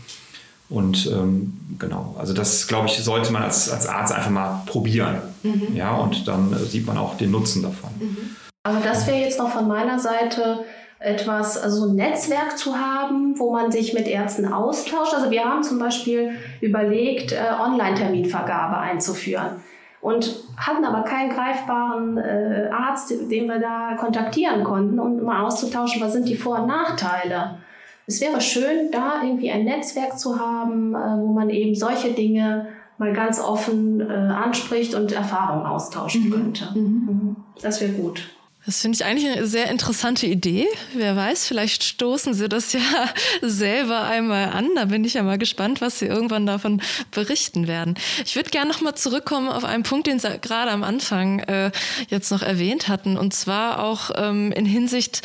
Und 0.70 1.08
ähm, 1.08 1.58
genau, 1.80 2.16
also 2.20 2.34
das, 2.34 2.68
glaube 2.68 2.88
ich, 2.88 2.98
sollte 2.98 3.32
man 3.32 3.42
als, 3.42 3.70
als 3.72 3.88
Arzt 3.88 4.14
einfach 4.14 4.30
mal 4.30 4.62
probieren. 4.68 5.18
Mhm. 5.42 5.76
Ja, 5.76 5.96
und 5.96 6.28
dann 6.28 6.54
äh, 6.54 6.58
sieht 6.66 6.86
man 6.86 6.98
auch 6.98 7.18
den 7.18 7.32
Nutzen 7.32 7.64
davon. 7.64 7.90
Mhm. 8.00 8.18
Aber 8.64 8.82
das 8.82 9.08
wäre 9.08 9.18
jetzt 9.18 9.40
noch 9.40 9.52
von 9.52 9.68
meiner 9.68 9.98
Seite 9.98 10.60
etwas, 11.00 11.58
also 11.58 11.88
ein 11.88 11.96
Netzwerk 11.96 12.58
zu 12.58 12.78
haben, 12.78 13.40
wo 13.40 13.52
man 13.52 13.72
sich 13.72 13.94
mit 13.94 14.08
Ärzten 14.08 14.52
austauscht. 14.52 15.14
Also 15.14 15.32
wir 15.32 15.46
haben 15.46 15.64
zum 15.64 15.80
Beispiel 15.80 16.36
überlegt, 16.60 17.32
äh, 17.32 17.38
Online-Terminvergabe 17.60 18.78
einzuführen 18.78 19.62
und 20.02 20.36
hatten 20.58 20.84
aber 20.84 21.04
keinen 21.04 21.30
greifbaren 21.30 22.18
äh, 22.18 22.70
Arzt, 22.72 23.12
den 23.12 23.48
wir 23.48 23.60
da 23.60 23.96
kontaktieren 23.98 24.64
konnten, 24.66 25.00
um 25.00 25.24
mal 25.24 25.46
auszutauschen, 25.46 26.02
was 26.02 26.14
sind 26.14 26.28
die 26.28 26.36
Vor- 26.36 26.62
und 26.62 26.68
Nachteile. 26.68 27.60
Es 28.06 28.20
wäre 28.20 28.42
schön, 28.42 28.92
da 28.92 29.22
irgendwie 29.24 29.52
ein 29.52 29.64
Netzwerk 29.64 30.20
zu 30.20 30.38
haben, 30.38 30.96
äh, 30.96 30.98
wo 30.98 31.28
man 31.28 31.50
eben 31.50 31.76
solche 31.76 32.12
Dinge 32.12 32.68
mal 32.98 33.14
ganz 33.14 33.40
offen 33.40 34.02
äh, 34.02 34.14
anspricht 34.14 34.96
und 34.96 35.14
Erfahrungen 35.14 35.66
austauschen 35.66 36.28
mhm. 36.28 36.32
könnte. 36.32 36.68
Mhm. 36.74 36.82
mhm. 36.82 37.36
Das 37.62 37.80
wäre 37.80 37.94
gut. 37.94 38.30
Das 38.70 38.82
finde 38.82 38.98
ich 38.98 39.04
eigentlich 39.04 39.28
eine 39.28 39.48
sehr 39.48 39.72
interessante 39.72 40.28
Idee. 40.28 40.68
Wer 40.94 41.16
weiß, 41.16 41.48
vielleicht 41.48 41.84
stoßen 41.84 42.36
Sie 42.36 42.48
das 42.48 42.72
ja 42.72 42.80
selber 43.42 44.02
einmal 44.02 44.50
an. 44.50 44.70
Da 44.76 44.86
bin 44.86 45.04
ich 45.04 45.16
ja 45.16 45.24
mal 45.24 45.40
gespannt, 45.40 45.82
was 45.82 45.98
Sie 45.98 46.06
irgendwann 46.06 46.46
davon 46.46 46.80
berichten 47.10 47.68
werden. 47.68 47.96
Ich 48.26 48.36
würde 48.36 48.52
gerne 48.52 48.70
noch 48.70 48.82
mal 48.82 48.94
zurückkommen 48.94 49.50
auf 49.50 49.64
einen 49.66 49.82
Punkt, 49.82 50.06
den 50.06 50.20
Sie 50.20 50.38
gerade 50.38 50.70
am 50.70 50.84
Anfang 50.84 51.40
äh, 51.40 51.72
jetzt 52.10 52.30
noch 52.30 52.44
erwähnt 52.44 52.90
hatten, 52.90 53.18
und 53.18 53.34
zwar 53.34 53.84
auch 53.84 54.12
ähm, 54.16 54.52
in 54.52 54.68
Hinsicht 54.68 55.24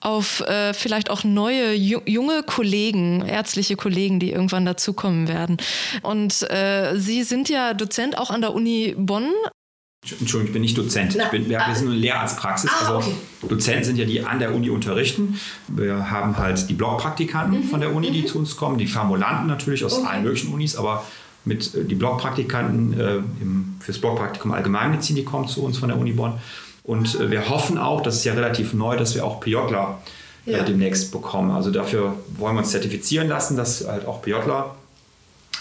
auf 0.00 0.40
äh, 0.40 0.74
vielleicht 0.74 1.08
auch 1.08 1.24
neue 1.24 1.72
junge 1.72 2.42
Kollegen, 2.42 3.26
ärztliche 3.26 3.76
Kollegen, 3.76 4.20
die 4.20 4.32
irgendwann 4.32 4.66
dazukommen 4.66 5.28
werden. 5.28 5.56
Und 6.02 6.42
äh, 6.50 6.94
Sie 6.96 7.22
sind 7.22 7.48
ja 7.48 7.72
Dozent 7.72 8.18
auch 8.18 8.28
an 8.28 8.42
der 8.42 8.52
Uni 8.52 8.94
Bonn 8.98 9.32
Entschuldigung, 10.02 10.46
ich 10.46 10.52
bin 10.52 10.62
nicht 10.62 10.76
Dozent. 10.76 11.14
ich 11.14 11.24
bin, 11.30 11.48
wir, 11.48 11.60
wir 11.64 11.74
sind 11.76 11.86
eine 11.86 11.96
Lehrarztpraxis. 11.96 12.70
Ah, 12.72 12.86
also 12.86 13.08
okay. 13.08 13.14
Dozenten 13.48 13.84
sind 13.84 13.96
ja 13.98 14.04
die 14.04 14.24
an 14.24 14.40
der 14.40 14.52
Uni 14.52 14.68
unterrichten. 14.68 15.38
Wir 15.68 16.10
haben 16.10 16.36
halt 16.36 16.68
die 16.68 16.74
Blockpraktikanten 16.74 17.60
mhm. 17.60 17.64
von 17.68 17.80
der 17.80 17.94
Uni, 17.94 18.10
die 18.10 18.22
mhm. 18.22 18.26
zu 18.26 18.38
uns 18.38 18.56
kommen, 18.56 18.78
die 18.78 18.88
Formulanten 18.88 19.46
natürlich 19.46 19.84
aus 19.84 19.98
okay. 19.98 20.08
allen 20.08 20.24
möglichen 20.24 20.52
Unis, 20.52 20.74
aber 20.74 21.04
mit 21.44 21.72
äh, 21.76 21.84
die 21.84 21.94
Blockpraktikanten 21.94 22.98
äh, 22.98 23.16
im, 23.40 23.76
fürs 23.78 23.98
Blockpraktikum 23.98 24.50
Allgemeinmedizin, 24.50 25.14
die 25.14 25.24
kommen 25.24 25.46
zu 25.46 25.62
uns 25.62 25.78
von 25.78 25.88
der 25.88 25.98
Uni 25.98 26.12
Bonn. 26.12 26.34
Und 26.82 27.14
äh, 27.20 27.30
wir 27.30 27.48
hoffen 27.48 27.78
auch, 27.78 28.02
das 28.02 28.16
ist 28.16 28.24
ja 28.24 28.34
relativ 28.34 28.72
neu, 28.72 28.96
dass 28.96 29.14
wir 29.14 29.24
auch 29.24 29.38
PJler 29.40 30.02
äh, 30.46 30.52
ja. 30.52 30.64
demnächst 30.64 31.12
bekommen. 31.12 31.52
Also 31.52 31.70
dafür 31.70 32.16
wollen 32.38 32.56
wir 32.56 32.60
uns 32.60 32.70
zertifizieren 32.70 33.28
lassen, 33.28 33.56
dass 33.56 33.86
halt 33.86 34.06
auch 34.06 34.20
PJler 34.20 34.74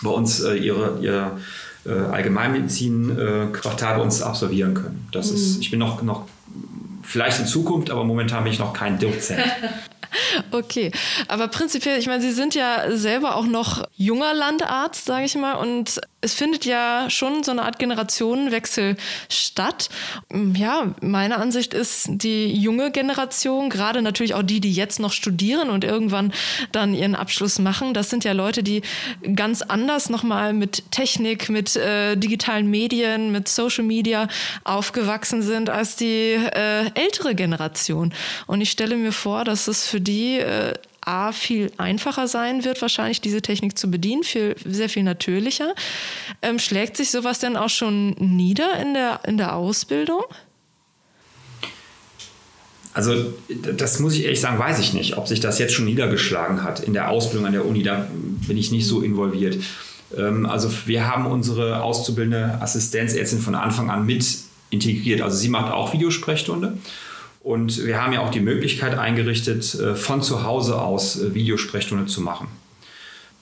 bei 0.02 0.10
uns 0.10 0.42
äh, 0.42 0.56
ihre, 0.56 0.98
ihre 1.00 1.38
äh, 1.86 1.92
Allgemeinmedizin-Quartal 1.92 3.98
bei 3.98 4.02
uns 4.02 4.22
absolvieren 4.22 4.74
können. 4.74 5.08
Das 5.12 5.30
mhm. 5.30 5.36
ist, 5.36 5.62
ich 5.62 5.72
bin 5.72 5.80
noch, 5.80 6.02
noch 6.02 6.26
vielleicht 7.02 7.40
in 7.40 7.46
Zukunft, 7.46 7.90
aber 7.90 8.04
momentan 8.04 8.44
bin 8.44 8.54
ich 8.54 8.60
noch 8.60 8.74
kein 8.74 9.00
Dozent. 9.00 9.42
Okay, 10.52 10.92
aber 11.28 11.48
prinzipiell, 11.48 12.00
ich 12.00 12.08
meine, 12.08 12.22
Sie 12.22 12.32
sind 12.32 12.56
ja 12.56 12.96
selber 12.96 13.36
auch 13.36 13.46
noch 13.46 13.88
junger 13.98 14.34
Landarzt, 14.34 15.06
sage 15.06 15.26
ich 15.26 15.36
mal, 15.36 15.54
und 15.54 16.02
es 16.22 16.36
findet 16.36 16.66
ja 16.66 17.10
schon 17.10 17.44
so 17.44 17.52
eine 17.52 17.64
Art 17.64 17.80
Generationenwechsel 17.80 18.96
statt. 19.28 19.90
Ja, 20.54 20.94
meine 21.02 21.38
Ansicht 21.38 21.74
ist, 21.74 22.08
die 22.10 22.54
junge 22.54 22.92
Generation, 22.92 23.70
gerade 23.70 24.02
natürlich 24.04 24.36
auch 24.36 24.44
die, 24.44 24.60
die 24.60 24.72
jetzt 24.72 25.00
noch 25.00 25.12
studieren 25.12 25.70
und 25.72 25.84
irgendwann 25.84 26.32
dann 26.72 26.94
ihren 26.94 27.16
Abschluss 27.16 27.58
machen, 27.58 27.96
das 27.96 28.12
sind 28.12 28.24
ja 28.24 28.34
Leute, 28.34 28.62
die 28.62 28.84
ganz 29.36 29.64
anders 29.64 30.10
nochmal 30.10 30.54
mit 30.54 30.92
Technik, 30.92 31.50
mit 31.50 31.76
äh, 31.76 32.16
digitalen 32.16 32.70
Medien, 32.70 33.32
mit 33.32 33.48
Social 33.48 33.84
Media 33.84 34.28
aufgewachsen 34.64 35.42
sind 35.42 35.72
als 35.72 35.96
die 35.96 36.34
äh, 36.34 36.92
ältere 36.94 37.34
Generation. 37.34 38.14
Und 38.46 38.62
ich 38.62 38.70
stelle 38.70 38.96
mir 38.96 39.12
vor, 39.12 39.44
dass 39.44 39.68
es 39.68 39.88
für 39.92 40.02
die 40.02 40.40
äh, 40.40 40.74
A, 41.02 41.32
viel 41.32 41.72
einfacher 41.78 42.28
sein 42.28 42.64
wird, 42.64 42.82
wahrscheinlich 42.82 43.22
diese 43.22 43.42
Technik 43.42 43.78
zu 43.78 43.90
bedienen, 43.90 44.24
viel, 44.24 44.56
sehr 44.66 44.88
viel 44.88 45.04
natürlicher. 45.04 45.74
Ähm, 46.42 46.60
schlägt 46.60 46.96
sich 46.96 47.12
sowas 47.12 47.40
denn 47.40 47.58
auch 47.58 47.70
schon 47.70 48.12
nieder 48.20 48.80
in 48.80 48.94
der, 48.94 49.20
in 49.26 49.38
der 49.38 49.56
Ausbildung? 49.56 50.24
Also 52.94 53.34
das 53.78 54.00
muss 54.00 54.14
ich 54.14 54.26
ehrlich 54.26 54.42
sagen, 54.42 54.60
weiß 54.60 54.80
ich 54.80 54.94
nicht, 54.94 55.18
ob 55.18 55.28
sich 55.28 55.40
das 55.40 55.60
jetzt 55.60 55.74
schon 55.74 55.86
niedergeschlagen 55.86 56.64
hat 56.64 56.82
in 56.82 56.94
der 56.94 57.10
Ausbildung 57.10 57.48
an 57.48 57.54
der 57.54 57.66
Uni. 57.66 57.84
Da 57.84 58.08
bin 58.48 58.58
ich 58.58 58.72
nicht 58.72 58.86
so 58.86 59.02
involviert. 59.02 59.58
Ähm, 60.16 60.46
also 60.46 60.70
wir 60.86 61.08
haben 61.08 61.26
unsere 61.26 61.82
auszubildende 61.82 62.62
Assistenzärztin 62.62 63.40
von 63.40 63.56
Anfang 63.56 63.90
an 63.90 64.06
mit 64.06 64.26
integriert. 64.70 65.22
Also 65.22 65.38
sie 65.38 65.50
macht 65.50 65.72
auch 65.72 65.94
Videosprechstunde. 65.94 66.78
Und 67.44 67.86
wir 67.86 68.02
haben 68.02 68.14
ja 68.14 68.20
auch 68.20 68.30
die 68.30 68.40
Möglichkeit 68.40 68.98
eingerichtet, 68.98 69.74
äh, 69.76 69.96
von 69.96 70.22
zu 70.22 70.44
Hause 70.44 70.80
aus 70.80 71.20
äh, 71.20 71.34
Videosprechstunde 71.34 72.06
zu 72.06 72.22
machen. 72.22 72.48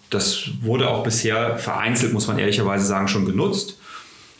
Das 0.09 0.49
wurde 0.61 0.89
auch 0.89 1.03
bisher 1.03 1.57
vereinzelt, 1.57 2.13
muss 2.13 2.27
man 2.27 2.39
ehrlicherweise 2.39 2.85
sagen, 2.85 3.07
schon 3.07 3.25
genutzt. 3.25 3.77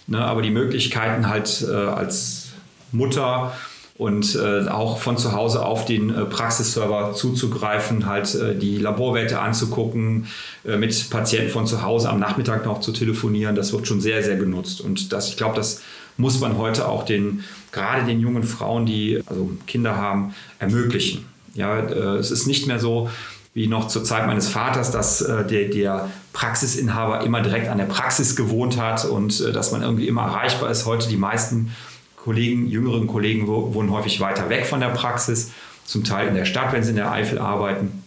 Ne, 0.08 0.20
aber 0.20 0.42
die 0.42 0.50
Möglichkeiten 0.50 1.30
halt 1.30 1.64
äh, 1.70 1.72
als 1.72 2.48
Mutter 2.92 3.54
und 3.96 4.40
auch 4.70 4.98
von 4.98 5.18
zu 5.18 5.34
Hause 5.34 5.66
auf 5.66 5.84
den 5.84 6.08
Praxisserver 6.30 7.14
zuzugreifen, 7.16 8.06
halt 8.06 8.34
die 8.62 8.78
Laborwerte 8.78 9.42
anzugucken, 9.42 10.28
mit 10.64 11.10
Patienten 11.10 11.52
von 11.52 11.68
zu 11.68 11.82
Hause 11.82 12.10
am 12.10 12.18
Nachmittag 12.18 12.66
noch 12.66 12.80
zu 12.80 12.94
telefonieren, 12.94 13.58
das 13.58 13.74
wird 13.74 13.88
schon 13.88 14.00
sehr, 14.00 14.24
sehr 14.24 14.38
genutzt. 14.38 14.80
Und 14.80 15.12
das, 15.12 15.28
ich 15.28 15.36
glaube, 15.36 15.58
das 15.58 15.82
muss 16.20 16.40
man 16.40 16.58
heute 16.58 16.88
auch 16.88 17.06
den, 17.06 17.44
gerade 17.72 18.06
den 18.06 18.20
jungen 18.20 18.44
Frauen, 18.44 18.86
die 18.86 19.24
also 19.26 19.52
Kinder 19.66 19.96
haben, 19.96 20.36
ermöglichen. 20.60 21.26
Ja, 21.56 21.80
äh, 21.80 22.18
es 22.18 22.30
ist 22.30 22.46
nicht 22.46 22.68
mehr 22.68 22.80
so, 22.80 23.10
wie 23.54 23.68
noch 23.68 23.88
zur 23.88 24.04
Zeit 24.04 24.28
meines 24.28 24.48
Vaters, 24.50 24.92
dass 24.92 25.22
äh, 25.22 25.46
der, 25.46 25.70
der, 25.70 26.10
Praxisinhaber 26.32 27.24
immer 27.24 27.42
direkt 27.42 27.68
an 27.68 27.80
der 27.80 27.86
Praxis 27.86 28.36
gewohnt 28.36 28.80
hat 28.80 29.04
und 29.04 29.42
äh, 29.42 29.52
dass 29.52 29.72
man 29.72 29.82
irgendwie 29.82 30.08
immer 30.08 30.22
erreichbar 30.22 30.70
ist. 30.70 30.86
Heute 30.86 31.10
die 31.10 31.18
meisten 31.18 31.76
Kollegen, 32.16 32.68
jüngeren 32.68 33.08
Kollegen 33.08 33.48
wohnen 33.48 33.92
häufig 33.92 34.20
weiter 34.20 34.48
weg 34.48 34.66
von 34.66 34.80
der 34.80 34.90
Praxis, 34.90 35.52
zum 35.86 36.04
Teil 36.04 36.28
in 36.28 36.36
der 36.36 36.46
Stadt, 36.46 36.72
wenn 36.72 36.84
sie 36.84 36.92
in 36.92 36.98
der 36.98 37.12
Eifel 37.12 37.40
arbeiten. 37.40 38.04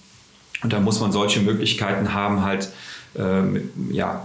Und 0.62 0.72
da 0.72 0.80
muss 0.80 1.00
man 1.00 1.12
solche 1.12 1.40
Möglichkeiten 1.40 2.14
haben, 2.14 2.44
halt 2.44 2.70
äh, 3.14 3.42
ja, 3.90 4.22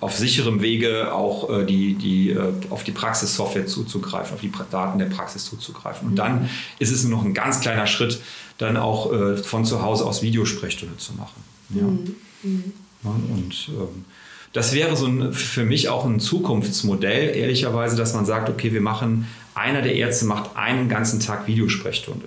auf 0.00 0.16
sicherem 0.16 0.60
Wege 0.60 1.12
auch 1.12 1.50
äh, 1.50 1.64
die, 1.64 1.94
die, 1.94 2.30
äh, 2.30 2.52
auf 2.70 2.84
die 2.84 2.92
Praxissoftware 2.92 3.66
zuzugreifen, 3.66 4.34
auf 4.34 4.40
die 4.40 4.52
Daten 4.70 4.98
der 4.98 5.06
Praxis 5.06 5.44
zuzugreifen. 5.44 6.08
Und 6.08 6.16
dann 6.16 6.48
ist 6.78 6.90
es 6.90 7.04
nur 7.04 7.18
noch 7.18 7.24
ein 7.24 7.34
ganz 7.34 7.60
kleiner 7.60 7.86
Schritt, 7.86 8.20
dann 8.58 8.76
auch 8.76 9.12
äh, 9.12 9.36
von 9.36 9.64
zu 9.64 9.82
Hause 9.82 10.04
aus 10.04 10.22
Videosprechstunde 10.22 10.96
zu 10.96 11.14
machen. 11.14 11.42
Ja. 11.70 11.82
Mhm. 11.82 12.72
und 13.04 13.68
ähm, 13.68 14.04
das 14.52 14.74
wäre 14.74 14.96
so 14.96 15.06
ein, 15.06 15.32
für 15.32 15.64
mich 15.64 15.88
auch 15.88 16.04
ein 16.04 16.20
Zukunftsmodell, 16.20 17.34
ehrlicherweise, 17.34 17.96
dass 17.96 18.12
man 18.12 18.26
sagt, 18.26 18.50
okay, 18.50 18.72
wir 18.72 18.82
machen, 18.82 19.26
einer 19.54 19.80
der 19.80 19.94
Ärzte 19.94 20.26
macht 20.26 20.56
einen 20.56 20.88
ganzen 20.88 21.20
Tag 21.20 21.46
Videosprechstunde. 21.46 22.26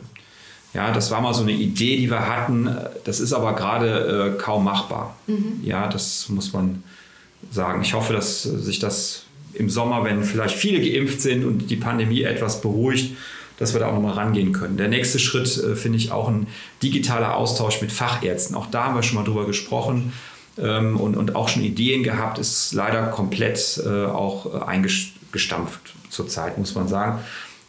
Ja, 0.74 0.92
das 0.92 1.10
war 1.12 1.22
mal 1.22 1.34
so 1.34 1.44
eine 1.44 1.54
Idee, 1.54 1.96
die 1.96 2.10
wir 2.10 2.28
hatten. 2.28 2.70
Das 3.06 3.20
ist 3.20 3.32
aber 3.32 3.56
gerade 3.56 4.36
äh, 4.36 4.42
kaum 4.42 4.66
machbar. 4.66 5.16
Mhm. 5.26 5.62
Ja, 5.64 5.88
das 5.88 6.28
muss 6.30 6.52
man 6.52 6.84
sagen. 7.52 7.82
Ich 7.82 7.94
hoffe, 7.94 8.14
dass 8.14 8.44
sich 8.44 8.80
das 8.80 9.24
im 9.54 9.70
Sommer, 9.70 10.04
wenn 10.04 10.24
vielleicht 10.24 10.56
viele 10.56 10.80
geimpft 10.82 11.22
sind 11.22 11.46
und 11.46 11.70
die 11.70 11.76
Pandemie 11.76 12.24
etwas 12.24 12.62
beruhigt, 12.62 13.16
dass 13.58 13.74
wir 13.74 13.80
da 13.80 13.88
auch 13.88 13.94
nochmal 13.94 14.14
rangehen 14.14 14.52
können. 14.52 14.78
Der 14.78 14.90
nächste 14.90 15.20
Schritt 15.20 15.58
äh, 15.58 15.76
finde 15.76 15.98
ich 15.98 16.12
auch 16.12 16.28
ein 16.28 16.48
digitaler 16.84 17.36
Austausch 17.36 17.82
mit 17.82 17.92
Fachärzten. 17.92 18.56
Auch 18.56 18.68
da 18.68 18.86
haben 18.86 18.96
wir 18.96 19.04
schon 19.04 19.16
mal 19.16 19.24
drüber 19.24 19.46
gesprochen 19.46 20.12
ähm, 20.58 21.00
und, 21.00 21.16
und 21.16 21.36
auch 21.36 21.48
schon 21.48 21.64
Ideen 21.64 22.04
gehabt, 22.04 22.38
ist 22.38 22.74
leider 22.74 23.08
komplett 23.08 23.82
äh, 23.86 24.06
auch 24.06 24.54
äh, 24.54 24.66
eingestampft 24.66 25.96
zurzeit, 26.10 26.58
muss 26.58 26.76
man 26.76 26.88
sagen. 26.88 27.20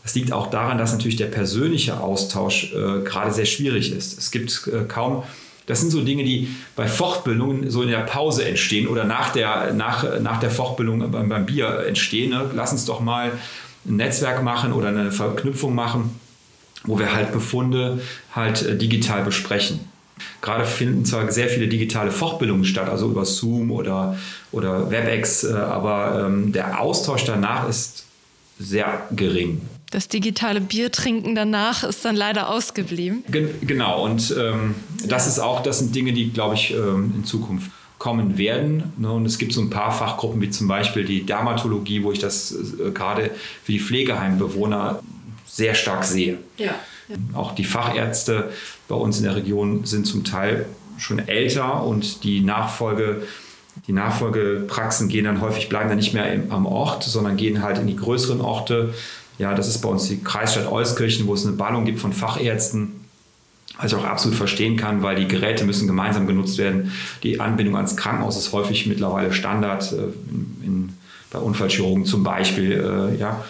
Das 0.03 0.15
liegt 0.15 0.33
auch 0.33 0.51
daran, 0.51 0.79
dass 0.79 0.93
natürlich 0.93 1.17
der 1.17 1.27
persönliche 1.27 2.01
Austausch 2.01 2.73
äh, 2.73 3.03
gerade 3.03 3.33
sehr 3.33 3.45
schwierig 3.45 3.93
ist. 3.93 4.19
Es 4.19 4.31
gibt 4.31 4.69
äh, 4.69 4.85
kaum, 4.87 5.25
das 5.67 5.81
sind 5.81 5.91
so 5.91 6.03
Dinge, 6.03 6.25
die 6.25 6.49
bei 6.77 6.87
Fortbildungen 6.87 7.71
so 7.71 7.83
in 7.83 7.89
der 7.89 7.99
Pause 7.99 8.45
entstehen 8.45 8.87
oder 8.87 9.05
nach 9.05 9.31
der, 9.31 9.73
nach, 9.75 10.21
nach 10.21 10.39
der 10.39 10.51
Fortbildung 10.51 11.11
beim, 11.11 11.29
beim 11.29 11.45
Bier 11.47 11.85
entstehen. 11.87 12.31
Ne? 12.31 12.51
Lass 12.55 12.73
uns 12.73 12.85
doch 12.85 13.01
mal 13.01 13.33
ein 13.85 13.97
Netzwerk 13.97 14.43
machen 14.43 14.73
oder 14.73 14.89
eine 14.89 15.11
Verknüpfung 15.11 15.75
machen, 15.75 16.19
wo 16.85 16.99
wir 16.99 17.13
halt 17.13 17.33
Befunde 17.33 18.01
halt 18.33 18.63
äh, 18.63 18.77
digital 18.77 19.25
besprechen. 19.25 19.81
Gerade 20.41 20.65
finden 20.65 21.05
zwar 21.05 21.31
sehr 21.31 21.49
viele 21.49 21.69
digitale 21.69 22.11
Fortbildungen 22.11 22.65
statt, 22.65 22.89
also 22.89 23.11
über 23.11 23.25
Zoom 23.25 23.71
oder, 23.71 24.17
oder 24.53 24.91
WebEx, 24.91 25.45
äh, 25.45 25.53
aber 25.53 26.27
ähm, 26.27 26.53
der 26.53 26.81
Austausch 26.81 27.25
danach 27.25 27.69
ist 27.69 28.07
sehr 28.59 29.03
gering. 29.11 29.61
Das 29.97 30.09
digitale 30.09 30.61
Bier 30.61 30.93
trinken 30.93 31.35
danach 31.35 31.83
ist 31.83 32.05
dann 32.05 32.17
leider 32.17 32.51
ausgeblieben. 32.51 33.25
Gen 33.29 33.49
genau, 33.63 34.05
und 34.05 34.35
ähm, 34.39 34.75
das 35.07 35.27
ist 35.27 35.39
auch, 35.39 35.63
das 35.63 35.79
sind 35.79 35.95
Dinge, 35.95 36.13
die, 36.13 36.33
glaube 36.33 36.55
ich, 36.55 36.75
ähm, 36.75 37.15
in 37.17 37.25
Zukunft 37.25 37.71
kommen 37.97 38.37
werden. 38.37 38.93
Ne? 38.99 39.11
Und 39.11 39.25
es 39.25 39.39
gibt 39.39 39.55
so 39.55 39.63
ein 39.63 39.71
paar 39.71 39.91
Fachgruppen, 39.93 40.39
wie 40.43 40.51
zum 40.51 40.69
Beispiel 40.69 41.07
die 41.07 41.25
Dermatologie, 41.25 42.03
wo 42.03 42.13
ich 42.13 42.19
das 42.19 42.53
äh, 42.53 42.91
gerade 42.91 43.31
für 43.65 43.73
die 43.73 43.81
Pflegeheimbewohner 43.81 45.03
sehr 45.47 45.75
stark 45.75 46.05
sehe. 46.05 46.41
Ja, 46.59 46.75
ja. 47.09 47.17
Auch 47.33 47.55
die 47.55 47.65
Fachärzte 47.65 48.53
bei 48.89 48.97
uns 48.97 49.17
in 49.17 49.25
der 49.25 49.35
Region 49.35 49.87
sind 49.87 50.07
zum 50.07 50.25
Teil 50.25 50.67
schon 50.99 51.27
älter 51.27 51.83
und 51.83 52.23
die 52.23 52.43
Nachfolge, 52.43 53.23
die 53.87 53.93
Nachfolgepraxen 53.93 55.09
gehen 55.09 55.25
dann 55.25 55.41
häufig, 55.41 55.71
bleiben 55.71 55.89
dann 55.89 55.97
nicht 55.97 56.13
mehr 56.13 56.31
im, 56.35 56.53
am 56.53 56.67
Ort, 56.67 57.03
sondern 57.05 57.39
gehen 57.39 57.63
halt 57.63 57.79
in 57.79 57.87
die 57.87 57.97
größeren 57.97 58.43
Orte. 58.43 58.93
Ja, 59.39 59.55
das 59.55 59.69
ist 59.69 59.79
bei 59.79 59.89
uns 59.89 60.09
die 60.09 60.23
Kreisstadt 60.23 60.71
Euskirchen, 60.71 61.27
wo 61.27 61.35
es 61.35 61.47
eine 61.47 61.57
Ballung 61.57 61.85
gibt 61.85 61.99
von 61.99 62.13
Fachärzten. 62.13 63.05
Was 63.79 63.93
ich 63.93 63.99
auch 63.99 64.05
absolut 64.05 64.39
verstehen 64.39 64.79
kann, 64.79 65.03
weil 65.03 65.17
die 65.17 65.29
Geräte 65.29 65.65
müssen 65.65 65.87
gemeinsam 65.87 66.27
genutzt 66.27 66.57
werden. 66.57 66.93
Die 67.23 67.41
Anbindung 67.41 67.77
ans 67.77 67.95
Krankenhaus 67.95 68.39
ist 68.39 68.53
häufig 68.53 68.87
mittlerweile 68.87 69.33
Standard, 69.33 69.93
äh, 69.93 69.97
in, 69.97 70.63
in, 70.65 70.93
bei 71.31 71.39
Unfallchirurgen 71.39 72.07
zum 72.07 72.23
Beispiel. 72.23 72.73
Äh, 72.73 73.21
ja 73.21 73.45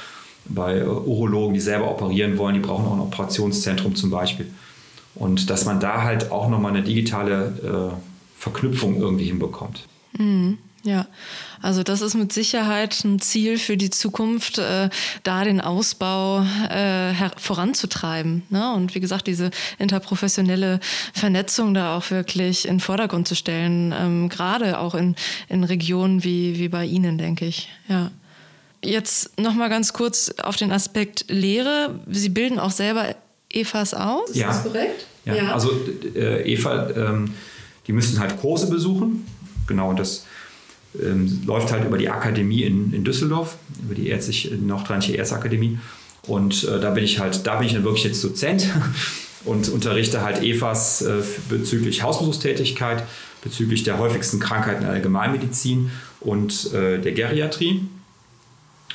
bei 0.49 0.87
Urologen, 0.87 1.55
die 1.55 1.61
selber 1.61 1.91
operieren 1.91 2.39
wollen, 2.39 2.55
die 2.55 2.61
brauchen 2.61 2.87
auch 2.87 2.95
ein 2.95 3.01
Operationszentrum 3.01 3.95
zum 3.95 4.11
Beispiel. 4.11 4.47
Und 5.15 5.51
dass 5.51 5.65
man 5.65 5.81
da 5.81 6.03
halt 6.03 6.31
auch 6.31 6.49
nochmal 6.49 6.73
eine 6.73 6.83
digitale 6.83 7.93
äh, 7.93 8.41
Verknüpfung 8.41 9.01
irgendwie 9.01 9.25
hinbekommt. 9.25 9.87
Mhm. 10.17 10.59
Ja, 10.87 11.09
also 11.61 11.83
das 11.83 12.01
ist 12.01 12.15
mit 12.15 12.33
Sicherheit 12.33 13.03
ein 13.05 13.21
Ziel 13.21 13.59
für 13.59 13.77
die 13.77 13.91
Zukunft, 13.91 14.59
äh, 14.59 14.89
da 15.25 15.43
den 15.43 15.61
Ausbau 15.61 16.47
äh, 16.71 17.13
voranzutreiben. 17.37 18.45
Ne? 18.51 18.73
Und 18.73 18.95
wie 18.95 19.01
gesagt, 19.01 19.27
diese 19.27 19.51
interprofessionelle 19.81 20.79
Vernetzung 21.13 21.75
da 21.75 21.97
auch 21.97 22.13
wirklich 22.13 22.67
in 22.67 22.75
den 22.75 22.81
Vordergrund 22.81 23.27
zu 23.27 23.35
stellen, 23.35 23.93
ähm, 23.99 24.29
gerade 24.29 24.79
auch 24.79 24.95
in, 24.95 25.17
in 25.49 25.65
Regionen 25.65 26.23
wie, 26.23 26.57
wie 26.61 26.69
bei 26.69 26.85
Ihnen, 26.85 27.19
denke 27.19 27.47
ich. 27.47 27.69
Ja. 27.89 28.13
Jetzt 28.85 29.41
nochmal 29.41 29.69
ganz 29.69 29.93
kurz 29.93 30.33
auf 30.41 30.55
den 30.55 30.71
Aspekt 30.71 31.25
Lehre. 31.27 31.99
Sie 32.09 32.29
bilden 32.29 32.61
auch 32.61 32.71
selber 32.71 33.17
EFAs 33.53 33.93
aus, 33.93 34.31
ja. 34.35 34.51
ist 34.51 34.59
das 34.59 34.63
korrekt? 34.63 35.07
Ja, 35.25 35.35
ja. 35.35 35.53
also 35.53 35.73
äh, 36.15 36.53
EFA, 36.53 36.91
ähm, 36.91 37.35
die 37.89 37.93
müssen 37.93 38.21
halt 38.21 38.41
Kurse 38.41 38.71
besuchen. 38.71 39.27
Genau, 39.67 39.93
das 39.93 40.25
ähm, 41.03 41.43
läuft 41.47 41.73
halt 41.73 41.85
über 41.85 41.99
die 41.99 42.09
Akademie 42.09 42.63
in, 42.63 42.93
in 42.93 43.05
Düsseldorf, 43.05 43.57
über 43.83 43.95
die 43.95 44.09
Ärztliche, 44.09 44.55
Nordrheinische 44.55 45.13
Ärzteakademie. 45.13 45.79
Und 46.27 46.65
äh, 46.65 46.81
da 46.81 46.91
bin 46.91 47.05
ich 47.05 47.19
halt, 47.19 47.47
da 47.47 47.57
bin 47.57 47.67
ich 47.67 47.75
dann 47.75 47.85
wirklich 47.85 48.05
jetzt 48.05 48.23
Dozent 48.25 48.69
und 49.45 49.69
unterrichte 49.69 50.23
halt 50.23 50.43
EFAs 50.43 51.03
äh, 51.03 51.23
bezüglich 51.49 52.03
Hausbesuchstätigkeit, 52.03 53.05
bezüglich 53.43 53.85
der 53.85 53.99
häufigsten 53.99 54.41
Krankheiten 54.41 54.79
in 54.79 54.87
der 54.87 54.93
Allgemeinmedizin 54.93 55.91
und 56.21 56.73
äh, 56.73 56.99
der 56.99 57.13
Geriatrie. 57.13 57.83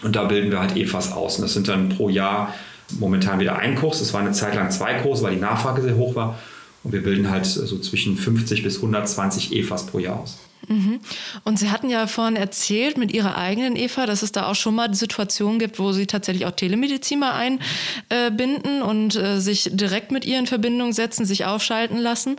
Und 0.04 0.16
da 0.16 0.26
bilden 0.26 0.52
wir 0.52 0.60
halt 0.60 0.76
EFAs 0.76 1.12
aus. 1.12 1.38
Und 1.38 1.44
das 1.44 1.54
sind 1.54 1.68
dann 1.68 1.90
pro 1.90 2.10
Jahr 2.10 2.54
momentan 3.00 3.40
wieder 3.40 3.58
ein 3.58 3.76
Kurs. 3.76 4.02
Es 4.02 4.14
war 4.14 4.22
eine 4.22 4.32
Zeit 4.32 4.56
lang 4.56 4.72
zwei 4.72 4.96
Kurse, 4.96 5.24
weil 5.24 5.36
die 5.36 5.42
Nachfrage 5.42 5.82
sehr 5.82 5.96
hoch 5.96 6.16
war. 6.16 6.38
Und 6.84 6.94
wir 6.94 7.04
bilden 7.04 7.30
halt 7.30 7.46
so 7.46 7.78
zwischen 7.80 8.18
50 8.18 8.64
bis 8.64 8.78
120 8.78 9.54
EFAs 9.56 9.86
pro 9.86 10.00
Jahr 10.00 10.20
aus. 10.20 10.40
Mhm. 10.68 11.00
Und 11.44 11.60
Sie 11.60 11.70
hatten 11.70 11.90
ja 11.90 12.08
vorhin 12.08 12.36
erzählt 12.36 12.98
mit 12.98 13.12
Ihrer 13.12 13.38
eigenen 13.38 13.76
EFA, 13.76 14.06
dass 14.06 14.22
es 14.22 14.32
da 14.32 14.48
auch 14.48 14.56
schon 14.56 14.76
mal 14.76 14.94
Situationen 14.94 15.60
gibt, 15.60 15.80
wo 15.80 15.92
Sie 15.92 16.06
tatsächlich 16.06 16.46
auch 16.46 16.52
Telemedizin 16.52 17.20
mal 17.20 17.34
einbinden 17.34 18.82
und 18.82 19.16
äh, 19.16 19.40
sich 19.40 19.70
direkt 19.72 20.12
mit 20.12 20.26
ihr 20.26 20.40
in 20.40 20.48
Verbindung 20.48 20.94
setzen, 20.94 21.26
sich 21.26 21.46
aufschalten 21.46 21.98
lassen. 21.98 22.36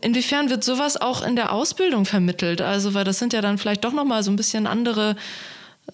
Inwiefern 0.00 0.50
wird 0.50 0.64
sowas 0.64 1.00
auch 1.00 1.26
in 1.26 1.36
der 1.36 1.52
Ausbildung 1.52 2.06
vermittelt? 2.06 2.60
Also, 2.60 2.94
weil 2.94 3.04
das 3.04 3.18
sind 3.18 3.32
ja 3.32 3.40
dann 3.40 3.58
vielleicht 3.58 3.84
doch 3.84 3.92
noch 3.92 4.04
mal 4.04 4.22
so 4.22 4.30
ein 4.30 4.36
bisschen 4.36 4.66
andere 4.66 5.16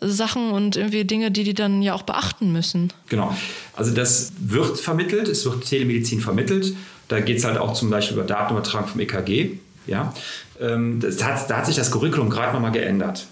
Sachen 0.01 0.51
und 0.51 0.77
irgendwie 0.77 1.05
Dinge, 1.05 1.31
die 1.31 1.45
die 1.45 1.55
dann 1.55 1.83
ja 1.83 1.95
auch 1.95 2.03
beachten 2.03 2.53
müssen. 2.53 2.93
Genau. 3.09 3.37
Also 3.75 3.93
das 3.93 4.33
wird 4.39 4.79
vermittelt, 4.79 5.29
es 5.29 5.45
wird 5.45 5.65
Telemedizin 5.65 6.21
vermittelt. 6.21 6.75
Da 7.13 7.21
geht 7.21 7.37
es 7.37 7.45
halt 7.45 7.59
auch 7.59 7.75
zum 7.75 7.91
Beispiel 7.91 8.17
über 8.17 8.27
Datenübertragung 8.27 8.89
vom 8.89 9.01
EKG. 9.01 9.59
Ja. 9.87 10.15
Ähm, 10.59 10.99
hat, 11.23 11.51
da 11.51 11.59
hat 11.59 11.67
sich 11.67 11.77
das 11.77 11.91
Curriculum 11.91 12.31
gerade 12.31 12.55
nochmal 12.55 12.73
geändert. 12.73 13.27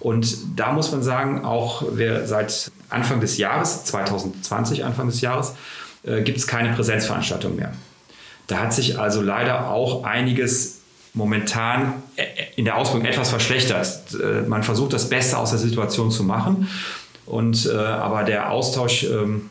Und 0.00 0.58
da 0.58 0.72
muss 0.72 0.90
man 0.90 1.04
sagen, 1.04 1.44
auch 1.44 1.84
wer 1.92 2.26
seit 2.26 2.72
Anfang 2.88 3.20
des 3.20 3.38
Jahres, 3.38 3.84
2020 3.84 4.84
Anfang 4.84 5.06
des 5.06 5.20
Jahres, 5.20 5.54
äh, 6.02 6.22
gibt 6.22 6.38
es 6.38 6.48
keine 6.48 6.72
Präsenzveranstaltung 6.72 7.54
mehr. 7.54 7.72
Da 8.48 8.58
hat 8.58 8.74
sich 8.74 8.98
also 8.98 9.22
leider 9.22 9.70
auch 9.70 10.02
einiges 10.02 10.80
momentan 11.14 12.02
äh, 12.16 12.24
in 12.56 12.64
der 12.64 12.78
Ausbildung 12.78 13.06
etwas 13.06 13.30
verschlechtert. 13.30 14.12
Äh, 14.12 14.42
man 14.42 14.64
versucht 14.64 14.92
das 14.92 15.08
Beste 15.08 15.38
aus 15.38 15.50
der 15.50 15.60
Situation 15.60 16.10
zu 16.10 16.24
machen. 16.24 16.68
Und, 17.26 17.66
äh, 17.66 17.76
aber 17.76 18.24
der 18.24 18.50
Austausch 18.50 19.04
ähm, 19.04 19.50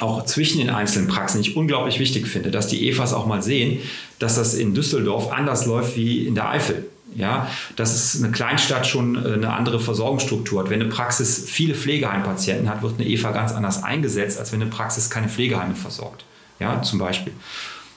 auch 0.00 0.24
zwischen 0.24 0.58
den 0.58 0.70
einzelnen 0.70 1.08
Praxen 1.08 1.40
ich 1.40 1.56
unglaublich 1.56 1.98
wichtig 1.98 2.26
finde, 2.26 2.50
dass 2.50 2.68
die 2.68 2.88
EFAs 2.88 3.12
auch 3.12 3.26
mal 3.26 3.42
sehen, 3.42 3.80
dass 4.18 4.36
das 4.36 4.54
in 4.54 4.74
Düsseldorf 4.74 5.32
anders 5.32 5.66
läuft 5.66 5.96
wie 5.96 6.26
in 6.26 6.34
der 6.34 6.48
Eifel. 6.48 6.86
Ja, 7.16 7.48
dass 7.74 7.92
es 7.92 8.22
eine 8.22 8.30
Kleinstadt 8.30 8.86
schon 8.86 9.16
eine 9.16 9.52
andere 9.52 9.80
Versorgungsstruktur 9.80 10.60
hat. 10.62 10.70
Wenn 10.70 10.80
eine 10.80 10.90
Praxis 10.90 11.44
viele 11.44 11.74
Pflegeheimpatienten 11.74 12.70
hat, 12.70 12.82
wird 12.82 13.00
eine 13.00 13.08
EFA 13.08 13.32
ganz 13.32 13.50
anders 13.50 13.82
eingesetzt, 13.82 14.38
als 14.38 14.52
wenn 14.52 14.62
eine 14.62 14.70
Praxis 14.70 15.10
keine 15.10 15.28
Pflegeheime 15.28 15.74
versorgt. 15.74 16.24
Ja, 16.60 16.80
zum 16.82 17.00
Beispiel. 17.00 17.32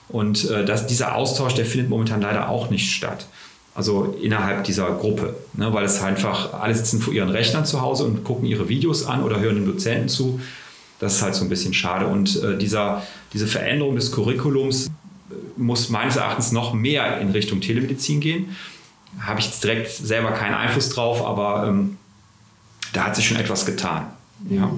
Und 0.10 0.50
äh, 0.50 0.66
das, 0.66 0.88
dieser 0.88 1.16
Austausch, 1.16 1.54
der 1.54 1.66
findet 1.66 1.90
momentan 1.90 2.22
leider 2.22 2.50
auch 2.50 2.72
nicht 2.72 2.92
statt. 2.92 3.28
Also 3.76 4.16
innerhalb 4.22 4.64
dieser 4.64 4.92
Gruppe, 4.92 5.36
ne, 5.54 5.74
weil 5.74 5.86
es 5.86 6.02
einfach, 6.02 6.54
alle 6.54 6.76
sitzen 6.76 7.02
vor 7.02 7.14
ihren 7.14 7.30
Rechnern 7.30 7.66
zu 7.66 7.82
Hause 7.82 8.04
und 8.04 8.24
gucken 8.24 8.46
ihre 8.46 8.70
Videos 8.70 9.06
an 9.06 9.24
oder 9.24 9.40
hören 9.40 9.56
den 9.56 9.66
Dozenten 9.66 10.10
zu. 10.10 10.40
Das 11.04 11.16
ist 11.16 11.22
halt 11.22 11.36
so 11.36 11.44
ein 11.44 11.50
bisschen 11.50 11.74
schade. 11.74 12.08
Und 12.08 12.42
äh, 12.42 12.58
dieser, 12.58 13.04
diese 13.34 13.48
Veränderung 13.48 13.96
des 13.96 14.12
Curriculums 14.12 14.88
äh, 14.88 14.92
muss 15.58 15.90
meines 15.90 16.16
Erachtens 16.16 16.52
noch 16.52 16.74
mehr 16.74 17.20
in 17.20 17.32
Richtung 17.32 17.62
Telemedizin 17.62 18.22
gehen. 18.22 18.56
Habe 19.20 19.40
ich 19.40 19.48
jetzt 19.48 19.64
direkt 19.64 19.92
selber 19.92 20.32
keinen 20.32 20.56
Einfluss 20.56 20.90
drauf, 20.90 21.24
aber 21.24 21.68
ähm, 21.68 21.98
da 22.94 23.06
hat 23.06 23.16
sich 23.16 23.28
schon 23.28 23.38
etwas 23.38 23.66
getan. 23.66 24.08
Ja. 24.50 24.72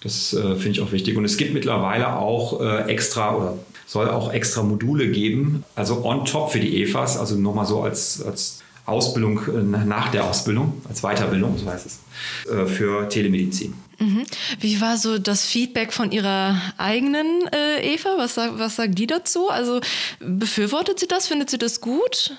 Das 0.00 0.32
äh, 0.32 0.56
finde 0.56 0.70
ich 0.70 0.80
auch 0.80 0.90
wichtig. 0.90 1.16
Und 1.16 1.24
es 1.24 1.36
gibt 1.36 1.54
mittlerweile 1.54 2.16
auch 2.16 2.60
äh, 2.60 2.90
extra 2.90 3.36
oder 3.36 3.58
soll 3.86 4.08
auch 4.08 4.32
extra 4.32 4.62
Module 4.62 5.10
geben, 5.10 5.64
also 5.74 6.04
on 6.04 6.24
top 6.24 6.50
für 6.50 6.60
die 6.60 6.82
EFAs, 6.82 7.18
also 7.18 7.36
nochmal 7.36 7.66
so 7.66 7.82
als, 7.82 8.22
als 8.22 8.62
Ausbildung 8.86 9.40
äh, 9.48 9.84
nach 9.84 10.10
der 10.10 10.24
Ausbildung, 10.24 10.82
als 10.88 11.02
Weiterbildung, 11.02 11.56
so 11.56 11.70
heißt 11.70 11.86
es, 11.86 12.00
äh, 12.50 12.66
für 12.66 13.08
Telemedizin. 13.08 13.74
Mhm. 13.98 14.24
Wie 14.58 14.80
war 14.80 14.96
so 14.96 15.18
das 15.18 15.44
Feedback 15.44 15.92
von 15.92 16.10
Ihrer 16.10 16.60
eigenen 16.78 17.48
äh, 17.52 17.94
Eva? 17.94 18.14
Was, 18.16 18.36
was 18.36 18.76
sagt 18.76 18.98
die 18.98 19.06
dazu? 19.06 19.48
Also 19.48 19.80
befürwortet 20.18 20.98
sie 20.98 21.06
das? 21.06 21.28
Findet 21.28 21.50
sie 21.50 21.58
das 21.58 21.80
gut? 21.80 22.36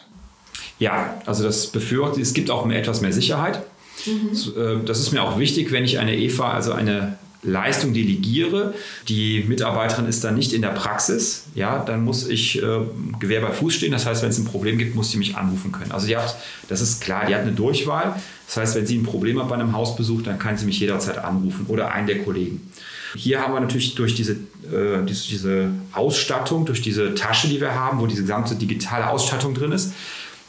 Ja, 0.80 1.22
also 1.26 1.44
das 1.44 1.68
befürwortet, 1.68 2.22
es 2.22 2.34
gibt 2.34 2.52
auch 2.52 2.70
etwas 2.70 3.02
mehr 3.02 3.14
Sicherheit. 3.14 3.64
Mhm. 4.06 4.86
Das 4.86 5.00
ist 5.00 5.14
mir 5.14 5.24
auch 5.24 5.38
wichtig, 5.38 5.72
wenn 5.72 5.86
ich 5.86 6.00
eine 6.00 6.18
EVA, 6.18 6.52
also 6.52 6.74
eine 6.74 7.18
Leistung 7.44 7.94
delegiere, 7.94 8.74
die 9.08 9.44
Mitarbeiterin 9.48 10.06
ist 10.06 10.24
dann 10.24 10.36
nicht 10.36 10.54
in 10.54 10.62
der 10.62 10.70
Praxis, 10.70 11.46
ja, 11.56 11.80
dann 11.80 12.04
muss 12.04 12.28
ich 12.28 12.62
äh, 12.62 12.80
Gewehr 13.20 13.42
bei 13.42 13.52
Fuß 13.52 13.74
stehen. 13.74 13.92
Das 13.92 14.06
heißt, 14.06 14.24
wenn 14.24 14.30
es 14.30 14.38
ein 14.38 14.46
Problem 14.46 14.78
gibt, 14.78 14.96
muss 14.96 15.12
sie 15.12 15.18
mich 15.18 15.36
anrufen 15.36 15.72
können. 15.72 15.92
Also 15.92 16.08
die 16.08 16.16
hat, 16.16 16.36
das 16.70 16.82
ist 16.82 17.02
klar, 17.02 17.26
die 17.26 17.36
hat 17.36 17.42
eine 17.42 17.52
Durchwahl. 17.52 18.16
Das 18.48 18.58
heißt, 18.58 18.76
wenn 18.76 18.86
sie 18.86 18.98
ein 18.98 19.04
Problem 19.04 19.40
hat 19.40 19.50
bei 19.50 19.56
einem 19.56 19.74
Hausbesuch, 19.74 20.22
dann 20.22 20.40
kann 20.40 20.58
sie 20.58 20.66
mich 20.66 20.80
jederzeit 20.80 21.18
anrufen 21.18 21.66
oder 21.68 21.92
einen 21.92 22.08
der 22.08 22.24
Kollegen. 22.24 22.72
Hier 23.16 23.42
haben 23.42 23.54
wir 23.54 23.60
natürlich 23.60 23.96
durch 23.96 24.16
diese, 24.16 24.34
äh, 24.34 25.06
diese, 25.08 25.28
diese 25.28 25.70
Ausstattung, 25.92 26.66
durch 26.66 26.82
diese 26.82 27.14
Tasche, 27.14 27.48
die 27.48 27.62
wir 27.62 27.76
haben, 27.76 28.00
wo 28.00 28.08
diese 28.08 28.22
gesamte 28.22 28.56
digitale 28.56 29.10
Ausstattung 29.10 29.54
drin 29.54 29.72
ist, 29.72 29.94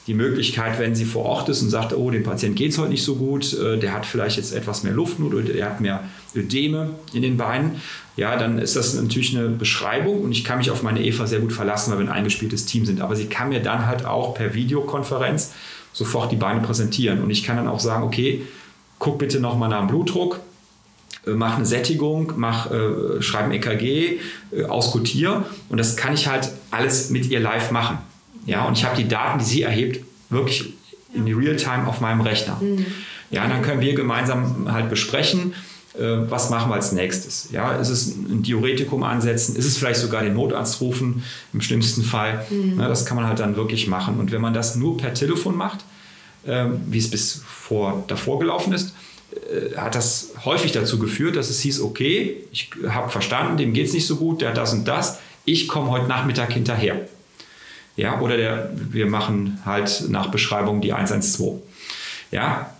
die 0.07 0.15
Möglichkeit, 0.15 0.79
wenn 0.79 0.95
sie 0.95 1.07
vor 1.07 1.25
Ort 1.25 1.49
ist 1.49 1.63
und 1.63 1.71
sagt, 1.71 1.95
oh, 1.95 2.11
dem 2.11 2.23
Patient 2.23 2.57
geht 2.57 2.73
es 2.73 2.79
heute 2.79 2.91
nicht 2.91 3.05
so 3.05 3.17
gut, 3.17 3.55
äh, 3.55 3.79
der 3.79 3.93
hat 3.93 4.05
vielleicht 4.05 4.37
jetzt 4.37 4.55
etwas 4.55 4.83
mehr 4.83 4.93
Luftnot 4.93 5.33
oder 5.33 5.45
der 5.45 5.65
hat 5.67 5.81
mehr 5.81 6.05
Ödeme 6.35 6.91
in 7.15 7.23
den 7.23 7.37
Beinen, 7.37 7.81
ja, 8.17 8.37
dann 8.37 8.59
ist 8.59 8.77
das 8.77 8.95
natürlich 8.95 9.37
eine 9.37 9.49
Beschreibung 9.49 10.21
und 10.21 10.33
ich 10.33 10.45
kann 10.45 10.59
mich 10.59 10.71
auf 10.71 10.83
meine 10.83 11.03
Eva 11.03 11.27
sehr 11.27 11.41
gut 11.41 11.53
verlassen, 11.53 11.91
weil 11.91 12.01
wir 12.01 12.07
ein 12.07 12.13
eingespieltes 12.13 12.67
Team 12.67 12.85
sind. 12.85 13.01
Aber 13.01 13.17
sie 13.17 13.27
kann 13.27 13.49
mir 13.49 13.61
dann 13.61 13.87
halt 13.87 14.05
auch 14.05 14.35
per 14.35 14.55
Videokonferenz 14.55 15.53
sofort 15.93 16.31
die 16.31 16.37
Beine 16.37 16.61
präsentieren 16.61 17.23
und 17.23 17.31
ich 17.31 17.43
kann 17.43 17.57
dann 17.57 17.69
auch 17.69 17.81
sagen, 17.81 18.05
okay, 18.05 18.43
guck 18.99 19.19
bitte 19.19 19.41
nochmal 19.41 19.69
nach 19.69 19.81
dem 19.81 19.89
Blutdruck, 19.89 20.41
äh, 21.27 21.31
mach 21.31 21.57
eine 21.57 21.67
Sättigung, 21.67 22.35
mach, 22.37 22.71
äh, 22.71 23.23
schreib 23.23 23.47
ein 23.47 23.53
EKG, 23.53 24.21
äh, 24.53 24.65
auskutier 24.65 25.45
und 25.71 25.79
das 25.79 25.97
kann 25.97 26.13
ich 26.15 26.29
halt 26.29 26.51
alles 26.71 27.11
mit 27.11 27.27
ihr 27.27 27.41
live 27.41 27.71
machen. 27.71 27.99
Ja, 28.47 28.67
und 28.67 28.77
ich 28.77 28.85
habe 28.85 28.97
die 28.97 29.09
Daten, 29.09 29.39
die 29.39 29.45
sie 29.45 29.63
erhebt, 29.63 30.05
wirklich 30.31 30.75
in 31.15 31.33
Realtime 31.33 31.87
auf 31.87 32.01
meinem 32.01 32.21
Rechner. 32.21 32.59
Mhm. 32.61 32.87
Ja, 33.31 33.47
dann 33.47 33.63
können 33.63 33.81
wir 33.81 33.95
gemeinsam 33.95 34.73
halt 34.73 34.91
besprechen, 34.91 35.55
äh, 35.95 36.29
was 36.29 36.51
machen 36.51 36.71
wir 36.71 36.75
als 36.75 36.93
nächstes. 36.93 37.49
Ja, 37.53 37.77
ist 37.77 37.89
es 37.89 38.09
ein 38.09 38.43
Diuretikum 38.43 39.03
ansetzen? 39.03 39.57
Ist 39.57 39.65
es 39.65 39.77
vielleicht 39.77 40.01
sogar 40.01 40.23
den 40.23 40.35
Notarzt 40.35 40.81
rufen 40.81 41.23
im 41.53 41.61
schlimmsten 41.61 42.03
Fall? 42.03 42.45
Mhm. 42.51 42.81
Ja, 42.81 42.89
das 42.89 43.07
kann 43.07 43.17
man 43.17 43.27
halt 43.27 43.39
dann 43.39 43.57
wirklich 43.57 43.87
machen. 43.87 44.19
Und 44.19 44.33
wenn 44.33 44.41
man 44.41 44.55
das 44.55 44.77
nur 44.77 44.97
per 44.97 45.15
Telefon 45.15 45.57
macht, 45.57 45.85
äh, 46.45 46.67
wie 46.87 46.99
es 46.99 47.11
bis 47.11 47.43
vor 47.47 48.05
davor 48.09 48.39
gelaufen 48.39 48.73
ist, 48.73 48.95
äh, 49.33 49.77
hat 49.77 49.95
das 49.95 50.33
häufig 50.45 50.73
dazu 50.73 50.99
geführt, 50.99 51.37
dass 51.37 51.49
es 51.49 51.61
hieß, 51.61 51.81
okay, 51.81 52.45
ich 52.51 52.71
habe 52.89 53.09
verstanden, 53.09 53.57
dem 53.57 53.73
geht 53.73 53.87
es 53.87 53.93
nicht 53.93 54.07
so 54.07 54.17
gut, 54.17 54.41
der 54.41 54.51
hat 54.51 54.57
das 54.57 54.73
und 54.73 54.87
das, 54.87 55.19
ich 55.45 55.69
komme 55.69 55.91
heute 55.91 56.07
Nachmittag 56.07 56.53
hinterher. 56.53 57.09
Ja, 57.97 58.21
oder 58.21 58.37
der, 58.37 58.71
wir 58.75 59.07
machen 59.07 59.61
halt 59.65 60.05
nach 60.09 60.29
Beschreibung 60.29 60.81
die 60.81 60.93
112. 60.93 61.61
Ja, 62.31 62.71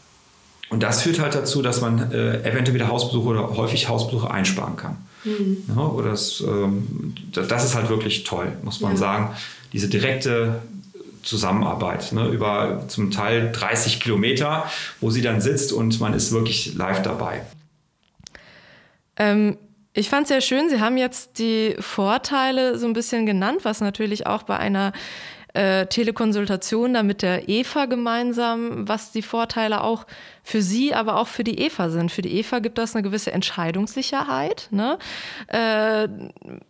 und 0.71 0.83
das 0.83 1.03
führt 1.03 1.21
halt 1.21 1.35
dazu, 1.35 1.63
dass 1.63 1.81
man 1.81 2.11
äh, 2.11 2.41
eventuell 2.41 2.75
wieder 2.75 2.89
Hausbesuche 2.89 3.29
oder 3.29 3.57
häufig 3.57 3.89
Hausbesuche 3.89 4.31
einsparen 4.31 4.77
kann. 4.77 4.97
Mhm. 5.25 5.59
Ja, 5.69 5.83
oder 5.83 6.11
das, 6.11 6.43
ähm, 6.47 7.15
das 7.33 7.65
ist 7.65 7.75
halt 7.75 7.89
wirklich 7.89 8.25
toll, 8.25 8.53
muss 8.63 8.81
man 8.81 8.93
ja. 8.93 8.99
sagen. 8.99 9.37
Diese 9.73 9.89
direkte 9.89 10.63
Zusammenarbeit 11.23 12.13
ne, 12.13 12.29
über 12.29 12.85
zum 12.89 13.11
Teil 13.11 13.51
30 13.53 14.01
Kilometer, 14.01 14.65
wo 15.01 15.11
sie 15.11 15.23
dann 15.23 15.41
sitzt 15.41 15.73
und 15.73 16.01
man 16.01 16.13
ist 16.13 16.33
wirklich 16.33 16.75
live 16.75 17.03
dabei. 17.03 17.43
Ähm, 19.17 19.57
ich 19.95 20.11
fand 20.11 20.25
es 20.25 20.29
sehr 20.29 20.41
schön, 20.41 20.69
Sie 20.69 20.81
haben 20.81 20.97
jetzt 20.97 21.39
die 21.39 21.77
Vorteile 21.79 22.79
so 22.79 22.87
ein 22.87 22.93
bisschen 22.93 23.27
genannt, 23.27 23.61
was 23.63 23.81
natürlich 23.81 24.27
auch 24.27 24.43
bei 24.43 24.59
einer 24.59 24.93
äh, 25.55 25.87
Telekonsultation 25.87 26.95
da 26.95 27.05
mit 27.05 27.23
der 27.23 27.49
Eva 27.49 27.87
gemeinsam, 27.87 28.89
was 28.89 29.13
die 29.13 29.23
Vorteile 29.23 29.83
auch 29.83 30.05
für 30.45 30.61
sie, 30.61 30.95
aber 30.95 31.17
auch 31.17 31.27
für 31.27 31.43
die 31.43 31.59
Eva 31.59 31.89
sind. 31.89 32.13
Für 32.13 32.21
die 32.21 32.39
Eva 32.39 32.59
gibt 32.59 32.77
das 32.77 32.95
eine 32.95 33.03
gewisse 33.03 33.33
Entscheidungssicherheit. 33.33 34.69
Ne? 34.71 34.99
Äh, 35.49 36.07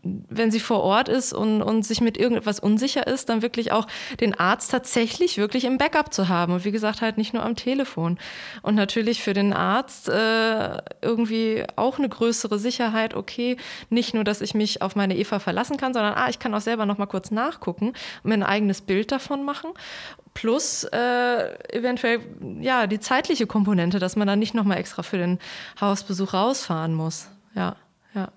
wenn 0.03 0.51
sie 0.53 0.61
vor 0.61 0.81
Ort 0.81 1.09
ist 1.09 1.33
und, 1.33 1.61
und 1.61 1.85
sich 1.85 2.01
mit 2.01 2.17
irgendetwas 2.17 2.61
unsicher 2.61 3.07
ist, 3.09 3.29
dann 3.29 3.43
wirklich 3.43 3.73
auch 3.73 3.89
den 4.21 4.39
Arzt 4.39 4.71
tatsächlich 4.71 5.39
wirklich 5.39 5.65
im 5.65 5.77
Backup 5.77 6.15
zu 6.15 6.29
haben. 6.29 6.53
Und 6.55 6.65
wie 6.65 6.71
gesagt, 6.71 7.03
halt 7.03 7.19
nicht 7.19 7.35
nur 7.35 7.43
am 7.43 7.57
Telefon. 7.57 8.19
Und 8.63 8.77
natürlich 8.77 9.23
für 9.23 9.33
den 9.33 9.53
Arzt 9.53 10.09
äh, 10.09 10.79
irgendwie 11.03 11.65
auch 11.75 11.99
eine 11.99 12.09
größere 12.09 12.61
Sicherheit. 12.61 13.15
Okay, 13.15 13.57
nicht 13.91 14.15
nur, 14.15 14.23
dass 14.23 14.41
ich 14.41 14.55
mich 14.55 14.83
auf 14.83 14.95
meine 14.95 15.17
Eva 15.17 15.41
verlassen 15.41 15.77
kann, 15.77 15.93
sondern 15.93 16.15
ah, 16.15 16.29
ich 16.29 16.39
kann 16.39 16.55
auch 16.55 16.61
selber 16.61 16.87
noch 16.87 16.99
mal 16.99 17.07
kurz 17.07 17.33
nachgucken 17.33 17.89
und 17.89 18.29
mir 18.29 18.35
ein 18.35 18.45
eigenes 18.45 18.83
Bild 18.83 19.11
davon 19.11 19.45
machen 19.45 19.71
plus 20.35 20.85
äh, 20.85 21.77
eventuell 21.77 22.21
ja 22.61 22.87
die 22.87 23.01
zeitliche 23.01 23.47
Komponente, 23.47 23.99
dass 23.99 24.17
man 24.17 24.27
dann 24.27 24.41
nicht 24.41 24.55
noch 24.55 24.65
mal 24.65 24.77
extra 24.77 25.03
für 25.03 25.19
den 25.19 25.39
Hausbesuch 25.81 26.35
rausfahren 26.35 26.95
muss. 26.95 27.29
Ja, 27.55 27.77
ja. 28.15 28.29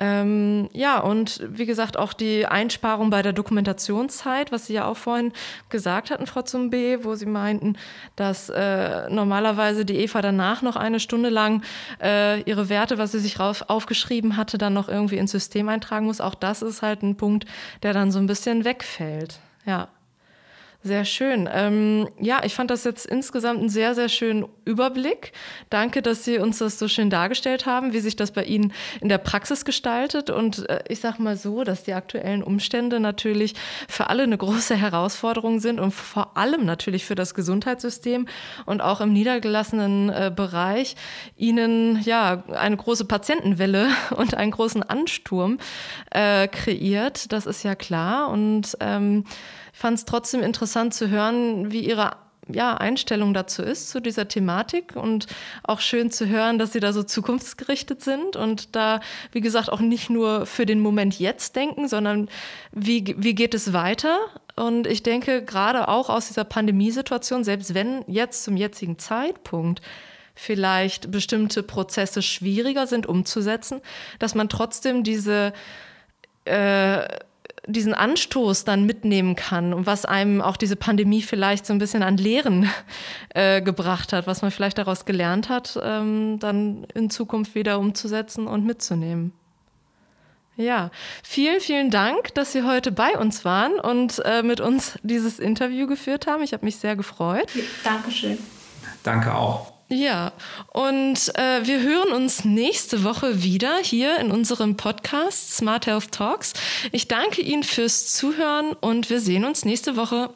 Ähm, 0.00 0.68
ja, 0.72 1.00
und 1.00 1.42
wie 1.44 1.66
gesagt, 1.66 1.96
auch 1.96 2.12
die 2.12 2.46
Einsparung 2.46 3.10
bei 3.10 3.20
der 3.20 3.32
Dokumentationszeit, 3.32 4.52
was 4.52 4.66
Sie 4.66 4.74
ja 4.74 4.86
auch 4.86 4.96
vorhin 4.96 5.32
gesagt 5.70 6.12
hatten, 6.12 6.28
Frau 6.28 6.42
Zumbe, 6.42 7.00
wo 7.02 7.16
Sie 7.16 7.26
meinten, 7.26 7.76
dass 8.14 8.48
äh, 8.48 9.10
normalerweise 9.10 9.84
die 9.84 9.96
Eva 9.96 10.22
danach 10.22 10.62
noch 10.62 10.76
eine 10.76 11.00
Stunde 11.00 11.30
lang 11.30 11.64
äh, 12.00 12.40
ihre 12.42 12.68
Werte, 12.68 12.96
was 12.96 13.10
sie 13.10 13.18
sich 13.18 13.40
rauf, 13.40 13.64
aufgeschrieben 13.66 14.36
hatte, 14.36 14.56
dann 14.56 14.72
noch 14.72 14.88
irgendwie 14.88 15.18
ins 15.18 15.32
System 15.32 15.68
eintragen 15.68 16.06
muss. 16.06 16.20
Auch 16.20 16.36
das 16.36 16.62
ist 16.62 16.80
halt 16.80 17.02
ein 17.02 17.16
Punkt, 17.16 17.46
der 17.82 17.92
dann 17.92 18.12
so 18.12 18.20
ein 18.20 18.28
bisschen 18.28 18.64
wegfällt. 18.64 19.40
Ja. 19.66 19.88
Sehr 20.88 21.04
schön. 21.04 21.46
Ähm, 21.52 22.08
ja, 22.18 22.40
ich 22.44 22.54
fand 22.54 22.70
das 22.70 22.82
jetzt 22.84 23.04
insgesamt 23.04 23.60
einen 23.60 23.68
sehr, 23.68 23.94
sehr 23.94 24.08
schönen 24.08 24.46
Überblick. 24.64 25.32
Danke, 25.68 26.00
dass 26.00 26.24
Sie 26.24 26.38
uns 26.38 26.56
das 26.56 26.78
so 26.78 26.88
schön 26.88 27.10
dargestellt 27.10 27.66
haben, 27.66 27.92
wie 27.92 28.00
sich 28.00 28.16
das 28.16 28.30
bei 28.30 28.44
Ihnen 28.44 28.72
in 29.02 29.10
der 29.10 29.18
Praxis 29.18 29.66
gestaltet. 29.66 30.30
Und 30.30 30.66
äh, 30.70 30.82
ich 30.88 31.00
sage 31.00 31.22
mal 31.22 31.36
so, 31.36 31.62
dass 31.62 31.82
die 31.82 31.92
aktuellen 31.92 32.42
Umstände 32.42 33.00
natürlich 33.00 33.52
für 33.86 34.08
alle 34.08 34.22
eine 34.22 34.38
große 34.38 34.76
Herausforderung 34.76 35.60
sind 35.60 35.78
und 35.78 35.90
vor 35.90 36.38
allem 36.38 36.64
natürlich 36.64 37.04
für 37.04 37.14
das 37.14 37.34
Gesundheitssystem 37.34 38.26
und 38.64 38.80
auch 38.80 39.02
im 39.02 39.12
niedergelassenen 39.12 40.08
äh, 40.08 40.32
Bereich 40.34 40.96
Ihnen 41.36 42.00
ja 42.00 42.44
eine 42.50 42.78
große 42.78 43.04
Patientenwelle 43.04 43.90
und 44.16 44.34
einen 44.34 44.52
großen 44.52 44.82
Ansturm 44.82 45.58
äh, 46.12 46.48
kreiert. 46.48 47.30
Das 47.30 47.44
ist 47.44 47.62
ja 47.62 47.74
klar. 47.74 48.30
Und 48.30 48.74
ähm, 48.80 49.24
fand 49.72 49.98
es 49.98 50.04
trotzdem 50.04 50.42
interessant 50.42 50.94
zu 50.94 51.08
hören, 51.08 51.72
wie 51.72 51.80
ihre 51.80 52.16
ja, 52.50 52.74
Einstellung 52.74 53.34
dazu 53.34 53.62
ist, 53.62 53.90
zu 53.90 54.00
dieser 54.00 54.28
Thematik. 54.28 54.96
Und 54.96 55.26
auch 55.62 55.80
schön 55.80 56.10
zu 56.10 56.28
hören, 56.28 56.58
dass 56.58 56.72
Sie 56.72 56.80
da 56.80 56.92
so 56.92 57.02
zukunftsgerichtet 57.02 58.02
sind 58.02 58.36
und 58.36 58.74
da, 58.74 59.00
wie 59.32 59.40
gesagt, 59.40 59.70
auch 59.70 59.80
nicht 59.80 60.10
nur 60.10 60.46
für 60.46 60.66
den 60.66 60.80
Moment 60.80 61.18
jetzt 61.18 61.56
denken, 61.56 61.88
sondern 61.88 62.28
wie, 62.72 63.14
wie 63.18 63.34
geht 63.34 63.54
es 63.54 63.72
weiter? 63.72 64.18
Und 64.56 64.86
ich 64.86 65.02
denke, 65.02 65.44
gerade 65.44 65.88
auch 65.88 66.08
aus 66.08 66.28
dieser 66.28 66.44
Pandemiesituation, 66.44 67.44
selbst 67.44 67.74
wenn 67.74 68.02
jetzt 68.06 68.44
zum 68.44 68.56
jetzigen 68.56 68.98
Zeitpunkt 68.98 69.82
vielleicht 70.34 71.10
bestimmte 71.10 71.62
Prozesse 71.62 72.22
schwieriger 72.22 72.86
sind 72.86 73.06
umzusetzen, 73.06 73.80
dass 74.20 74.34
man 74.34 74.48
trotzdem 74.48 75.02
diese 75.02 75.52
äh, 76.44 77.08
diesen 77.68 77.94
Anstoß 77.94 78.64
dann 78.64 78.86
mitnehmen 78.86 79.36
kann 79.36 79.72
und 79.74 79.86
was 79.86 80.04
einem 80.04 80.40
auch 80.40 80.56
diese 80.56 80.76
Pandemie 80.76 81.22
vielleicht 81.22 81.66
so 81.66 81.72
ein 81.72 81.78
bisschen 81.78 82.02
an 82.02 82.16
Lehren 82.16 82.68
äh, 83.34 83.62
gebracht 83.62 84.12
hat, 84.12 84.26
was 84.26 84.42
man 84.42 84.50
vielleicht 84.50 84.78
daraus 84.78 85.04
gelernt 85.04 85.48
hat, 85.48 85.78
ähm, 85.82 86.38
dann 86.40 86.84
in 86.94 87.10
Zukunft 87.10 87.54
wieder 87.54 87.78
umzusetzen 87.78 88.46
und 88.46 88.64
mitzunehmen. 88.64 89.32
Ja, 90.56 90.90
vielen, 91.22 91.60
vielen 91.60 91.90
Dank, 91.90 92.34
dass 92.34 92.50
Sie 92.50 92.64
heute 92.64 92.90
bei 92.90 93.16
uns 93.16 93.44
waren 93.44 93.78
und 93.78 94.20
äh, 94.24 94.42
mit 94.42 94.60
uns 94.60 94.98
dieses 95.04 95.38
Interview 95.38 95.86
geführt 95.86 96.26
haben. 96.26 96.42
Ich 96.42 96.52
habe 96.52 96.64
mich 96.64 96.78
sehr 96.78 96.96
gefreut. 96.96 97.48
Dankeschön. 97.84 98.38
Danke 99.04 99.32
auch. 99.36 99.77
Ja, 99.90 100.32
und 100.74 101.32
äh, 101.36 101.66
wir 101.66 101.80
hören 101.80 102.12
uns 102.12 102.44
nächste 102.44 103.04
Woche 103.04 103.42
wieder 103.42 103.78
hier 103.82 104.18
in 104.18 104.30
unserem 104.30 104.76
Podcast 104.76 105.56
Smart 105.56 105.86
Health 105.86 106.12
Talks. 106.12 106.52
Ich 106.92 107.08
danke 107.08 107.40
Ihnen 107.40 107.62
fürs 107.62 108.12
Zuhören 108.12 108.74
und 108.74 109.08
wir 109.08 109.20
sehen 109.20 109.46
uns 109.46 109.64
nächste 109.64 109.96
Woche. 109.96 110.34